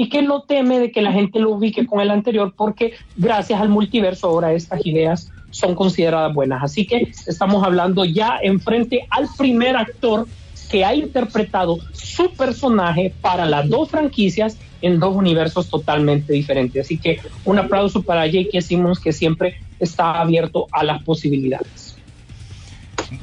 y 0.00 0.08
que 0.08 0.22
no 0.22 0.40
teme 0.40 0.78
de 0.78 0.90
que 0.90 1.02
la 1.02 1.12
gente 1.12 1.38
lo 1.40 1.50
ubique 1.50 1.84
con 1.84 2.00
el 2.00 2.10
anterior 2.10 2.54
porque 2.56 2.94
gracias 3.18 3.60
al 3.60 3.68
multiverso 3.68 4.28
ahora 4.28 4.54
estas 4.54 4.86
ideas 4.86 5.30
son 5.50 5.74
consideradas 5.74 6.32
buenas. 6.32 6.62
Así 6.64 6.86
que 6.86 7.12
estamos 7.26 7.62
hablando 7.62 8.06
ya 8.06 8.38
enfrente 8.42 9.06
al 9.10 9.28
primer 9.36 9.76
actor 9.76 10.26
que 10.70 10.86
ha 10.86 10.94
interpretado 10.94 11.76
su 11.92 12.30
personaje 12.30 13.12
para 13.20 13.44
las 13.44 13.68
dos 13.68 13.90
franquicias 13.90 14.56
en 14.80 15.00
dos 15.00 15.14
universos 15.14 15.68
totalmente 15.68 16.32
diferentes. 16.32 16.86
Así 16.86 16.96
que 16.96 17.20
un 17.44 17.58
aplauso 17.58 18.00
para 18.00 18.24
J.K. 18.24 18.58
Simmons 18.62 19.00
que 19.00 19.12
siempre 19.12 19.56
está 19.80 20.18
abierto 20.18 20.66
a 20.72 20.82
las 20.82 21.02
posibilidades. 21.02 21.89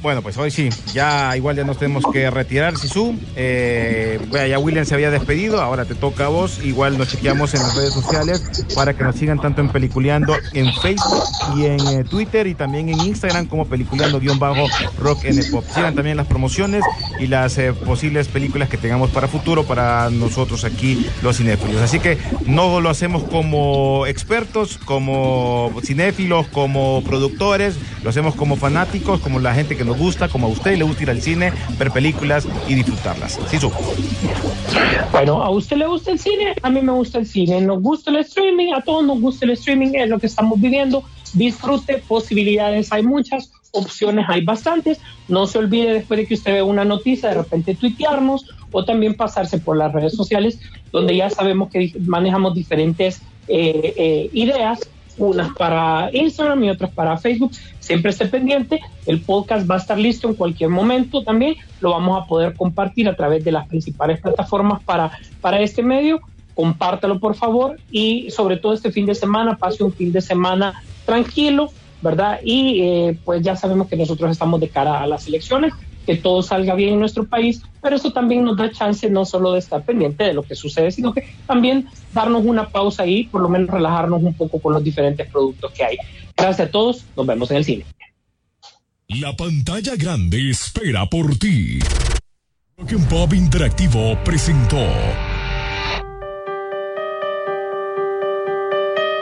Bueno, 0.02 0.20
pues 0.20 0.36
hoy 0.36 0.50
sí, 0.50 0.68
ya 0.92 1.34
igual 1.36 1.56
ya 1.56 1.64
nos 1.64 1.78
tenemos 1.78 2.04
que 2.12 2.30
retirar, 2.30 2.76
Sisu. 2.76 3.18
Eh, 3.36 4.20
ya 4.48 4.58
William 4.58 4.84
se 4.84 4.94
había 4.94 5.10
despedido, 5.10 5.62
ahora 5.62 5.86
te 5.86 5.94
toca 5.94 6.26
a 6.26 6.28
vos. 6.28 6.60
Igual 6.62 6.98
nos 6.98 7.08
chequeamos 7.08 7.54
en 7.54 7.62
las 7.62 7.74
redes 7.74 7.94
sociales 7.94 8.66
para 8.74 8.94
que 8.94 9.02
nos 9.02 9.16
sigan 9.16 9.40
tanto 9.40 9.62
en 9.62 9.70
Peliculeando 9.70 10.34
en 10.52 10.72
Facebook 10.74 11.24
y 11.56 11.64
en 11.64 11.80
eh, 11.88 12.04
Twitter 12.04 12.46
y 12.46 12.54
también 12.54 12.90
en 12.90 13.00
Instagram 13.00 13.46
como 13.46 13.64
Peliculeando-Rock 13.66 15.24
en 15.24 15.50
Pop. 15.50 15.64
Sigan 15.74 15.94
también 15.94 16.18
las 16.18 16.26
promociones 16.26 16.84
y 17.18 17.26
las 17.26 17.56
eh, 17.56 17.72
posibles 17.72 18.28
películas 18.28 18.68
que 18.68 18.76
tengamos 18.76 19.10
para 19.10 19.26
futuro 19.26 19.64
para 19.64 20.10
nosotros 20.10 20.64
aquí 20.64 21.06
los 21.22 21.38
cinéfilos. 21.38 21.80
Así 21.80 21.98
que 21.98 22.18
no 22.44 22.80
lo 22.82 22.90
hacemos 22.90 23.22
como 23.24 24.06
expertos, 24.06 24.78
como 24.84 25.72
cinéfilos, 25.82 26.46
como 26.48 27.02
productores, 27.04 27.76
lo 28.02 28.10
hacemos 28.10 28.34
como 28.34 28.56
fanáticos, 28.56 29.20
como 29.20 29.40
la 29.40 29.54
gente 29.54 29.77
que 29.77 29.77
nos 29.84 29.98
gusta, 29.98 30.28
como 30.28 30.46
a 30.46 30.50
usted 30.50 30.76
le 30.76 30.84
gusta 30.84 31.02
ir 31.02 31.10
al 31.10 31.22
cine, 31.22 31.52
ver 31.78 31.90
películas 31.90 32.46
y 32.68 32.74
disfrutarlas. 32.74 33.38
Sí, 33.48 33.58
su. 33.58 33.70
Bueno, 35.12 35.42
a 35.42 35.50
usted 35.50 35.76
le 35.76 35.86
gusta 35.86 36.12
el 36.12 36.18
cine, 36.18 36.54
a 36.62 36.70
mí 36.70 36.80
me 36.82 36.92
gusta 36.92 37.18
el 37.18 37.26
cine, 37.26 37.60
nos 37.60 37.82
gusta 37.82 38.10
el 38.10 38.16
streaming, 38.16 38.72
a 38.72 38.82
todos 38.82 39.04
nos 39.04 39.20
gusta 39.20 39.44
el 39.44 39.52
streaming, 39.52 39.94
es 39.94 40.08
lo 40.08 40.18
que 40.18 40.26
estamos 40.26 40.60
viviendo. 40.60 41.02
Disfrute, 41.34 41.98
posibilidades 41.98 42.92
hay 42.92 43.02
muchas, 43.02 43.52
opciones 43.72 44.26
hay 44.28 44.44
bastantes. 44.44 44.98
No 45.28 45.46
se 45.46 45.58
olvide 45.58 45.92
después 45.92 46.18
de 46.18 46.26
que 46.26 46.34
usted 46.34 46.52
vea 46.52 46.64
una 46.64 46.84
noticia, 46.84 47.30
de 47.30 47.36
repente 47.36 47.74
tuitearnos 47.74 48.46
o 48.72 48.84
también 48.84 49.14
pasarse 49.14 49.58
por 49.58 49.76
las 49.76 49.92
redes 49.92 50.14
sociales, 50.14 50.58
donde 50.92 51.16
ya 51.16 51.30
sabemos 51.30 51.70
que 51.70 51.92
manejamos 52.00 52.54
diferentes 52.54 53.20
eh, 53.48 53.94
eh, 53.96 54.30
ideas 54.32 54.80
unas 55.18 55.52
para 55.54 56.10
Instagram 56.12 56.64
y 56.64 56.70
otras 56.70 56.90
para 56.90 57.16
Facebook. 57.16 57.52
Siempre 57.80 58.10
esté 58.10 58.26
pendiente, 58.26 58.80
el 59.06 59.20
podcast 59.20 59.68
va 59.70 59.76
a 59.76 59.78
estar 59.78 59.98
listo 59.98 60.28
en 60.28 60.34
cualquier 60.34 60.70
momento 60.70 61.22
también, 61.22 61.56
lo 61.80 61.90
vamos 61.90 62.22
a 62.22 62.26
poder 62.26 62.54
compartir 62.54 63.08
a 63.08 63.16
través 63.16 63.44
de 63.44 63.52
las 63.52 63.66
principales 63.66 64.20
plataformas 64.20 64.82
para, 64.82 65.12
para 65.40 65.60
este 65.60 65.82
medio. 65.82 66.20
Compártalo 66.54 67.20
por 67.20 67.36
favor 67.36 67.78
y 67.90 68.30
sobre 68.30 68.56
todo 68.56 68.72
este 68.72 68.90
fin 68.90 69.06
de 69.06 69.14
semana, 69.14 69.56
pase 69.56 69.84
un 69.84 69.92
fin 69.92 70.10
de 70.10 70.20
semana 70.20 70.82
tranquilo, 71.06 71.70
¿verdad? 72.02 72.40
Y 72.42 72.80
eh, 72.82 73.18
pues 73.24 73.42
ya 73.42 73.54
sabemos 73.54 73.86
que 73.86 73.96
nosotros 73.96 74.30
estamos 74.32 74.60
de 74.60 74.68
cara 74.68 75.00
a 75.00 75.06
las 75.06 75.26
elecciones 75.28 75.72
que 76.08 76.16
todo 76.16 76.42
salga 76.42 76.74
bien 76.74 76.94
en 76.94 77.00
nuestro 77.00 77.26
país, 77.26 77.60
pero 77.82 77.96
eso 77.96 78.10
también 78.10 78.42
nos 78.42 78.56
da 78.56 78.72
chance 78.72 79.10
no 79.10 79.26
solo 79.26 79.52
de 79.52 79.58
estar 79.58 79.84
pendiente 79.84 80.24
de 80.24 80.32
lo 80.32 80.42
que 80.42 80.54
sucede, 80.54 80.90
sino 80.90 81.12
que 81.12 81.28
también 81.46 81.86
darnos 82.14 82.46
una 82.46 82.66
pausa 82.70 83.02
ahí, 83.02 83.24
por 83.24 83.42
lo 83.42 83.50
menos 83.50 83.68
relajarnos 83.68 84.22
un 84.22 84.32
poco 84.32 84.58
con 84.58 84.72
los 84.72 84.82
diferentes 84.82 85.30
productos 85.30 85.70
que 85.72 85.84
hay. 85.84 85.98
Gracias 86.34 86.68
a 86.68 86.70
todos, 86.70 87.04
nos 87.14 87.26
vemos 87.26 87.50
en 87.50 87.58
el 87.58 87.64
cine. 87.66 87.84
La 89.08 89.36
pantalla 89.36 89.96
grande 89.96 90.48
espera 90.48 91.04
por 91.04 91.36
ti. 91.36 91.78
Rock 92.78 92.94
Pop 93.10 93.34
Interactivo 93.34 94.16
presentó 94.24 94.82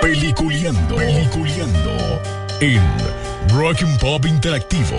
Peliculeando, 0.01 0.95
Peliculeando 0.95 2.21
en 2.61 2.81
Rock 3.49 3.83
Pop 4.01 4.25
Interactivo. 4.25 4.99